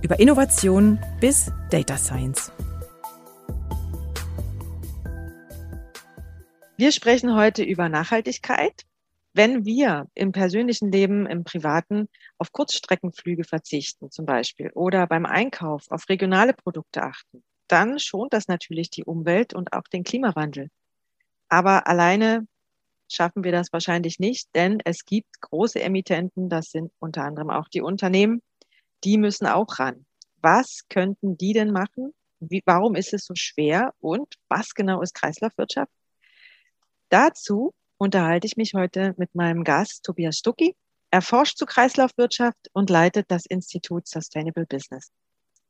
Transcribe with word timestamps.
über 0.00 0.18
Innovation 0.18 0.98
bis 1.20 1.52
Data 1.70 1.96
Science. 1.96 2.50
Wir 6.76 6.92
sprechen 6.92 7.36
heute 7.36 7.62
über 7.62 7.88
Nachhaltigkeit. 7.88 8.82
Wenn 9.34 9.64
wir 9.64 10.08
im 10.14 10.32
persönlichen 10.32 10.90
Leben, 10.90 11.26
im 11.26 11.44
privaten 11.44 12.08
auf 12.38 12.52
Kurzstreckenflüge 12.52 13.44
verzichten 13.44 14.10
zum 14.10 14.26
Beispiel 14.26 14.70
oder 14.74 15.06
beim 15.06 15.26
Einkauf 15.26 15.90
auf 15.90 16.08
regionale 16.08 16.52
Produkte 16.52 17.02
achten, 17.02 17.42
dann 17.68 17.98
schont 17.98 18.32
das 18.32 18.48
natürlich 18.48 18.90
die 18.90 19.04
Umwelt 19.04 19.54
und 19.54 19.72
auch 19.72 19.84
den 19.92 20.04
Klimawandel. 20.04 20.68
Aber 21.48 21.86
alleine 21.86 22.46
schaffen 23.10 23.44
wir 23.44 23.52
das 23.52 23.72
wahrscheinlich 23.72 24.18
nicht, 24.18 24.48
denn 24.54 24.80
es 24.84 25.04
gibt 25.04 25.40
große 25.40 25.80
Emittenten, 25.80 26.48
das 26.48 26.66
sind 26.70 26.92
unter 26.98 27.24
anderem 27.24 27.50
auch 27.50 27.68
die 27.68 27.82
Unternehmen, 27.82 28.42
die 29.04 29.18
müssen 29.18 29.46
auch 29.46 29.78
ran. 29.78 30.06
Was 30.40 30.82
könnten 30.88 31.36
die 31.36 31.52
denn 31.52 31.70
machen? 31.70 32.12
Wie, 32.40 32.62
warum 32.64 32.94
ist 32.94 33.14
es 33.14 33.24
so 33.24 33.34
schwer? 33.36 33.94
Und 34.00 34.34
was 34.48 34.74
genau 34.74 35.02
ist 35.02 35.14
Kreislaufwirtschaft? 35.14 35.92
Dazu 37.08 37.72
unterhalte 37.98 38.46
ich 38.46 38.56
mich 38.56 38.74
heute 38.74 39.14
mit 39.16 39.34
meinem 39.34 39.64
Gast 39.64 40.04
Tobias 40.04 40.38
Stucki. 40.38 40.74
Er 41.10 41.22
forscht 41.22 41.58
zu 41.58 41.66
Kreislaufwirtschaft 41.66 42.70
und 42.72 42.90
leitet 42.90 43.30
das 43.30 43.46
Institut 43.46 44.08
Sustainable 44.08 44.66
Business. 44.66 45.12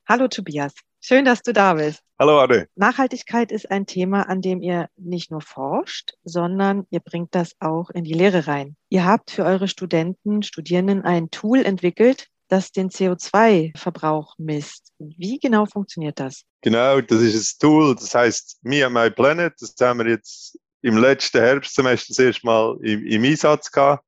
Hallo 0.09 0.29
Tobias, 0.29 0.75
schön, 1.01 1.25
dass 1.25 1.43
du 1.43 1.53
da 1.53 1.75
bist. 1.75 2.03
Hallo 2.19 2.41
Anne. 2.41 2.69
Nachhaltigkeit 2.75 3.53
ist 3.53 3.71
ein 3.71 3.87
Thema, 3.87 4.29
an 4.29 4.41
dem 4.41 4.63
ihr 4.63 4.89
nicht 4.97 5.31
nur 5.31 5.41
forscht, 5.41 6.15
sondern 6.25 6.87
ihr 6.91 7.01
bringt 7.01 7.35
das 7.35 7.55
auch 7.61 7.91
in 7.91 8.05
die 8.05 8.15
Lehre 8.15 8.47
rein. 8.47 8.77
Ihr 8.89 9.05
habt 9.05 9.31
für 9.31 9.45
eure 9.45 9.69
Studenten, 9.69 10.43
Studierenden 10.43 11.03
ein 11.03 11.31
Tool 11.31 11.65
entwickelt, 11.65 12.29
das 12.53 12.71
den 12.71 12.91
CO2-Verbrauch 12.91 14.35
misst. 14.37 14.93
Wie 14.99 15.39
genau 15.39 15.65
funktioniert 15.65 16.21
das? 16.21 16.43
Genau, 16.61 17.01
das 17.01 17.23
ist 17.23 17.57
ein 17.57 17.67
Tool, 17.67 17.95
das 17.95 18.15
heißt 18.15 18.59
Me 18.61 18.85
and 18.85 18.95
My 18.95 19.11
Planet. 19.11 19.55
Das 19.59 19.75
haben 19.81 20.01
wir 20.01 20.09
jetzt 20.09 20.59
im 20.83 20.99
letzten 20.99 21.41
Herbstsemester 21.41 22.09
das 22.11 22.19
erste 22.19 22.47
Mal 22.47 22.77
im, 22.83 23.07
im 23.07 23.25
Einsatz 23.25 23.71
gehabt. 23.71 24.05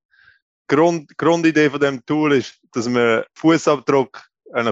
Grund, 0.68 1.16
Grundidee 1.16 1.70
von 1.70 1.80
dem 1.80 2.04
Tool 2.04 2.34
ist, 2.34 2.58
dass 2.72 2.86
wir 2.86 3.26
Fußabdruck 3.34 4.22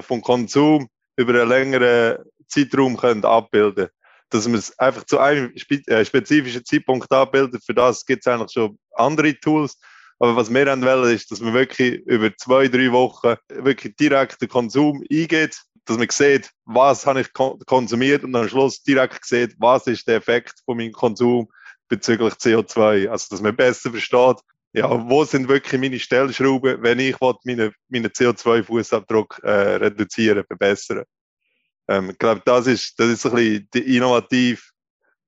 vom 0.02 0.20
Konsum 0.20 0.88
über 1.16 1.40
einen 1.40 1.48
längeren 1.48 2.18
Zeitraum 2.48 2.94
können 2.96 3.24
abbilden 3.24 3.88
Dass 4.28 4.46
wir 4.50 4.58
es 4.58 4.78
einfach 4.78 5.04
zu 5.04 5.18
einem 5.18 5.50
äh, 5.86 6.04
spezifischen 6.04 6.64
Zeitpunkt 6.64 7.10
abbilden. 7.10 7.58
Für 7.64 7.74
das 7.74 8.04
gibt 8.04 8.20
es 8.20 8.30
eigentlich 8.30 8.52
schon 8.52 8.78
andere 8.96 9.34
Tools. 9.40 9.78
Aber 10.18 10.36
was 10.36 10.52
wir 10.52 10.66
wollen, 10.66 11.14
ist, 11.14 11.30
dass 11.30 11.40
man 11.40 11.54
wirklich 11.54 12.00
über 12.06 12.34
zwei, 12.36 12.68
drei 12.68 12.92
Wochen 12.92 13.36
wirklich 13.48 13.96
direkt 13.96 14.40
den 14.40 14.48
Konsum 14.48 15.04
eingeht, 15.10 15.60
dass 15.84 15.98
man 15.98 16.08
sieht, 16.10 16.50
was 16.64 17.06
habe 17.06 17.22
ich 17.22 17.32
konsumiert 17.32 18.22
und 18.24 18.34
am 18.36 18.48
Schluss 18.48 18.82
direkt 18.82 19.24
sieht, 19.24 19.54
was 19.58 19.86
ist 19.86 20.06
der 20.06 20.16
Effekt 20.16 20.54
von 20.64 20.76
meinem 20.76 20.92
Konsum 20.92 21.48
bezüglich 21.88 22.34
CO2. 22.34 23.08
Also, 23.08 23.26
dass 23.30 23.40
man 23.40 23.56
besser 23.56 23.90
versteht, 23.90 24.38
ja, 24.74 25.10
wo 25.10 25.24
sind 25.24 25.48
wirklich 25.48 25.80
meine 25.80 25.98
Stellschrauben, 25.98 26.82
wenn 26.82 26.98
ich 26.98 27.16
meinen 27.20 27.74
meine 27.88 28.08
CO2-Fußabdruck 28.08 29.42
äh, 29.42 29.76
reduzieren, 29.76 30.44
verbessern. 30.46 31.04
Ähm, 31.88 32.10
ich 32.10 32.18
glaube, 32.18 32.42
das 32.44 32.66
ist, 32.66 32.98
das 32.98 33.08
ist 33.08 33.26
ein 33.26 33.34
bisschen 33.34 33.68
die 33.74 33.96
innovativ 33.96 34.71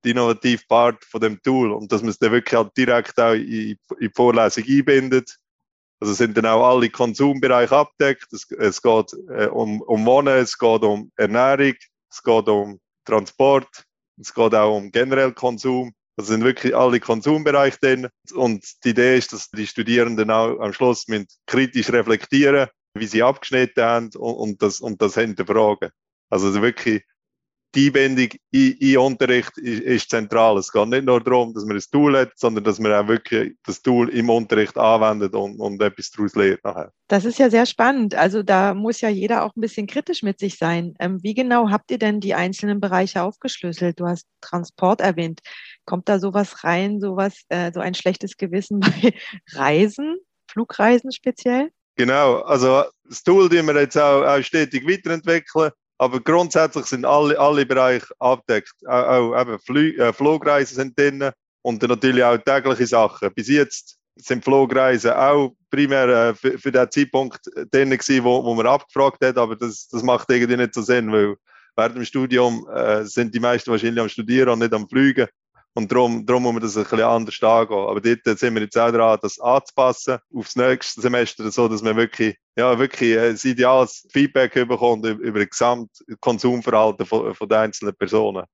die 0.04 0.10
innovative 0.10 0.62
Part 0.68 1.04
von 1.04 1.20
dem 1.20 1.40
Tool 1.42 1.72
und 1.72 1.90
dass 1.90 2.02
man 2.02 2.10
es 2.10 2.18
dann 2.18 2.32
wirklich 2.32 2.56
halt 2.56 2.76
direkt 2.76 3.18
auch 3.18 3.32
in, 3.32 3.42
in 3.70 3.78
die 4.00 4.10
Vorlesung 4.14 4.64
einbindet. 4.66 5.36
Also 6.00 6.12
sind 6.12 6.36
dann 6.36 6.46
auch 6.46 6.68
alle 6.68 6.90
Konsumbereiche 6.90 7.74
abdeckt. 7.74 8.32
Es, 8.32 8.50
es 8.50 8.82
geht 8.82 9.12
äh, 9.30 9.46
um, 9.46 9.80
um 9.82 10.04
Wohnen, 10.04 10.36
es 10.36 10.58
geht 10.58 10.82
um 10.82 11.10
Ernährung, 11.16 11.74
es 12.10 12.22
geht 12.22 12.48
um 12.48 12.80
Transport, 13.04 13.84
es 14.20 14.34
geht 14.34 14.54
auch 14.54 14.76
um 14.76 14.90
generell 14.90 15.32
Konsum. 15.32 15.94
Das 16.16 16.28
sind 16.28 16.44
wirklich 16.44 16.76
alle 16.76 17.00
Konsumbereiche 17.00 17.78
drin. 17.80 18.08
Und 18.34 18.64
die 18.84 18.90
Idee 18.90 19.18
ist, 19.18 19.32
dass 19.32 19.50
die 19.50 19.66
Studierenden 19.66 20.30
auch 20.30 20.60
am 20.60 20.72
Schluss 20.72 21.08
mit 21.08 21.32
kritisch 21.46 21.90
reflektieren, 21.90 22.68
wie 22.94 23.06
sie 23.06 23.22
abgeschnitten 23.22 23.82
haben 23.82 24.10
und, 24.16 24.34
und 24.34 24.62
das, 24.62 24.80
und 24.80 25.02
das 25.02 25.14
hinterfragen. 25.14 25.90
Also 26.30 26.60
wirklich 26.62 27.04
die 27.74 27.86
Einbindung 27.86 28.38
in, 28.50 28.72
in 28.72 28.98
Unterricht 28.98 29.56
ist, 29.58 29.80
ist, 29.80 30.10
zentral. 30.10 30.58
Es 30.58 30.72
geht 30.72 30.88
nicht 30.88 31.04
nur 31.04 31.22
darum, 31.22 31.52
dass 31.54 31.64
man 31.64 31.76
ein 31.76 31.82
Tool 31.90 32.18
hat, 32.18 32.32
sondern 32.36 32.64
dass 32.64 32.78
man 32.78 32.92
auch 32.92 33.08
wirklich 33.08 33.54
das 33.64 33.82
Tool 33.82 34.08
im 34.10 34.30
Unterricht 34.30 34.76
anwendet 34.76 35.34
und, 35.34 35.58
und 35.60 35.82
etwas 35.82 36.10
daraus 36.10 36.34
lernt 36.34 36.64
nachher. 36.64 36.92
Das 37.08 37.24
ist 37.24 37.38
ja 37.38 37.50
sehr 37.50 37.66
spannend. 37.66 38.14
Also 38.14 38.42
da 38.42 38.74
muss 38.74 39.00
ja 39.00 39.08
jeder 39.08 39.44
auch 39.44 39.54
ein 39.56 39.60
bisschen 39.60 39.86
kritisch 39.86 40.22
mit 40.22 40.38
sich 40.38 40.56
sein. 40.56 40.94
Ähm, 40.98 41.22
wie 41.22 41.34
genau 41.34 41.70
habt 41.70 41.90
ihr 41.90 41.98
denn 41.98 42.20
die 42.20 42.34
einzelnen 42.34 42.80
Bereiche 42.80 43.22
aufgeschlüsselt? 43.22 44.00
Du 44.00 44.06
hast 44.06 44.26
Transport 44.40 45.00
erwähnt. 45.00 45.40
Kommt 45.84 46.08
da 46.08 46.18
sowas 46.18 46.64
rein, 46.64 47.00
sowas, 47.00 47.42
äh, 47.48 47.72
so 47.72 47.80
ein 47.80 47.94
schlechtes 47.94 48.36
Gewissen 48.36 48.80
bei 48.80 49.14
Reisen, 49.52 50.16
Flugreisen 50.50 51.12
speziell? 51.12 51.70
Genau, 51.96 52.40
also 52.40 52.84
das 53.04 53.22
Tool, 53.22 53.48
das 53.48 53.64
wir 53.64 53.80
jetzt 53.80 53.96
auch, 53.96 54.24
auch 54.24 54.42
stetig 54.42 54.86
weiterentwickeln, 54.86 55.70
aber 55.98 56.20
grundsätzlich 56.20 56.86
sind 56.86 57.04
alle, 57.04 57.38
alle 57.38 57.66
Bereiche 57.66 58.12
abdeckt. 58.18 58.74
Auch, 58.86 59.34
auch 59.34 59.40
eben 59.40 59.58
Flü 59.60 59.96
äh, 59.96 60.12
Flugreisen 60.12 60.76
sind 60.76 60.98
drin 60.98 61.30
und 61.62 61.82
natürlich 61.82 62.24
auch 62.24 62.38
tägliche 62.38 62.86
Sachen. 62.86 63.32
Bis 63.34 63.48
jetzt 63.48 63.96
sind 64.16 64.44
Flugreisen 64.44 65.12
auch 65.12 65.54
primär 65.70 66.08
äh, 66.08 66.34
für, 66.34 66.58
für 66.58 66.72
den 66.72 66.90
Zeitpunkt 66.90 67.40
drin 67.70 67.90
gewesen, 67.90 68.24
wo, 68.24 68.44
wo 68.44 68.54
man 68.54 68.66
abgefragt 68.66 69.24
hat, 69.24 69.38
aber 69.38 69.56
das, 69.56 69.88
das 69.88 70.02
macht 70.02 70.30
irgendwie 70.30 70.56
nicht 70.56 70.74
so 70.74 70.82
Sinn, 70.82 71.12
weil 71.12 71.36
während 71.76 71.96
dem 71.96 72.04
Studium 72.04 72.66
äh, 72.72 73.04
sind 73.04 73.34
die 73.34 73.40
meisten 73.40 73.70
wahrscheinlich 73.70 74.00
am 74.00 74.08
Studieren 74.08 74.50
und 74.50 74.60
nicht 74.60 74.74
am 74.74 74.88
Fliegen. 74.88 75.26
Und 75.76 75.90
darum, 75.90 76.24
darum 76.24 76.44
muss 76.44 76.52
man 76.52 76.62
das 76.62 76.76
ein 76.76 76.84
bisschen 76.84 77.02
anders 77.02 77.42
angehen. 77.42 77.76
Aber 77.76 78.00
dort 78.00 78.38
sind 78.38 78.54
wir 78.54 78.62
jetzt 78.62 78.78
auch 78.78 78.92
dran, 78.92 79.18
das 79.20 79.40
anzupassen 79.40 80.18
aufs 80.32 80.54
nächste 80.54 81.00
Semester, 81.00 81.50
so 81.50 81.66
dass 81.66 81.82
man 81.82 81.96
wirklich, 81.96 82.36
ja, 82.56 82.78
wirklich 82.78 83.18
ein 83.18 83.36
ideales 83.42 84.06
Feedback 84.12 84.54
bekommt 84.54 85.04
über 85.04 85.40
das 85.40 85.50
Gesamtkonsumverhalten 85.50 87.04
von, 87.04 87.34
von 87.34 87.48
den 87.48 87.58
einzelnen 87.58 87.94
Personen. 87.96 88.44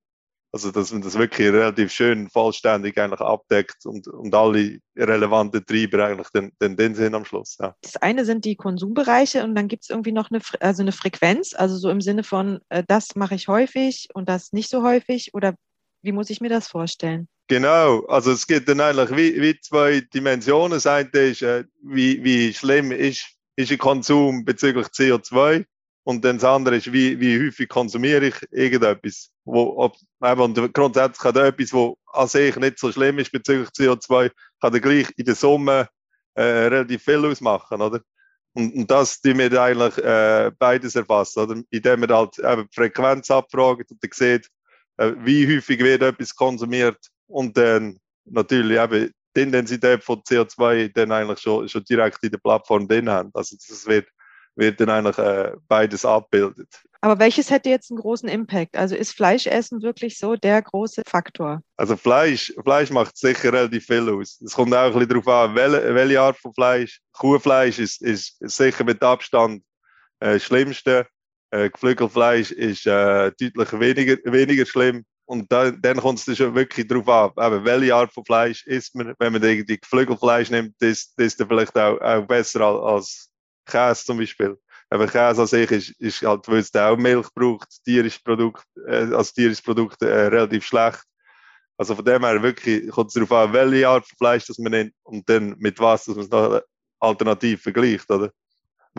Also, 0.52 0.72
dass 0.72 0.92
man 0.92 1.00
das 1.02 1.16
wirklich 1.16 1.46
relativ 1.48 1.92
schön 1.92 2.28
vollständig 2.28 2.98
eigentlich 2.98 3.20
abdeckt 3.20 3.86
und, 3.86 4.08
und 4.08 4.34
alle 4.34 4.80
relevanten 4.96 5.64
Treiber 5.64 6.06
eigentlich 6.06 6.28
den, 6.30 6.50
den, 6.60 6.76
den 6.76 6.94
sind 6.96 7.14
am 7.14 7.24
Schluss. 7.24 7.56
Ja. 7.60 7.76
Das 7.82 7.96
eine 7.98 8.24
sind 8.24 8.44
die 8.44 8.56
Konsumbereiche 8.56 9.44
und 9.44 9.54
dann 9.54 9.68
gibt 9.68 9.84
es 9.84 9.90
irgendwie 9.90 10.10
noch 10.10 10.30
eine, 10.30 10.40
also 10.58 10.82
eine 10.82 10.90
Frequenz, 10.90 11.54
also 11.54 11.76
so 11.76 11.88
im 11.88 12.00
Sinne 12.00 12.24
von, 12.24 12.60
äh, 12.68 12.82
das 12.88 13.14
mache 13.14 13.36
ich 13.36 13.46
häufig 13.46 14.08
und 14.12 14.28
das 14.28 14.52
nicht 14.52 14.70
so 14.70 14.82
häufig 14.82 15.34
oder 15.34 15.54
wie 16.02 16.12
muss 16.12 16.30
ich 16.30 16.40
mir 16.40 16.48
das 16.48 16.68
vorstellen? 16.68 17.28
Genau, 17.48 18.06
also 18.06 18.30
es 18.30 18.46
gibt 18.46 18.68
dann 18.68 18.80
eigentlich 18.80 19.10
wie, 19.10 19.42
wie 19.42 19.60
zwei 19.60 20.00
Dimensionen. 20.00 20.72
Das 20.72 20.86
eine 20.86 21.08
ist, 21.08 21.42
äh, 21.42 21.64
wie, 21.82 22.22
wie 22.22 22.54
schlimm 22.54 22.92
ist, 22.92 23.26
ist 23.56 23.72
ein 23.72 23.78
Konsum 23.78 24.44
bezüglich 24.44 24.86
CO2 24.86 25.64
und 26.04 26.24
dann 26.24 26.36
das 26.38 26.44
andere 26.44 26.76
ist, 26.76 26.92
wie, 26.92 27.18
wie 27.20 27.44
häufig 27.44 27.68
konsumiere 27.68 28.28
ich 28.28 28.36
irgendetwas. 28.52 29.30
Wo, 29.44 29.74
ob, 29.78 29.96
eben, 30.22 30.40
und 30.40 30.74
grundsätzlich 30.74 31.18
kann 31.18 31.36
etwas, 31.36 31.72
was 31.72 31.94
an 32.12 32.28
sich 32.28 32.56
nicht 32.56 32.78
so 32.78 32.92
schlimm 32.92 33.18
ist 33.18 33.32
bezüglich 33.32 33.68
CO2, 33.70 34.30
kann 34.60 34.72
dann 34.72 34.80
gleich 34.80 35.08
in 35.16 35.24
der 35.24 35.34
Summe 35.34 35.88
äh, 36.34 36.42
relativ 36.42 37.02
viel 37.02 37.24
ausmachen, 37.24 37.82
oder? 37.82 38.00
Und, 38.52 38.74
und 38.74 38.90
das 38.90 39.20
die 39.20 39.36
wir 39.36 39.60
eigentlich 39.60 39.98
äh, 39.98 40.50
beides 40.58 40.96
erfassen, 40.96 41.40
oder? 41.40 41.62
Indem 41.70 42.00
wir 42.00 42.16
halt 42.16 42.38
eben 42.38 42.68
die 42.68 42.74
Frequenz 42.74 43.30
abfragen 43.30 43.84
und 43.90 44.02
dann 44.02 44.10
sieht, 44.12 44.46
äh, 44.46 44.48
wie 45.00 45.56
häufig 45.56 45.80
wird 45.80 46.02
etwas 46.02 46.34
konsumiert 46.34 46.98
und 47.26 47.56
dann 47.56 47.98
natürlich 48.24 48.78
eben 48.78 49.12
die 49.36 49.40
Intensität 49.40 50.02
von 50.02 50.20
CO2 50.22 50.92
dann 50.92 51.12
eigentlich 51.12 51.40
schon, 51.40 51.68
schon 51.68 51.84
direkt 51.84 52.22
in 52.22 52.30
der 52.30 52.38
Plattform 52.38 52.86
drin 52.86 53.08
haben. 53.08 53.30
Also 53.32 53.56
das 53.56 53.86
wird, 53.86 54.08
wird 54.56 54.80
dann 54.80 54.90
eigentlich 54.90 55.18
äh, 55.18 55.52
beides 55.68 56.04
abbildet. 56.04 56.68
Aber 57.02 57.18
welches 57.18 57.50
hätte 57.50 57.70
jetzt 57.70 57.90
einen 57.90 58.00
großen 58.00 58.28
Impact? 58.28 58.76
Also 58.76 58.94
ist 58.94 59.12
Fleischessen 59.12 59.80
wirklich 59.82 60.18
so 60.18 60.36
der 60.36 60.60
große 60.60 61.02
Faktor? 61.06 61.62
Also 61.78 61.96
Fleisch, 61.96 62.52
Fleisch 62.62 62.90
macht 62.90 63.16
sicher 63.16 63.52
relativ 63.52 63.86
viel 63.86 64.10
aus. 64.10 64.38
Es 64.44 64.52
kommt 64.52 64.74
auch 64.74 64.86
ein 64.86 64.92
bisschen 64.92 65.08
darauf 65.08 65.28
an, 65.28 65.54
welche, 65.54 65.94
welche 65.94 66.20
Art 66.20 66.36
von 66.36 66.52
Fleisch. 66.52 67.00
Kuhfleisch 67.12 67.78
ist, 67.78 68.02
ist 68.02 68.36
sicher 68.40 68.84
mit 68.84 69.02
Abstand 69.02 69.62
äh, 70.18 70.34
das 70.34 70.44
Schlimmste. 70.44 71.06
Äh, 71.50 71.70
Geflügelfleisch 71.70 72.52
ist 72.52 72.86
äh, 72.86 73.32
deutlich 73.32 73.80
weniger, 73.80 74.16
weniger 74.24 74.66
schlimm. 74.66 75.04
Und 75.24 75.50
da, 75.52 75.70
dann 75.70 75.98
kommt 75.98 76.26
es 76.26 76.36
schon 76.36 76.54
wirklich 76.54 76.88
darauf 76.88 77.08
ab, 77.08 77.34
eben, 77.38 77.64
welche 77.64 77.94
Art 77.94 78.12
von 78.12 78.24
Fleisch 78.24 78.66
isst 78.66 78.94
man. 78.96 79.14
Wenn 79.18 79.32
man 79.32 79.42
die 79.42 79.78
Geflügelfleisch 79.80 80.50
nimmt, 80.50 80.74
ist 80.80 81.12
das 81.16 81.34
vielleicht 81.34 81.76
auch, 81.76 82.00
auch 82.00 82.26
besser 82.26 82.60
als, 82.62 82.82
als 82.82 83.30
Käse 83.66 84.04
zum 84.04 84.18
Beispiel. 84.18 84.58
Aber 84.88 85.06
Käse 85.06 85.42
an 85.42 85.46
sich 85.46 85.70
ist, 85.70 85.90
ist 86.00 86.22
halt, 86.22 86.48
weil 86.48 86.58
es 86.58 86.74
auch 86.74 86.96
Milch 86.96 87.28
braucht, 87.32 87.68
tierisches 87.84 88.20
Produkt, 88.20 88.64
äh, 88.88 89.14
als 89.14 89.32
tierisches 89.32 89.62
Produkt 89.62 90.02
äh, 90.02 90.26
relativ 90.26 90.64
schlecht. 90.64 91.04
Also 91.76 91.94
von 91.94 92.04
dem 92.04 92.24
her 92.24 92.42
wirklich 92.42 92.90
kommt 92.90 93.08
es 93.08 93.14
darauf 93.14 93.32
an, 93.32 93.52
welche 93.52 93.88
Art 93.88 94.06
von 94.06 94.18
Fleisch 94.18 94.46
das 94.46 94.58
man 94.58 94.72
nimmt 94.72 94.92
und 95.04 95.28
dann 95.28 95.54
mit 95.58 95.78
was 95.78 96.04
dass 96.06 96.16
man 96.16 96.24
es 96.24 96.30
noch 96.30 96.60
alternativ 96.98 97.62
vergleicht, 97.62 98.10
oder? 98.10 98.32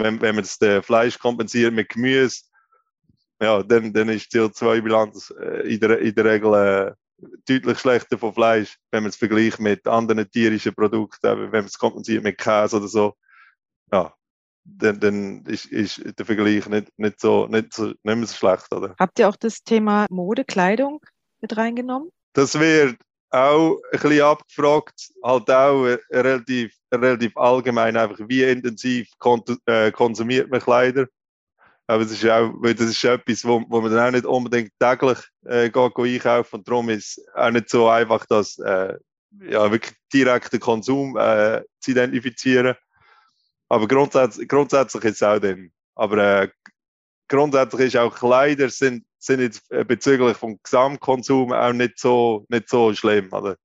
Wenn, 0.02 0.22
wenn 0.22 0.36
man 0.36 0.44
das 0.44 0.60
äh, 0.62 0.82
Fleisch 0.82 1.18
kompensiert 1.20 1.74
mit 1.74 1.90
Gemüse, 1.90 2.42
ja, 3.42 3.64
dann, 3.64 3.92
dann 3.92 4.10
ist 4.10 4.34
die 4.34 4.40
CO2-Bilanz 4.40 5.34
äh, 5.40 5.74
in, 5.74 5.80
der, 5.80 6.00
in 6.00 6.14
der 6.14 6.26
Regel 6.26 6.54
äh, 6.54 6.94
deutlich 7.48 7.80
schlechter 7.80 8.18
von 8.18 8.34
Fleisch, 8.34 8.78
wenn 8.92 9.04
man 9.04 9.10
es 9.10 9.16
vergleicht 9.16 9.60
mit 9.60 9.88
anderen 9.88 10.30
tierischen 10.30 10.74
Produkten, 10.74 11.22
wenn 11.24 11.50
man 11.50 11.66
es 11.66 11.78
kompensiert 11.78 12.24
mit 12.24 12.38
Käse 12.38 12.78
oder 12.78 12.88
so. 12.88 13.16
Ja, 13.92 14.14
dann, 14.64 15.00
dann 15.00 15.46
ist, 15.46 15.66
ist 15.66 16.02
der 16.18 16.26
Vergleich 16.26 16.68
nicht, 16.68 16.88
nicht, 16.98 17.20
so, 17.20 17.48
nicht, 17.48 17.74
so, 17.74 17.88
nicht 17.88 18.04
mehr 18.04 18.26
so 18.26 18.36
schlecht. 18.36 18.72
Oder? 18.74 18.96
Habt 19.00 19.20
ihr 19.20 19.28
auch 19.28 19.36
das 19.36 19.64
Thema 19.64 20.06
Mode, 20.10 20.46
Kleidung 20.46 21.02
mit 21.42 21.58
reingenommen? 21.58 22.10
Das 22.34 22.60
wird 22.60 22.98
auch 23.32 23.78
ein 23.92 24.00
bisschen 24.00 24.22
abgefragt, 24.22 25.10
halt 25.24 25.50
auch 25.50 25.84
relativ, 26.12 26.76
relativ 26.94 27.36
allgemein, 27.38 27.98
einfach 27.98 28.20
wie 28.28 28.44
intensiv 28.44 29.10
äh, 29.66 29.92
konsumiert 29.92 30.50
man 30.50 30.60
Kleider. 30.60 31.08
Aber 31.88 32.04
das 32.04 32.12
ist 32.12 32.26
auch, 32.26 32.54
weil 32.58 32.76
das 32.76 32.90
ist 32.90 33.04
etwas, 33.04 33.44
wo, 33.44 33.60
man 33.60 33.92
dann 33.92 34.08
auch 34.08 34.12
nicht 34.12 34.26
unbedingt 34.26 34.72
täglich 34.80 35.20
äh, 35.46 35.70
geht, 35.70 35.98
einkaufen 35.98 36.58
und 36.58 36.68
darum 36.68 36.90
ist 36.90 37.18
es 37.18 37.26
auch 37.36 37.52
nicht 37.52 37.70
so 37.70 37.90
einfach, 37.90 38.26
das 38.28 38.60
äh, 38.60 38.98
ja, 39.40 39.72
wirklich 39.72 39.98
direkten 40.14 40.60
Konsum 40.60 41.18
äh, 41.18 41.62
zu 41.80 41.92
identifizieren. 41.92 42.76
Aber 43.70 43.88
grundsätzlich, 43.88 44.48
grundsätzlich 44.48 45.04
ist 45.06 45.16
es 45.16 45.24
auch 45.24 45.40
dann. 45.40 45.72
Aber 45.96 46.50
grundsätzlich 47.28 47.88
ist 47.88 47.98
auch 47.98 48.14
Kleider 48.14 48.70
sind, 48.70 49.06
sind 49.22 49.40
jetzt 49.40 49.72
äh, 49.72 49.86
bezüglich 49.86 50.36
vom 50.36 50.60
Gesamtkonsum 50.64 51.54
auch 51.54 51.74
nicht 51.74 52.00
so, 52.00 52.46
nicht 52.50 52.70
so 52.70 52.94
schlimm. 52.94 53.32
Oder? 53.32 53.56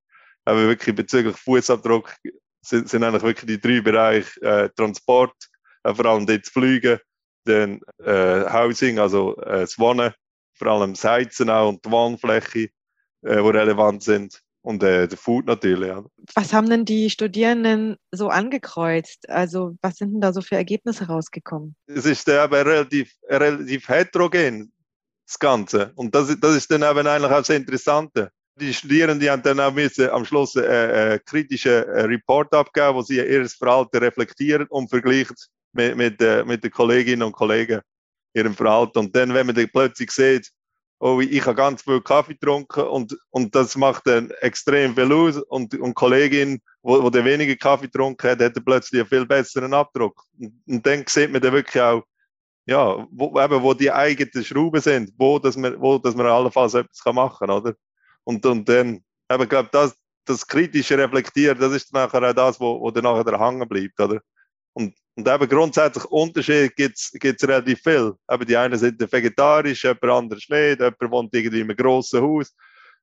Aber 0.45 0.61
wirklich 0.69 0.95
bezüglich 0.95 1.37
Fußabdruck 1.37 2.15
sind, 2.63 2.89
sind 2.89 3.03
eigentlich 3.03 3.23
wirklich 3.23 3.47
die 3.47 3.61
drei 3.61 3.81
Bereiche 3.81 4.41
äh, 4.43 4.69
Transport, 4.77 5.35
äh, 5.83 5.95
vor 5.95 6.07
allem 6.07 6.27
dort 6.27 6.47
Fliegen, 6.47 6.99
dann 7.45 7.81
äh, 8.05 8.45
Housing, 8.51 8.99
also 8.99 9.37
äh, 9.39 9.61
das 9.61 9.79
Wohnen, 9.79 10.13
vor 10.55 10.69
allem 10.69 10.93
das 10.93 11.05
Heizen 11.05 11.49
auch 11.49 11.69
und 11.69 11.85
die 11.85 11.91
Wohnfläche, 11.91 12.69
äh, 13.23 13.37
die 13.37 13.49
relevant 13.49 14.03
sind 14.03 14.43
und 14.63 14.83
äh, 14.83 15.07
der 15.07 15.17
Food 15.17 15.47
natürlich. 15.47 15.89
Ja. 15.89 16.05
Was 16.35 16.53
haben 16.53 16.69
denn 16.69 16.85
die 16.85 17.09
Studierenden 17.09 17.97
so 18.11 18.29
angekreuzt? 18.29 19.29
Also 19.31 19.77
was 19.81 19.97
sind 19.97 20.13
denn 20.13 20.21
da 20.21 20.33
so 20.33 20.43
für 20.43 20.57
Ergebnisse 20.57 21.07
rausgekommen? 21.07 21.77
Es 21.87 22.05
ist 22.05 22.29
aber 22.29 22.67
relativ, 22.67 23.15
relativ 23.29 23.89
heterogen, 23.89 24.73
das 25.27 25.39
Ganze. 25.39 25.93
Und 25.97 26.15
das, 26.15 26.35
das 26.41 26.57
ist 26.57 26.71
dann 26.71 26.83
eben 26.83 27.07
eigentlich 27.07 27.33
auch 27.33 27.45
sehr 27.45 27.57
interessant. 27.57 28.13
Die 28.59 28.73
Studierenden 28.73 29.21
die 29.21 29.31
haben 29.31 29.43
dann 29.43 29.61
auch 29.61 29.73
müssen 29.73 30.09
am 30.09 30.25
Schluss 30.25 30.57
einen 30.57 30.67
äh, 30.67 31.15
äh, 31.15 31.19
kritischen 31.19 31.73
äh, 31.73 32.03
Report 32.03 32.53
abgeben, 32.55 32.95
wo 32.95 33.03
sie 33.03 33.17
ihr 33.17 33.47
Verhalten 33.49 33.99
reflektieren 33.99 34.67
und 34.69 34.89
vergleichen 34.89 35.37
mit, 35.73 35.97
mit, 35.97 36.23
äh, 36.23 36.45
mit 36.45 36.65
den 36.65 36.71
Kolleginnen 36.71 37.23
und 37.23 37.33
Kollegen 37.33 37.81
ihrem 38.35 38.55
Verhalten. 38.55 38.99
Und 38.99 39.17
dann, 39.17 39.35
wenn 39.35 39.47
man 39.47 39.55
dann 39.55 39.69
plötzlich 39.71 40.11
sieht, 40.11 40.51
oh, 40.99 41.21
ich 41.21 41.45
habe 41.45 41.55
ganz 41.55 41.83
viel 41.83 42.01
Kaffee 42.01 42.35
getrunken 42.35 42.85
und, 42.85 43.17
und 43.31 43.55
das 43.55 43.77
macht 43.77 44.07
dann 44.07 44.31
extrem 44.41 44.95
viel 44.95 45.13
aus. 45.13 45.37
Und, 45.37 45.75
und 45.75 45.95
Kollegin, 45.95 46.61
wo, 46.83 47.03
wo 47.03 47.11
der 47.11 47.25
weniger 47.25 47.57
Kaffee 47.57 47.87
getrunken 47.87 48.31
hat, 48.31 48.41
hat 48.41 48.65
plötzlich 48.65 49.01
einen 49.01 49.09
viel 49.09 49.27
besseren 49.27 49.75
Abdruck. 49.75 50.23
Und, 50.39 50.55
und 50.67 50.87
dann 50.87 51.05
sieht 51.07 51.31
man 51.31 51.43
dann 51.43 51.53
wirklich 51.53 51.83
auch, 51.83 52.05
ja, 52.67 53.07
wo, 53.13 53.41
eben, 53.41 53.63
wo 53.63 53.75
die 53.75 53.91
eigenen 53.91 54.45
Schrauben 54.45 54.81
sind, 54.81 55.13
wo, 55.17 55.39
dass 55.39 55.57
man, 55.57 55.81
wo, 55.81 55.99
dass 55.99 56.17
man 56.17 56.27
allenfalls 56.27 56.75
etwas 56.75 57.01
machen 57.15 57.47
kann, 57.47 57.51
oder? 57.51 57.75
Und, 58.25 58.45
und 58.45 58.69
dann, 58.69 59.05
eben, 59.31 59.49
glaube 59.49 59.69
das, 59.71 59.97
das 60.25 60.47
kritische 60.47 60.99
Reflektieren, 60.99 61.59
das 61.59 61.73
ist 61.73 61.93
nachher 61.93 62.29
auch 62.29 62.35
das, 62.35 62.59
wo, 62.59 62.81
wo 62.81 62.91
dann 62.91 63.05
nachher 63.05 63.39
hängen 63.39 63.69
bleibt, 63.69 63.99
oder? 64.01 64.21
Und, 64.73 64.95
und 65.15 65.29
eben 65.29 65.49
grundsätzlich 65.49 66.05
Unterschiede 66.07 66.69
gibt 66.71 66.99
es 66.99 67.49
relativ 67.49 67.81
viel. 67.81 68.13
Eben 68.31 68.47
die 68.47 68.57
einen 68.57 68.79
sind 68.79 69.01
vegetarisch, 69.01 69.85
jemand 69.85 70.05
anderes 70.05 70.49
nicht, 70.49 70.81
jemand 70.81 71.11
wohnt 71.11 71.35
irgendwie 71.35 71.61
in 71.61 71.71
einem 71.71 71.77
grossen 71.77 72.21
Haus, 72.21 72.55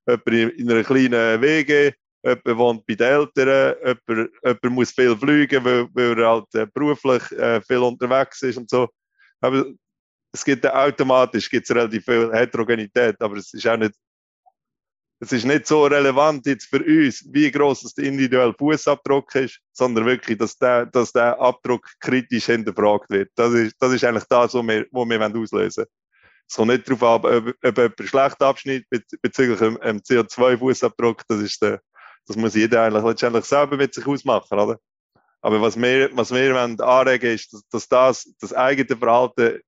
jemand 0.06 0.28
in 0.28 0.70
einer 0.70 0.84
kleinen 0.84 1.40
WG, 1.40 1.92
jemand 2.22 2.58
wohnt 2.58 2.86
bei 2.86 2.94
den 2.94 3.06
Eltern, 3.06 3.76
jemand, 3.82 4.30
jemand 4.44 4.70
muss 4.70 4.92
viel 4.92 5.16
fliegen, 5.16 5.64
weil, 5.64 5.88
weil 5.94 6.18
er 6.18 6.28
halt 6.28 6.54
äh, 6.54 6.66
beruflich 6.72 7.32
äh, 7.32 7.62
viel 7.62 7.78
unterwegs 7.78 8.42
ist 8.42 8.58
und 8.58 8.68
so. 8.68 8.88
Aber 9.40 9.66
es 10.32 10.44
gibt 10.44 10.66
automatisch 10.66 11.48
gibt's 11.48 11.70
relativ 11.70 12.04
viel 12.04 12.32
Heterogenität, 12.32 13.20
aber 13.20 13.36
es 13.36 13.52
ist 13.54 13.66
auch 13.66 13.76
nicht 13.76 13.94
es 15.24 15.32
ist 15.32 15.44
nicht 15.44 15.66
so 15.66 15.86
relevant 15.86 16.44
jetzt 16.46 16.66
für 16.66 16.82
uns, 16.84 17.24
wie 17.32 17.50
groß 17.50 17.94
der 17.94 18.04
individuelle 18.04 18.54
Fußabdruck 18.54 19.34
ist, 19.36 19.60
sondern 19.72 20.04
wirklich, 20.06 20.38
dass 20.38 20.56
der, 20.56 20.86
dass 20.86 21.12
der 21.12 21.40
Abdruck 21.40 21.88
kritisch 22.00 22.46
hinterfragt 22.46 23.10
wird. 23.10 23.30
Das 23.34 23.52
ist, 23.54 23.76
das 23.78 23.92
ist 23.92 24.04
eigentlich 24.04 24.24
das, 24.24 24.54
was 24.54 24.66
wir, 24.66 24.86
was 24.90 25.08
wir 25.08 25.20
auslösen 25.20 25.52
wollen. 25.52 25.88
Es 26.46 26.56
kommt 26.56 26.68
nicht 26.72 26.88
darauf 26.88 27.24
an, 27.24 27.48
ob, 27.48 27.54
ob 27.64 27.78
jemand 27.78 28.08
schlecht 28.08 28.42
abschneidet 28.42 28.86
bezüglich 29.22 29.58
dem 29.58 29.78
CO2-Fußabdruck. 29.78 31.22
Das, 31.28 31.58
das 32.26 32.36
muss 32.36 32.54
jeder 32.54 32.82
eigentlich 32.82 33.04
letztendlich 33.04 33.44
selber 33.46 33.76
mit 33.76 33.94
sich 33.94 34.06
ausmachen. 34.06 34.58
Oder? 34.58 34.78
Aber 35.44 35.60
was 35.60 35.76
wir, 35.76 36.08
was 36.16 36.32
wir 36.32 36.56
anregen 36.56 37.34
ist, 37.34 37.52
dass, 37.52 37.68
dass 37.68 37.88
das, 37.90 38.34
das 38.40 38.54
eigene 38.54 38.96
Verhalten 38.96 39.60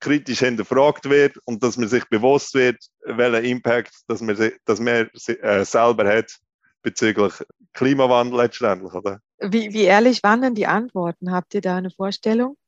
kritisch 0.00 0.40
hinterfragt 0.40 1.08
wird 1.08 1.38
und 1.46 1.62
dass 1.62 1.78
man 1.78 1.88
sich 1.88 2.04
bewusst 2.10 2.52
wird, 2.52 2.76
welchen 3.06 3.44
Impact 3.46 3.90
dass 4.06 4.20
man, 4.20 4.36
dass 4.66 4.80
man 4.80 5.08
äh, 5.26 5.64
selber 5.64 6.06
hat 6.06 6.38
bezüglich 6.82 7.32
Klimawandel 7.72 8.38
letztendlich. 8.38 8.92
Oder? 8.92 9.22
Wie, 9.38 9.72
wie 9.72 9.84
ehrlich 9.84 10.22
waren 10.22 10.42
denn 10.42 10.54
die 10.54 10.66
Antworten? 10.66 11.32
Habt 11.32 11.54
ihr 11.54 11.62
da 11.62 11.76
eine 11.76 11.90
Vorstellung? 11.90 12.58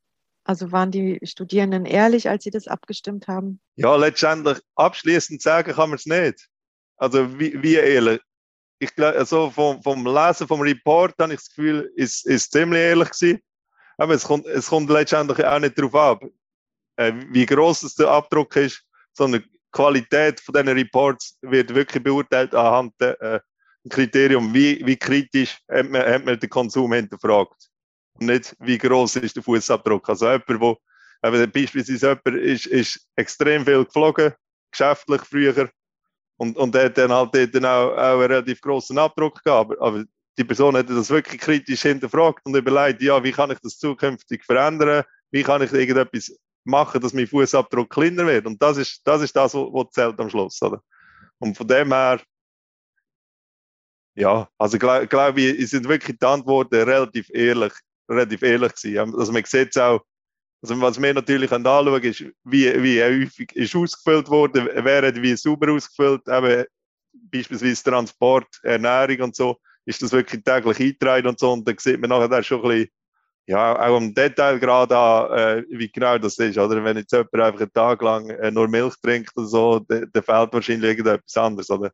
Also 0.43 0.73
waren 0.73 0.91
die 0.91 1.21
Studierenden 1.23 1.85
ehrlich, 1.85 2.31
als 2.31 2.45
sie 2.45 2.51
das 2.51 2.69
abgestimmt 2.69 3.29
haben? 3.29 3.61
Ja, 3.77 3.97
letztendlich 3.97 4.59
abschließend 4.77 5.43
sagen 5.43 5.75
kann 5.75 5.91
man 5.91 5.99
es 5.99 6.07
nicht. 6.07 6.49
Also 6.97 7.39
wie, 7.39 7.63
wie 7.63 7.75
ehrlich? 7.75 8.23
Ich 8.81 8.95
glaube, 8.97 9.17
also 9.19 9.51
vom, 9.51 9.83
vom 9.83 10.05
Lesen 10.05 10.49
vom 10.49 10.61
Report 10.61 11.15
habe 11.21 11.35
ich 11.35 11.39
das 11.41 11.49
Gefühl, 11.51 11.93
ist 11.95 12.27
ist 12.27 12.51
ziemlich 12.51 12.81
ehrlich 12.81 13.11
gewesen. 13.11 13.41
Aber 13.99 14.15
es 14.15 14.25
kommt, 14.25 14.47
es 14.47 14.67
kommt 14.67 14.91
letztendlich 14.91 15.45
auch 15.47 15.59
nicht 15.59 15.79
darauf 15.79 15.95
ab 15.95 16.23
äh, 17.01 17.13
wie 17.31 17.47
groß 17.47 17.95
der 17.95 18.09
Abdruck 18.09 18.55
ist, 18.57 18.83
sondern 19.13 19.43
die 19.43 19.59
Qualität 19.73 20.41
von 20.41 20.53
diesen 20.53 20.69
Reports 20.69 21.39
wird 21.43 21.75
wirklich 21.75 22.03
beurteilt 22.03 22.55
anhand 22.55 22.93
der 23.01 23.21
äh, 23.21 23.41
Kriterium, 23.89 24.53
wie, 24.53 24.85
wie 24.85 24.97
kritisch 24.97 25.59
hat 25.71 25.89
man, 25.89 26.03
hat 26.03 26.25
man 26.25 26.39
den 26.39 26.51
Konsum 26.51 26.93
hinterfragt. 26.93 27.71
Und 28.15 28.27
nicht, 28.27 28.55
wie 28.59 28.77
groß 28.77 29.17
ist 29.17 29.37
der 29.37 29.43
Fußabdruck. 29.43 30.07
Also 30.09 30.27
jemand, 30.27 30.61
wo, 30.61 30.77
eben, 31.25 31.51
beispielsweise 31.51 32.09
jemand 32.09 32.45
ist, 32.45 32.67
ist 32.67 33.07
extrem 33.17 33.65
viel 33.65 33.85
geflogen, 33.85 34.35
geschäftlich 34.71 35.23
früher, 35.23 35.71
und, 36.41 36.57
und 36.57 36.75
der 36.75 36.87
hat 36.87 36.97
dann 36.97 37.13
halt 37.13 37.55
dann 37.55 37.65
auch, 37.67 37.91
auch 37.93 38.21
einen 38.21 38.33
relativ 38.33 38.63
großen 38.63 38.97
Abdruck 38.97 39.45
gehabt. 39.45 39.79
Aber, 39.79 40.05
die 40.39 40.45
Person 40.45 40.75
hat 40.75 40.89
das 40.89 41.11
wirklich 41.11 41.39
kritisch 41.39 41.83
hinterfragt 41.83 42.47
und 42.47 42.57
überlegt, 42.57 43.03
ja, 43.03 43.23
wie 43.23 43.33
kann 43.33 43.51
ich 43.51 43.59
das 43.59 43.77
zukünftig 43.77 44.43
verändern? 44.47 45.05
Wie 45.31 45.43
kann 45.43 45.61
ich 45.61 45.71
irgendetwas 45.71 46.33
machen, 46.65 46.99
dass 47.03 47.13
mein 47.13 47.27
Fußabdruck 47.27 47.91
kleiner 47.91 48.27
wird. 48.27 48.47
Und 48.47 48.63
das 48.63 48.79
ist 48.79 49.03
das, 49.05 49.21
ist 49.21 49.37
das 49.37 49.53
was 49.53 49.91
zählt 49.91 50.19
am 50.19 50.31
Schluss. 50.31 50.63
Oder? 50.63 50.83
Und 51.41 51.59
von 51.59 51.69
dem 51.69 51.93
her, 51.93 52.23
ja, 54.15 54.49
also 54.57 54.79
glaube 54.79 55.09
glaub 55.09 55.37
ich, 55.37 55.69
sind 55.69 55.87
wirklich 55.89 56.19
die 56.19 56.27
Antworten 56.27 56.75
relativ 56.75 57.29
ehrlich, 57.35 57.75
relativ 58.09 58.43
ehrlich 58.43 58.75
gewesen. 58.75 59.15
Also 59.15 59.31
man 59.31 59.45
sieht 59.45 59.77
es 59.77 59.77
auch, 59.77 60.01
also 60.63 60.81
was 60.81 61.01
wir 61.01 61.15
natürlich 61.15 61.51
anschauen 61.51 62.03
ist, 62.03 62.25
wie, 62.45 62.83
wie 62.83 63.03
häufig 63.03 63.55
ist 63.57 63.75
ausgefüllt 63.75 64.29
worden, 64.29 64.69
hat 64.69 65.23
wie 65.23 65.37
sauber 65.37 65.73
ausgefüllt, 65.73 66.23
eben 66.29 66.65
beispielsweise 67.13 67.83
Transport, 67.85 68.49
Ernährung 68.63 69.21
und 69.23 69.37
so, 69.37 69.59
ist 69.87 70.03
das 70.03 70.13
wirklich 70.13 70.45
täglich 70.45 70.81
eingetragen 70.81 71.29
und 71.29 71.39
so, 71.39 71.53
und 71.53 71.67
dann 71.67 71.79
sieht 71.79 72.01
man 72.01 72.11
nachher 72.11 72.43
schon 72.43 72.63
ein 72.63 72.69
bisschen, 72.69 72.91
ja, 73.47 73.81
auch 73.81 73.97
im 73.97 74.15
Detailgrad 74.15 74.93
an, 74.93 75.39
äh, 75.39 75.65
wie 75.71 75.91
genau 75.91 76.19
das 76.19 76.39
ist. 76.39 76.57
Oder 76.57 76.85
wenn 76.85 76.99
jetzt 76.99 77.11
jemand 77.11 77.35
einfach 77.35 77.61
einen 77.61 77.73
Tag 77.73 78.01
lang 78.01 78.31
äh, 78.31 78.51
nur 78.51 78.69
Milch 78.69 78.95
trinkt 79.03 79.37
oder 79.37 79.47
so, 79.47 79.81
dann 79.81 80.09
fehlt 80.13 80.53
wahrscheinlich 80.53 80.91
irgendetwas 80.91 81.37
anderes. 81.37 81.69
Oder? 81.69 81.91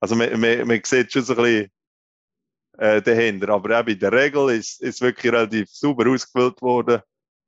Also 0.00 0.16
man, 0.16 0.40
man, 0.40 0.66
man 0.66 0.80
sieht 0.82 1.12
schon 1.12 1.22
so 1.22 1.34
ein 1.34 1.42
bisschen 1.42 1.70
äh, 2.78 3.02
dahinter. 3.02 3.50
Aber 3.50 3.78
eben 3.78 3.90
in 3.90 3.98
der 3.98 4.12
Regel 4.12 4.50
ist 4.50 4.82
es 4.82 5.02
wirklich 5.02 5.30
relativ 5.30 5.68
sauber 5.68 6.10
ausgefüllt 6.10 6.62
worden. 6.62 7.02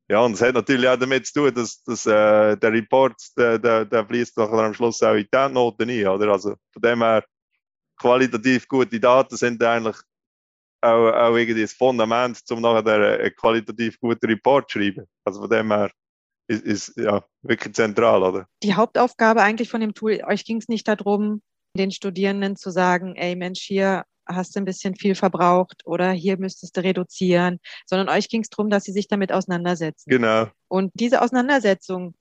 Ja, 0.09 0.21
und 0.21 0.35
es 0.35 0.43
hat 0.43 0.55
natürlich 0.55 0.89
auch 0.89 0.99
damit 0.99 1.27
zu 1.27 1.35
tun, 1.35 1.55
dass, 1.55 1.83
dass 1.83 2.07
äh, 2.07 2.57
der 2.57 2.73
Report, 2.73 3.15
der, 3.37 3.59
der, 3.59 3.85
der 3.85 4.07
fließt 4.07 4.37
nachher 4.37 4.65
am 4.65 4.75
Schluss 4.75 5.03
auch 5.03 5.15
in 5.15 5.27
die 5.33 5.53
Noten 5.53 5.91
ein. 5.91 6.07
Oder? 6.07 6.33
Also 6.33 6.55
von 6.73 6.83
dem 6.83 7.03
her, 7.03 7.25
qualitativ 7.99 8.69
gute 8.69 9.01
Daten 9.01 9.37
sind 9.37 9.63
eigentlich 9.63 9.97
auch, 10.81 11.13
auch 11.13 11.37
irgendwie 11.37 11.63
das 11.63 11.73
Fundament, 11.73 12.41
um 12.51 12.61
nachher 12.61 12.87
einen 12.87 13.35
qualitativ 13.35 13.99
guten 13.99 14.27
Report 14.27 14.71
zu 14.71 14.79
schreiben. 14.79 15.07
Also 15.25 15.41
von 15.41 15.51
dem 15.51 15.73
her 15.73 15.91
ist, 16.49 16.63
ist 16.63 16.97
ja 16.97 17.25
wirklich 17.43 17.75
zentral, 17.75 18.23
oder? 18.23 18.47
Die 18.63 18.75
Hauptaufgabe 18.75 19.43
eigentlich 19.43 19.69
von 19.69 19.81
dem 19.81 19.95
Tool, 19.95 20.21
euch 20.25 20.45
ging 20.45 20.59
es 20.59 20.69
nicht 20.69 20.87
darum, 20.87 21.43
den 21.77 21.91
Studierenden 21.91 22.57
zu 22.57 22.71
sagen, 22.71 23.17
ey 23.17 23.35
Mensch, 23.35 23.63
hier 23.63 24.05
hast 24.27 24.55
du 24.55 24.61
ein 24.61 24.65
bisschen 24.65 24.97
viel 24.97 25.15
verbraucht 25.15 25.87
oder 25.87 26.11
hier 26.11 26.39
müsstest 26.39 26.77
du 26.77 26.83
reduzieren, 26.83 27.61
sondern 27.87 28.09
euch 28.09 28.29
ging 28.29 28.43
es 28.43 28.51
darum, 28.51 28.71
dass 28.71 28.85
sie 28.85 28.93
sich 28.93 29.09
damit 29.09 29.33
auseinandersetzen. 29.33 30.11
Genau. 30.11 30.49
Und 30.69 30.93
diese 30.95 31.23
Auseinandersetzung, 31.23 32.15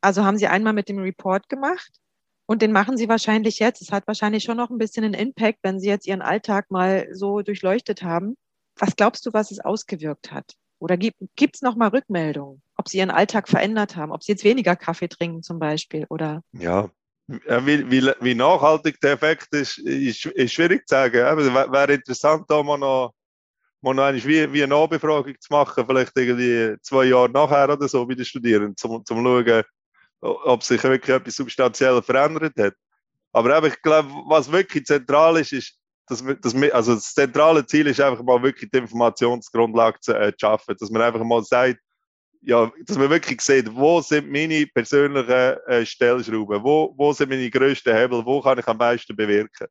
also 0.00 0.24
haben 0.24 0.38
sie 0.38 0.46
einmal 0.46 0.72
mit 0.72 0.88
dem 0.88 0.98
Report 0.98 1.48
gemacht 1.48 1.90
und 2.46 2.62
den 2.62 2.72
machen 2.72 2.96
sie 2.96 3.08
wahrscheinlich 3.08 3.58
jetzt. 3.58 3.82
Es 3.82 3.92
hat 3.92 4.06
wahrscheinlich 4.06 4.42
schon 4.44 4.56
noch 4.56 4.70
ein 4.70 4.78
bisschen 4.78 5.04
einen 5.04 5.14
Impact, 5.14 5.60
wenn 5.62 5.78
sie 5.78 5.88
jetzt 5.88 6.06
ihren 6.06 6.22
Alltag 6.22 6.70
mal 6.70 7.08
so 7.12 7.42
durchleuchtet 7.42 8.02
haben. 8.02 8.36
Was 8.76 8.96
glaubst 8.96 9.24
du, 9.26 9.32
was 9.32 9.50
es 9.50 9.60
ausgewirkt 9.60 10.32
hat? 10.32 10.54
Oder 10.78 10.96
gibt 10.96 11.54
es 11.54 11.62
noch 11.62 11.76
mal 11.76 11.90
Rückmeldungen, 11.90 12.60
ob 12.76 12.88
sie 12.88 12.98
ihren 12.98 13.12
Alltag 13.12 13.48
verändert 13.48 13.94
haben, 13.94 14.10
ob 14.10 14.24
sie 14.24 14.32
jetzt 14.32 14.42
weniger 14.42 14.74
Kaffee 14.74 15.08
trinken 15.08 15.44
zum 15.44 15.60
Beispiel? 15.60 16.06
Oder? 16.08 16.42
Ja, 16.52 16.90
wie, 17.64 17.90
wie, 17.90 18.12
wie, 18.20 18.34
nachhaltig 18.34 19.00
der 19.00 19.12
Effekt 19.12 19.52
ist, 19.54 19.78
ist, 19.78 20.26
ist 20.26 20.52
schwierig 20.52 20.86
zu 20.88 20.94
sagen. 20.94 21.16
Es 21.16 21.54
wäre 21.54 21.92
interessant, 21.94 22.44
da 22.48 22.62
mal 22.62 22.78
noch, 22.78 23.14
mal 23.80 23.94
noch 23.94 24.12
wie, 24.12 24.52
wie 24.52 24.62
eine 24.62 24.74
Nachbefragung 24.74 25.34
zu 25.40 25.52
machen, 25.52 25.84
vielleicht 25.86 26.16
irgendwie 26.16 26.76
zwei 26.82 27.04
Jahre 27.04 27.30
nachher 27.30 27.70
oder 27.70 27.88
so 27.88 28.06
bei 28.06 28.14
den 28.14 28.24
Studierenden, 28.24 28.76
um 28.84 29.04
zu 29.04 29.14
schauen, 29.14 29.62
ob 30.20 30.62
sich 30.62 30.82
wirklich 30.82 31.14
etwas 31.14 31.36
substanziell 31.36 32.02
verändert 32.02 32.54
hat. 32.58 32.74
Aber 33.32 33.56
eben, 33.56 33.66
ich 33.66 33.82
glaube, 33.82 34.10
was 34.28 34.52
wirklich 34.52 34.84
zentral 34.84 35.38
ist, 35.38 35.52
ist, 35.52 35.78
dass 36.06 36.26
wir, 36.26 36.34
dass 36.34 36.54
wir, 36.54 36.74
also 36.74 36.94
das 36.94 37.14
zentrale 37.14 37.64
Ziel 37.66 37.86
ist 37.86 38.00
einfach 38.00 38.22
mal 38.22 38.42
wirklich 38.42 38.70
die 38.70 38.78
Informationsgrundlage 38.78 40.00
zu, 40.00 40.12
äh, 40.12 40.32
zu 40.32 40.40
schaffen, 40.40 40.76
dass 40.78 40.90
man 40.90 41.02
einfach 41.02 41.24
mal 41.24 41.42
sagt, 41.42 41.78
ja, 42.44 42.70
dass 42.86 42.98
man 42.98 43.10
wirklich 43.10 43.40
sieht, 43.40 43.72
wo 43.72 44.00
sind 44.00 44.30
meine 44.30 44.66
persönlichen 44.66 45.30
äh, 45.30 45.86
Stellschrauben, 45.86 46.62
wo, 46.62 46.92
wo 46.96 47.12
sind 47.12 47.30
meine 47.30 47.48
grössten 47.48 47.94
Hebel, 47.94 48.24
wo 48.24 48.40
kann 48.40 48.58
ich 48.58 48.66
am 48.66 48.76
meisten 48.76 49.14
bewirken. 49.14 49.68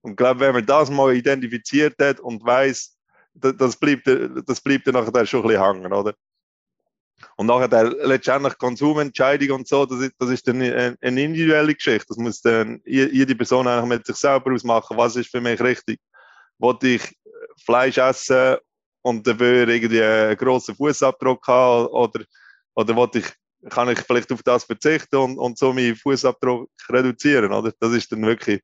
Und 0.00 0.12
ich 0.12 0.16
glaube, 0.16 0.40
wenn 0.40 0.54
man 0.54 0.66
das 0.66 0.90
mal 0.90 1.14
identifiziert 1.14 1.94
hat 2.00 2.20
und 2.20 2.44
weiß, 2.44 2.96
das, 3.34 3.54
das 3.56 3.76
bleibt, 3.76 4.06
dann 4.06 4.94
nachher 4.94 5.26
schon 5.26 5.42
ein 5.42 5.48
bisschen 5.48 5.62
hängen, 5.62 5.92
oder? 5.92 6.14
Und 7.36 7.46
nachher 7.46 7.90
letztendlich 8.02 8.56
Konsumentscheidung 8.58 9.58
und 9.58 9.68
so, 9.68 9.86
das 9.86 10.00
ist, 10.00 10.12
das 10.18 10.30
ist 10.30 10.46
dann 10.46 10.62
eine, 10.62 10.96
eine 11.00 11.22
individuelle 11.22 11.74
Geschichte. 11.74 12.06
Das 12.08 12.16
muss 12.16 12.40
dann 12.40 12.80
jede 12.84 13.34
Person 13.34 13.66
eigentlich 13.66 13.98
mit 13.98 14.06
sich 14.06 14.16
selber 14.16 14.52
ausmachen, 14.52 14.96
was 14.96 15.16
ist 15.16 15.30
für 15.30 15.40
mich 15.40 15.60
richtig. 15.60 16.00
Wollte 16.58 16.88
ich 16.88 17.16
Fleisch 17.64 17.98
essen 17.98 18.56
und 19.04 19.26
dafür 19.26 19.68
irgendwie 19.68 20.02
einen 20.02 20.36
grossen 20.36 20.74
Fußabdruck 20.74 21.46
haben 21.46 21.86
oder, 21.88 22.24
oder 22.74 22.96
wollte 22.96 23.18
ich, 23.18 23.26
kann 23.70 23.90
ich 23.90 24.00
vielleicht 24.00 24.32
auf 24.32 24.42
das 24.42 24.64
verzichten 24.64 25.16
und, 25.16 25.38
und 25.38 25.58
so 25.58 25.72
meinen 25.72 25.94
Fußabdruck 25.94 26.70
reduzieren, 26.88 27.52
oder? 27.52 27.72
Das 27.78 27.92
ist 27.92 28.10
dann 28.10 28.22
wirklich, 28.22 28.62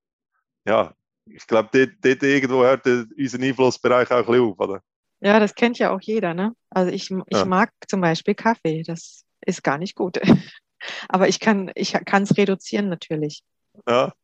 ja, 0.65 0.95
ich 1.27 1.47
glaube, 1.47 1.69
dort, 1.73 1.91
dort 2.03 2.23
irgendwo 2.23 2.63
hört 2.63 2.87
unser 2.87 3.41
Einflussbereich 3.41 4.11
auch 4.11 4.17
ein 4.17 4.27
bisschen 4.27 4.51
auf, 4.51 4.59
oder? 4.59 4.83
Ja, 5.21 5.39
das 5.39 5.55
kennt 5.55 5.79
ja 5.79 5.95
auch 5.95 6.01
jeder, 6.01 6.33
ne? 6.33 6.55
Also 6.71 6.91
ich, 6.91 7.11
ich 7.11 7.37
ja. 7.37 7.45
mag 7.45 7.71
zum 7.87 8.01
Beispiel 8.01 8.35
Kaffee, 8.35 8.83
das 8.83 9.25
ist 9.43 9.63
gar 9.63 9.77
nicht 9.77 9.95
gut. 9.95 10.19
Aber 11.09 11.29
ich 11.29 11.39
kann 11.39 11.71
ich 11.75 11.93
kann 11.93 12.23
es 12.23 12.39
reduzieren 12.39 12.89
natürlich. 12.89 13.43
Ja. 13.87 14.15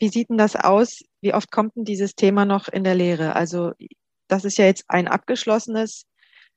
Wie 0.00 0.08
sieht 0.08 0.30
denn 0.30 0.38
das 0.38 0.56
aus? 0.56 1.04
Wie 1.20 1.32
oft 1.32 1.52
kommt 1.52 1.76
denn 1.76 1.84
dieses 1.84 2.16
Thema 2.16 2.44
noch 2.44 2.66
in 2.66 2.82
der 2.82 2.96
Lehre? 2.96 3.36
Also 3.36 3.72
das 4.30 4.44
ist 4.44 4.58
ja 4.58 4.66
jetzt 4.66 4.84
ein 4.88 5.08
abgeschlossenes, 5.08 6.06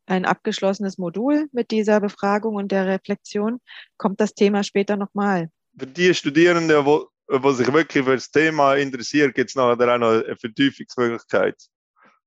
ein 0.06 0.26
abgeschlossenes 0.26 0.98
Modul 0.98 1.48
mit 1.52 1.72
dieser 1.72 2.00
Befragung 2.00 2.56
und 2.56 2.72
der 2.72 2.88
Reflexion. 2.88 3.60
Kommt 3.98 4.20
das 4.20 4.34
Thema 4.34 4.64
später 4.64 4.96
nochmal? 4.96 5.50
Für 5.78 5.88
die 5.88 6.14
Studierenden, 6.14 6.86
wo, 6.86 7.08
wo 7.28 7.52
sich 7.52 7.72
wirklich 7.72 8.06
für 8.06 8.16
das 8.16 8.30
Thema 8.30 8.76
interessieren, 8.76 9.34
gibt 9.34 9.50
es 9.50 9.56
nachher 9.56 9.94
auch 9.94 9.98
noch 9.98 10.24
eine 10.24 10.36
Vertiefungsmöglichkeit. 10.36 11.56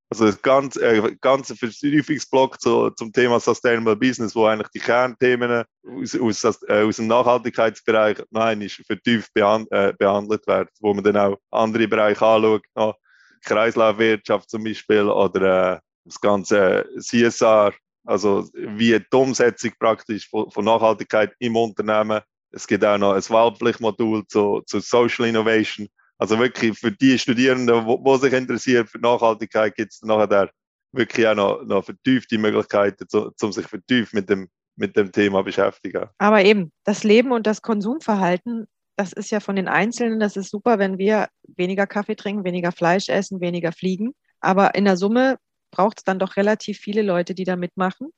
Also 0.08 0.26
das 0.26 0.40
ganze, 0.40 0.80
äh, 0.82 1.16
ganze 1.20 1.56
Vertiefungsblock 1.56 2.60
zu, 2.60 2.90
zum 2.90 3.12
Thema 3.12 3.40
Sustainable 3.40 3.96
Business, 3.96 4.36
wo 4.36 4.46
eigentlich 4.46 4.68
die 4.68 4.78
Kernthemen 4.78 5.64
aus, 5.84 6.16
aus, 6.44 6.62
äh, 6.68 6.82
aus 6.82 6.96
dem 6.96 7.08
Nachhaltigkeitsbereich 7.08 8.22
nein, 8.30 8.62
ist 8.62 8.80
vertieft 8.86 9.34
behand, 9.34 9.70
äh, 9.72 9.92
behandelt 9.98 10.46
werden, 10.46 10.68
wo 10.80 10.94
man 10.94 11.02
dann 11.02 11.16
auch 11.16 11.38
andere 11.50 11.88
Bereiche 11.88 12.24
anschaut, 12.24 12.62
noch 12.76 12.96
Kreislaufwirtschaft 13.44 14.50
zum 14.50 14.64
Beispiel 14.64 15.08
oder 15.08 15.74
äh, 15.74 15.78
das 16.04 16.20
ganze 16.20 16.86
CSR, 16.98 17.72
also 18.04 18.48
wie 18.54 18.98
die 18.98 19.16
Umsetzung 19.16 19.72
praktisch 19.78 20.28
von, 20.28 20.50
von 20.50 20.64
Nachhaltigkeit 20.64 21.34
im 21.38 21.56
Unternehmen. 21.56 22.20
Es 22.50 22.66
gibt 22.66 22.84
auch 22.84 22.98
noch 22.98 23.14
ein 23.14 23.22
Wahlpflichtmodul 23.28 24.26
zu, 24.28 24.62
zu 24.66 24.80
Social 24.80 25.26
Innovation 25.26 25.88
also 26.18 26.38
wirklich 26.38 26.78
für 26.78 26.92
die 26.92 27.18
Studierenden, 27.18 27.86
die 27.86 28.18
sich 28.18 28.32
interessieren 28.32 28.86
für 28.86 28.98
Nachhaltigkeit, 28.98 29.74
gibt 29.74 29.92
es 29.92 30.02
nachher 30.02 30.50
wirklich 30.92 31.26
auch 31.28 31.34
noch, 31.34 31.62
noch 31.64 31.84
vertiefte 31.84 32.38
Möglichkeiten, 32.38 33.06
um 33.12 33.52
sich 33.52 33.66
vertieft 33.66 34.14
mit 34.14 34.30
dem, 34.30 34.48
mit 34.76 34.96
dem 34.96 35.12
Thema 35.12 35.42
beschäftigen. 35.42 36.08
Aber 36.18 36.42
eben, 36.42 36.72
das 36.84 37.04
Leben 37.04 37.32
und 37.32 37.46
das 37.46 37.60
Konsumverhalten, 37.60 38.66
das 38.96 39.12
ist 39.12 39.30
ja 39.30 39.40
von 39.40 39.56
den 39.56 39.68
Einzelnen, 39.68 40.18
das 40.20 40.36
ist 40.36 40.50
super, 40.50 40.78
wenn 40.78 40.98
wir 40.98 41.28
weniger 41.56 41.86
Kaffee 41.86 42.16
trinken, 42.16 42.44
weniger 42.44 42.72
Fleisch 42.72 43.08
essen, 43.08 43.40
weniger 43.40 43.72
fliegen. 43.72 44.14
Aber 44.40 44.74
in 44.74 44.84
der 44.84 44.96
Summe 44.96 45.36
braucht 45.70 45.98
es 45.98 46.04
dann 46.04 46.18
doch 46.18 46.36
relativ 46.36 46.78
viele 46.78 47.02
Leute, 47.02 47.34
die 47.34 47.44
da 47.44 47.56
mitmachen. 47.56 48.08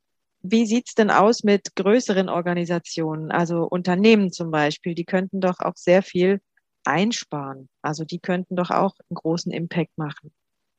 Wie 0.41 0.67
sieht 0.67 0.89
es 0.89 0.95
denn 0.95 1.11
aus 1.11 1.43
mit 1.43 1.75
größeren 1.75 2.29
Organisationen, 2.29 3.33
also 3.33 3.65
Unternehmen 3.65 4.33
zum 4.33 4.53
Beispiel? 4.53 4.95
Die 4.95 5.05
könnten 5.05 5.41
doch 5.41 5.59
auch 5.59 5.77
sehr 5.77 6.03
viel 6.03 6.41
einsparen. 6.85 7.69
Also 7.83 8.05
die 8.05 8.21
könnten 8.21 8.55
doch 8.55 8.71
auch 8.71 8.95
einen 9.11 9.17
großen 9.17 9.51
Impact 9.51 9.97
machen. 9.97 10.33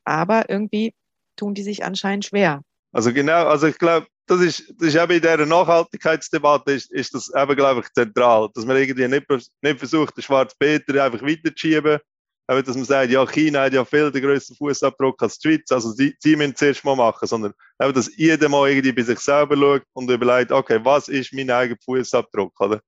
Aber 0.05 0.49
irgendwie 0.49 0.93
tun 1.35 1.53
die 1.53 1.63
sich 1.63 1.83
anscheinend 1.83 2.25
schwer. 2.25 2.61
Also 2.93 3.13
genau, 3.13 3.45
also 3.47 3.67
ich 3.67 3.77
glaube, 3.77 4.07
das 4.29 4.41
ist, 4.41 4.73
das 4.77 4.89
ist 4.89 4.95
eben 4.95 5.11
in 5.11 5.21
dieser 5.21 5.45
Nachhaltigkeitsdebatte 5.45 6.73
ist, 6.73 6.91
ist 6.91 7.15
das 7.15 7.31
eben, 7.35 7.55
glaube 7.55 7.81
ich, 7.81 7.91
zentral, 7.93 8.47
dass 8.53 8.65
man 8.65 8.77
irgendwie 8.77 9.07
nicht, 9.07 9.25
nicht 9.61 9.79
versucht, 9.79 10.15
den 10.15 10.21
schwarzen 10.21 10.55
Peter 10.59 11.03
einfach 11.03 11.21
weiterzuschieben, 11.23 11.99
aber 12.45 12.61
dass 12.61 12.75
man 12.75 12.85
sagt, 12.85 13.11
ja, 13.11 13.25
China 13.25 13.63
hat 13.63 13.73
ja 13.73 13.83
viel 13.83 14.11
den 14.11 14.21
grössten 14.21 14.55
Fußabdruck 14.55 15.21
als 15.23 15.39
die 15.39 15.49
Schweiz, 15.49 15.71
also 15.71 15.91
sie, 15.91 16.15
sie 16.19 16.35
müssen 16.35 16.51
es 16.51 16.57
zuerst 16.59 16.85
mal 16.85 16.95
machen, 16.95 17.27
sondern 17.27 17.53
eben, 17.81 17.93
dass 17.93 18.15
jeder 18.17 18.49
mal 18.49 18.69
irgendwie 18.69 18.91
bei 18.91 19.01
sich 19.01 19.19
selber 19.19 19.57
schaut 19.57 19.83
und 19.93 20.11
überlegt, 20.11 20.51
okay, 20.51 20.79
was 20.83 21.07
ist 21.07 21.33
mein 21.33 21.49
eigener 21.49 21.79
Fußabdruck, 21.83 22.59
oder? 22.59 22.81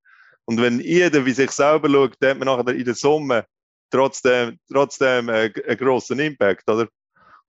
Und 0.46 0.62
wenn 0.62 0.80
jeder 0.80 1.26
wie 1.26 1.32
sich 1.32 1.52
selber 1.52 1.90
schaut, 1.90 2.16
dann 2.20 2.32
hat 2.32 2.40
man 2.40 2.48
nachher 2.48 2.76
in 2.76 2.86
der 2.86 2.96
Summe 2.96 3.46
trotzdem, 3.90 4.60
trotzdem 4.72 5.30
einen, 5.30 5.54
einen 5.68 5.78
grossen 5.78 6.20
Impact, 6.20 6.70
oder? 6.70 6.88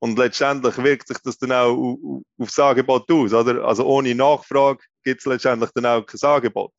Und 0.03 0.19
letztendlich 0.19 0.77
wirkt 0.79 1.07
sich 1.07 1.19
das 1.19 1.39
dann 1.39 1.53
auch 1.53 1.97
auf 2.37 2.49
das 2.49 2.59
Angebot 2.59 3.09
aus, 3.09 3.33
oder? 3.33 3.63
Also 3.65 3.87
ohne 3.87 4.17
Nachfrage 4.17 4.83
gibt 5.05 5.21
es 5.21 5.27
letztendlich 5.27 5.71
dann 5.77 5.87
auch 5.87 6.05
kein 6.05 6.29
Angebot. 6.29 6.73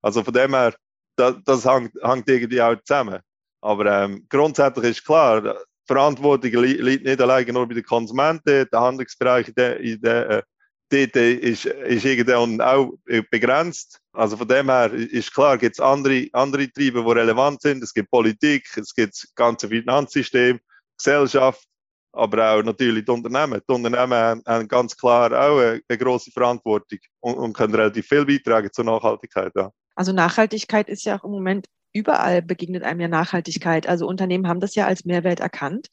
Also 0.00 0.24
von 0.24 0.32
dem 0.32 0.54
her, 0.54 0.74
das, 1.16 1.34
das 1.44 1.66
hängt, 1.66 1.92
hängt, 2.02 2.26
irgendwie 2.30 2.62
auch 2.62 2.74
zusammen. 2.82 3.20
Aber 3.60 3.84
ähm, 3.84 4.24
grundsätzlich 4.26 4.86
ist 4.86 5.04
klar, 5.04 5.54
Verantwortung 5.86 6.50
liegt 6.62 7.04
nicht 7.04 7.20
allein 7.20 7.46
nur 7.48 7.68
bei 7.68 7.74
den 7.74 7.82
Konsumenten, 7.84 8.66
der 8.72 8.80
Handlungsbereich 8.80 9.48
in 9.48 9.54
der, 9.54 9.78
in 9.78 10.00
der, 10.00 10.30
äh, 10.30 10.42
dort 10.88 11.16
ist, 11.16 11.66
ist 11.66 12.04
irgendwann 12.06 12.58
auch 12.62 12.94
begrenzt. 13.30 14.00
Also 14.14 14.38
von 14.38 14.48
dem 14.48 14.70
her 14.70 14.90
ist 14.94 15.34
klar, 15.34 15.58
gibt 15.58 15.76
es 15.76 15.80
andere, 15.80 16.26
andere 16.32 16.72
Treiber, 16.72 17.02
die 17.02 17.20
relevant 17.20 17.60
sind. 17.60 17.82
Es 17.82 17.92
gibt 17.92 18.10
Politik, 18.10 18.66
es 18.78 18.94
gibt 18.94 19.12
das 19.12 19.34
ganze 19.34 19.68
Finanzsystem, 19.68 20.58
Gesellschaft, 20.96 21.68
aber 22.12 22.52
auch 22.52 22.62
natürlich 22.62 23.04
die 23.04 23.10
Unternehmen. 23.10 23.60
Die 23.68 23.72
Unternehmen 23.72 24.12
haben, 24.12 24.42
haben 24.46 24.68
ganz 24.68 24.96
klar 24.96 25.32
auch 25.32 25.58
eine, 25.58 25.80
eine 25.88 25.98
große 25.98 26.30
Verantwortung 26.30 26.98
und, 27.20 27.34
und, 27.34 27.52
können 27.52 27.74
relativ 27.74 28.06
viel 28.06 28.24
beitragen 28.24 28.70
zur 28.72 28.84
Nachhaltigkeit. 28.84 29.52
Ja. 29.56 29.70
Also 29.94 30.12
Nachhaltigkeit 30.12 30.88
ist 30.88 31.04
ja 31.04 31.18
auch 31.18 31.24
im 31.24 31.30
Moment 31.30 31.66
überall 31.92 32.42
begegnet 32.42 32.82
einem 32.84 33.00
ja 33.00 33.08
Nachhaltigkeit. 33.08 33.86
Also 33.86 34.06
Unternehmen 34.06 34.48
haben 34.48 34.60
das 34.60 34.74
ja 34.74 34.86
als 34.86 35.04
Mehrwert 35.04 35.40
erkannt. 35.40 35.88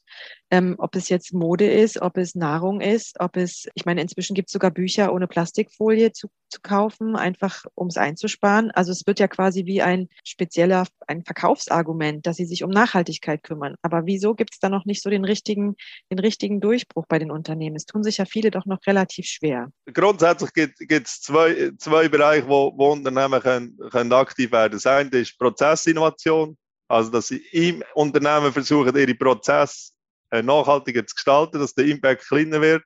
Ähm, 0.51 0.75
ob 0.77 0.95
es 0.95 1.09
jetzt 1.09 1.33
Mode 1.33 1.71
ist, 1.71 2.01
ob 2.01 2.17
es 2.17 2.35
Nahrung 2.35 2.81
ist, 2.81 3.19
ob 3.19 3.37
es, 3.37 3.67
ich 3.75 3.85
meine, 3.85 4.01
inzwischen 4.01 4.33
gibt 4.33 4.49
es 4.49 4.53
sogar 4.53 4.71
Bücher 4.71 5.13
ohne 5.13 5.27
Plastikfolie 5.27 6.11
zu 6.11 6.29
zu 6.49 6.59
kaufen, 6.61 7.15
einfach 7.15 7.65
um 7.75 7.87
es 7.87 7.97
einzusparen. 7.97 8.71
Also 8.71 8.91
es 8.91 9.05
wird 9.05 9.19
ja 9.19 9.27
quasi 9.27 9.65
wie 9.65 9.81
ein 9.81 10.09
spezieller, 10.23 10.85
ein 11.07 11.23
Verkaufsargument, 11.23 12.25
dass 12.25 12.37
sie 12.37 12.45
sich 12.45 12.63
um 12.63 12.71
Nachhaltigkeit 12.71 13.43
kümmern. 13.43 13.75
Aber 13.81 14.05
wieso 14.05 14.33
gibt 14.33 14.53
es 14.53 14.59
da 14.59 14.69
noch 14.69 14.85
nicht 14.85 15.01
so 15.01 15.09
den 15.09 15.25
richtigen, 15.25 15.75
den 16.11 16.19
richtigen 16.19 16.59
Durchbruch 16.59 17.05
bei 17.07 17.19
den 17.19 17.31
Unternehmen? 17.31 17.75
Es 17.75 17.85
tun 17.85 18.03
sich 18.03 18.17
ja 18.17 18.25
viele 18.25 18.51
doch 18.51 18.65
noch 18.65 18.79
relativ 18.87 19.25
schwer. 19.25 19.71
Grundsätzlich 19.93 20.51
gibt 20.53 21.07
es 21.07 21.21
zwei, 21.21 21.71
zwei 21.77 22.09
Bereiche, 22.09 22.47
wo, 22.47 22.73
wo 22.75 22.91
Unternehmen 22.91 23.41
können, 23.41 23.77
können 23.91 24.13
aktiv 24.13 24.51
werden. 24.51 24.73
Das 24.73 24.85
eine 24.85 25.09
ist 25.09 25.37
Prozessinnovation, 25.37 26.57
also 26.87 27.11
dass 27.11 27.27
sie 27.27 27.43
im 27.51 27.83
Unternehmen 27.93 28.51
versuchen, 28.51 28.95
ihre 28.95 29.15
Prozesse 29.15 29.91
nachhaltiger 30.31 31.05
zu 31.05 31.15
gestalten, 31.15 31.59
dass 31.59 31.73
der 31.73 31.85
Impact 31.85 32.27
kleiner 32.27 32.61
wird. 32.61 32.83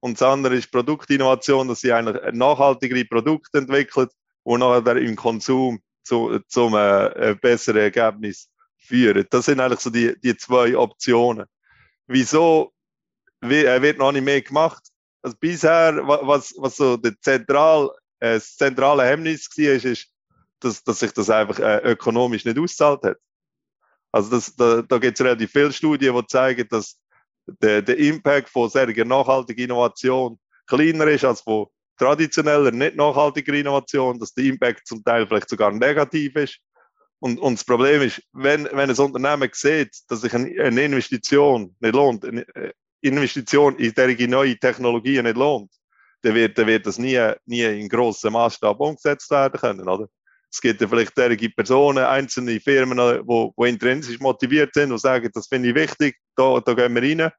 Und 0.00 0.20
das 0.20 0.28
andere 0.28 0.56
ist 0.56 0.70
Produktinnovation, 0.70 1.68
dass 1.68 1.80
sie 1.80 1.92
eigentlich 1.92 2.20
nachhaltigere 2.32 3.04
Produkte 3.04 3.58
entwickeln, 3.58 4.08
die 4.44 4.56
nachher 4.56 4.96
im 4.96 5.16
Konsum 5.16 5.80
zu, 6.02 6.40
zum 6.48 6.74
äh, 6.74 7.34
besseren 7.40 7.80
Ergebnis 7.80 8.50
führen. 8.76 9.26
Das 9.30 9.46
sind 9.46 9.60
eigentlich 9.60 9.80
so 9.80 9.90
die, 9.90 10.14
die 10.20 10.36
zwei 10.36 10.76
Optionen. 10.76 11.46
Wieso 12.06 12.72
äh, 13.40 13.80
wird 13.80 13.98
noch 13.98 14.12
nicht 14.12 14.24
mehr 14.24 14.42
gemacht? 14.42 14.82
Also 15.22 15.36
bisher, 15.40 16.06
was, 16.06 16.54
was 16.58 16.76
so 16.76 16.98
zentral, 17.22 17.90
äh, 18.20 18.34
das 18.34 18.56
zentrale 18.56 19.04
Hemmnis 19.04 19.48
war, 19.56 19.72
ist, 19.72 19.84
ist 19.86 20.14
dass, 20.60 20.82
dass 20.82 20.98
sich 20.98 21.12
das 21.12 21.30
einfach 21.30 21.58
äh, 21.58 21.78
ökonomisch 21.78 22.44
nicht 22.44 22.58
auszahlt 22.58 23.02
hat. 23.02 23.18
Also 24.14 24.30
das, 24.30 24.54
da, 24.54 24.80
da 24.80 24.98
gibt 24.98 25.18
es 25.18 25.26
relativ 25.26 25.50
viele 25.50 25.72
Studien, 25.72 26.14
die 26.14 26.26
zeigen, 26.28 26.68
dass 26.68 27.00
der, 27.46 27.82
der 27.82 27.98
Impact 27.98 28.48
von 28.48 28.70
sehr 28.70 28.86
nachhaltiger 29.04 29.64
Innovation 29.64 30.38
kleiner 30.68 31.08
ist 31.08 31.24
als 31.24 31.40
von 31.40 31.66
traditioneller, 31.98 32.70
nicht 32.70 32.94
nachhaltiger 32.94 33.54
Innovation, 33.54 34.20
dass 34.20 34.32
der 34.32 34.44
Impact 34.44 34.86
zum 34.86 35.02
Teil 35.02 35.26
vielleicht 35.26 35.48
sogar 35.48 35.72
negativ 35.72 36.36
ist. 36.36 36.60
Und, 37.18 37.40
und 37.40 37.54
das 37.54 37.64
Problem 37.64 38.02
ist, 38.02 38.22
wenn, 38.32 38.66
wenn 38.66 38.88
ein 38.88 38.96
Unternehmen 38.96 39.50
sieht, 39.52 39.90
dass 40.06 40.20
sich 40.20 40.32
eine, 40.32 40.84
Investition 40.84 41.74
nicht 41.80 41.94
lohnt, 41.94 42.24
eine 42.24 42.46
äh, 42.54 42.72
Investition 43.00 43.76
in 43.78 43.94
derige 43.94 44.28
neue 44.28 44.56
Technologien 44.56 45.24
nicht 45.24 45.36
lohnt, 45.36 45.72
dann 46.22 46.36
wird, 46.36 46.56
dann 46.56 46.68
wird 46.68 46.86
das 46.86 46.98
nie, 46.98 47.20
nie 47.46 47.64
in 47.64 47.88
grossem 47.88 48.34
Maßstab 48.34 48.78
umgesetzt 48.78 49.28
werden 49.32 49.58
können, 49.58 49.88
oder? 49.88 50.08
Es 50.54 50.60
gibt 50.60 50.80
ja 50.80 50.86
vielleicht 50.86 51.18
derige 51.18 51.50
Personen, 51.50 52.04
einzelne 52.04 52.60
Firmen, 52.60 52.96
die, 52.96 53.50
die 53.58 53.68
intrinsisch 53.68 54.20
motiviert 54.20 54.72
sind 54.72 54.92
und 54.92 55.00
sagen, 55.00 55.28
das 55.34 55.48
finde 55.48 55.70
ich 55.70 55.74
wichtig, 55.74 56.16
da, 56.36 56.60
da 56.60 56.74
gehen 56.74 56.94
wir 56.94 57.02
rein. 57.02 57.32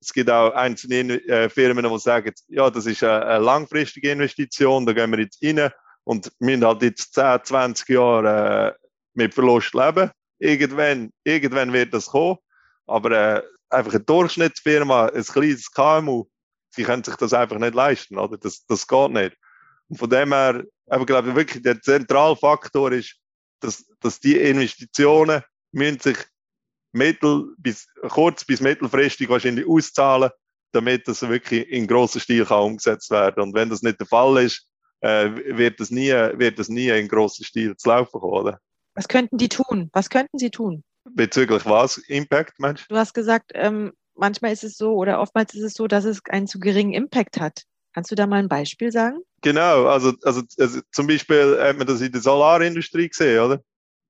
Es 0.00 0.12
gibt 0.12 0.30
auch 0.30 0.54
einzelne 0.54 1.14
äh, 1.26 1.48
Firmen, 1.48 1.84
die 1.84 1.98
sagen, 1.98 2.32
ja, 2.46 2.70
das 2.70 2.86
ist 2.86 3.02
eine, 3.02 3.40
langfristige 3.40 4.12
Investition, 4.12 4.86
da 4.86 4.92
gehen 4.92 5.10
wir 5.10 5.18
jetzt 5.18 5.42
rein 5.42 5.72
und 6.04 6.30
müssen 6.38 6.64
halt 6.64 6.82
jetzt 6.82 7.14
10, 7.14 7.40
20 7.42 7.88
Jahre 7.88 8.76
äh, 8.80 8.86
mit 9.14 9.34
Verlust 9.34 9.74
leben. 9.74 10.12
Irgendwann, 10.38 11.10
irgendwann 11.24 11.72
wird 11.72 11.92
das 11.92 12.06
kommen, 12.06 12.38
aber 12.86 13.10
äh, 13.10 13.42
einfach 13.70 13.94
eine 13.94 14.04
Durchschnittsfirma, 14.04 15.06
ein 15.06 15.24
kleines 15.24 15.68
KMU, 15.68 16.26
sie 16.70 16.84
können 16.84 17.02
sich 17.02 17.16
das 17.16 17.32
einfach 17.32 17.58
nicht 17.58 17.74
leisten, 17.74 18.18
oder? 18.18 18.38
Das, 18.38 18.64
das 18.66 18.86
geht 18.86 19.10
nicht. 19.10 19.36
Und 19.92 19.98
von 19.98 20.08
dem 20.08 20.32
her, 20.32 20.64
aber 20.86 21.04
glaube 21.04 21.28
ich, 21.28 21.34
wirklich 21.34 21.62
der 21.62 21.78
Zentralfaktor 21.78 22.92
ist, 22.92 23.14
dass, 23.60 23.84
dass 24.00 24.18
die 24.20 24.38
Investitionen 24.38 25.42
müssen 25.70 26.00
sich 26.00 26.16
mittel 26.92 27.52
bis, 27.58 27.86
kurz 28.08 28.42
bis 28.42 28.62
mittelfristig 28.62 29.28
wahrscheinlich 29.28 29.68
auszahlen, 29.68 30.30
damit 30.72 31.06
das 31.06 31.20
wirklich 31.20 31.68
in 31.68 31.86
grossen 31.86 32.22
Stil 32.22 32.46
kann 32.46 32.62
umgesetzt 32.62 33.10
werden. 33.10 33.42
Und 33.42 33.54
wenn 33.54 33.68
das 33.68 33.82
nicht 33.82 34.00
der 34.00 34.06
Fall 34.06 34.42
ist, 34.42 34.66
äh, 35.00 35.28
wird 35.58 35.78
das 35.78 35.90
nie, 35.90 36.08
wird 36.08 36.58
das 36.58 36.70
nie 36.70 36.88
in 36.88 37.06
grossen 37.06 37.44
Stil 37.44 37.76
zu 37.76 37.90
laufen 37.90 38.18
kommen, 38.18 38.32
oder? 38.32 38.58
Was 38.94 39.08
könnten 39.08 39.36
die 39.36 39.50
tun? 39.50 39.90
Was 39.92 40.08
könnten 40.08 40.38
sie 40.38 40.50
tun? 40.50 40.84
Bezüglich 41.04 41.66
was? 41.66 41.98
Impact, 41.98 42.58
Mensch? 42.58 42.88
Du 42.88 42.96
hast 42.96 43.12
gesagt, 43.12 43.52
ähm, 43.52 43.92
manchmal 44.14 44.52
ist 44.52 44.64
es 44.64 44.78
so 44.78 44.94
oder 44.94 45.20
oftmals 45.20 45.52
ist 45.52 45.64
es 45.64 45.74
so, 45.74 45.86
dass 45.86 46.06
es 46.06 46.22
einen 46.30 46.46
zu 46.46 46.60
geringen 46.60 46.94
Impact 46.94 47.38
hat. 47.38 47.64
Kannst 47.92 48.10
du 48.10 48.14
da 48.14 48.26
mal 48.26 48.38
ein 48.38 48.48
Beispiel 48.48 48.90
sagen? 48.90 49.22
Genau, 49.42 49.86
also, 49.86 50.12
also, 50.22 50.42
also 50.58 50.80
zum 50.92 51.06
Beispiel 51.06 51.58
hat 51.60 51.76
man 51.76 51.86
das 51.86 52.00
in 52.00 52.12
der 52.12 52.20
Solarindustrie 52.20 53.08
gesehen, 53.08 53.40
oder? 53.40 53.60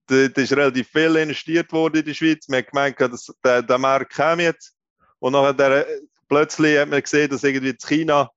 Da, 0.06 0.28
da 0.28 0.42
ist 0.42 0.52
relativ 0.52 0.88
viel 0.88 1.16
investiert 1.16 1.72
worden 1.72 1.98
in 1.98 2.04
der 2.04 2.14
Schweiz. 2.14 2.48
Man 2.48 2.58
hat 2.58 2.70
gemeint, 2.70 3.00
dass 3.00 3.32
der, 3.44 3.62
der 3.62 3.78
Markt 3.78 4.12
käme 4.12 4.44
jetzt. 4.44 4.74
Und 5.18 5.32
nachher 5.32 5.54
der, 5.54 5.86
plötzlich 6.28 6.78
hat 6.78 6.88
man 6.88 7.02
gesehen, 7.02 7.30
dass 7.30 7.44
irgendwie 7.44 7.70
in 7.70 7.78
China 7.78 8.30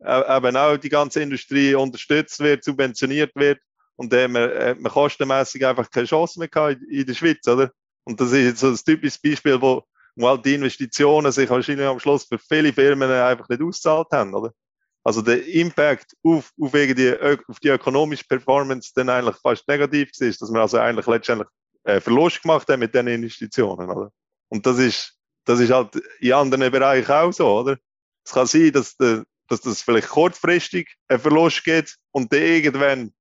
äh, 0.00 0.36
eben 0.36 0.56
auch 0.56 0.76
die 0.76 0.88
ganze 0.88 1.22
Industrie 1.22 1.74
unterstützt 1.74 2.40
wird, 2.40 2.64
subventioniert 2.64 3.34
wird. 3.34 3.60
Und 3.96 4.12
da 4.12 4.22
hat 4.22 4.30
man, 4.30 4.50
hat 4.50 4.80
man 4.80 4.92
kostenmässig 4.92 5.64
einfach 5.64 5.90
keine 5.90 6.06
Chance 6.06 6.38
mehr 6.38 6.48
gehabt 6.48 6.82
in, 6.82 7.00
in 7.00 7.06
der 7.06 7.14
Schweiz, 7.14 7.46
oder? 7.46 7.70
Und 8.04 8.20
das 8.20 8.32
ist 8.32 8.44
jetzt 8.44 8.60
so 8.60 8.68
ein 8.68 8.76
typisches 8.76 9.18
Beispiel, 9.18 9.60
wo, 9.60 9.84
wo 10.16 10.28
halt 10.28 10.44
die 10.44 10.54
Investitionen 10.54 11.32
sich 11.32 11.48
wahrscheinlich 11.48 11.86
am 11.86 12.00
Schluss 12.00 12.24
für 12.24 12.38
viele 12.38 12.72
Firmen 12.72 13.10
einfach 13.10 13.48
nicht 13.48 13.62
ausgezahlt 13.62 14.08
haben, 14.12 14.34
oder? 14.34 14.52
Also 15.04 15.20
der 15.20 15.46
Impact 15.46 16.16
auf, 16.22 16.50
auf, 16.58 16.72
die, 16.72 17.16
auf 17.46 17.60
die 17.60 17.68
ökonomische 17.68 18.24
Performance 18.26 18.90
dann 18.94 19.10
eigentlich 19.10 19.36
fast 19.36 19.68
negativ 19.68 20.10
ist, 20.18 20.40
dass 20.40 20.50
man 20.50 20.62
also 20.62 20.78
eigentlich 20.78 21.06
letztendlich 21.06 21.48
äh, 21.84 22.00
Verlust 22.00 22.42
gemacht 22.42 22.66
hat 22.68 22.78
mit 22.78 22.94
diesen 22.94 23.08
Investitionen. 23.08 23.90
Oder? 23.90 24.10
Und 24.48 24.64
das 24.64 24.78
ist, 24.78 25.14
das 25.44 25.60
ist 25.60 25.70
halt 25.70 25.94
in 26.20 26.32
anderen 26.32 26.72
Bereichen 26.72 27.12
auch 27.12 27.32
so, 27.32 27.60
oder? 27.60 27.76
Es 28.24 28.32
kann 28.32 28.46
sein, 28.46 28.72
dass, 28.72 28.96
de, 28.96 29.22
dass 29.48 29.60
das 29.60 29.82
vielleicht 29.82 30.08
kurzfristig 30.08 30.96
einen 31.08 31.20
Verlust 31.20 31.62
gibt 31.64 31.96
und 32.12 32.32
dann 32.32 32.40
irgendwann 32.40 33.12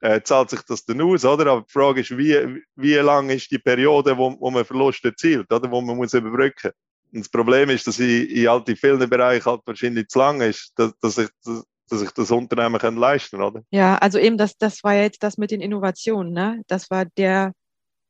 äh, 0.00 0.20
zahlt 0.22 0.50
sich 0.50 0.60
das 0.62 0.84
dann 0.84 1.00
aus, 1.00 1.24
oder? 1.24 1.50
Aber 1.50 1.62
die 1.62 1.72
Frage 1.72 2.02
ist, 2.02 2.16
wie, 2.18 2.62
wie 2.74 2.94
lang 2.94 3.30
ist 3.30 3.50
die 3.50 3.58
Periode, 3.58 4.18
wo, 4.18 4.38
wo 4.38 4.50
man 4.50 4.66
Verlust 4.66 5.02
erzielt, 5.02 5.50
oder? 5.50 5.70
Wo 5.70 5.80
man 5.80 5.96
muss 5.96 6.12
überbrücken. 6.12 6.72
Das 7.12 7.28
Problem 7.28 7.70
ist, 7.70 7.86
dass 7.86 7.98
ich 7.98 8.30
in 8.30 8.48
halt 8.48 8.68
in 8.68 8.76
vielen 8.76 9.08
Bereichen 9.08 9.44
halt 9.44 9.62
wahrscheinlich 9.64 10.08
zu 10.08 10.18
lang 10.18 10.40
ist, 10.40 10.72
dass, 10.76 10.92
dass 11.00 11.18
ich 11.18 11.28
dass, 11.44 11.64
dass 11.88 12.02
ich 12.02 12.10
das 12.10 12.30
Unternehmen 12.30 12.78
kann 12.78 12.96
leisten 12.96 13.40
oder? 13.40 13.62
Ja, 13.70 13.96
also 13.98 14.18
eben 14.18 14.36
das, 14.36 14.56
das 14.56 14.82
war 14.82 14.94
jetzt 14.94 15.22
das 15.22 15.38
mit 15.38 15.50
den 15.50 15.60
Innovationen, 15.60 16.32
ne? 16.32 16.62
Das 16.66 16.90
war 16.90 17.04
der, 17.04 17.52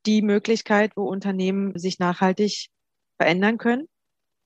die 0.07 0.23
Möglichkeit, 0.23 0.93
wo 0.97 1.05
Unternehmen 1.05 1.79
sich 1.79 1.99
nachhaltig 1.99 2.69
verändern 3.19 3.59
können. 3.59 3.89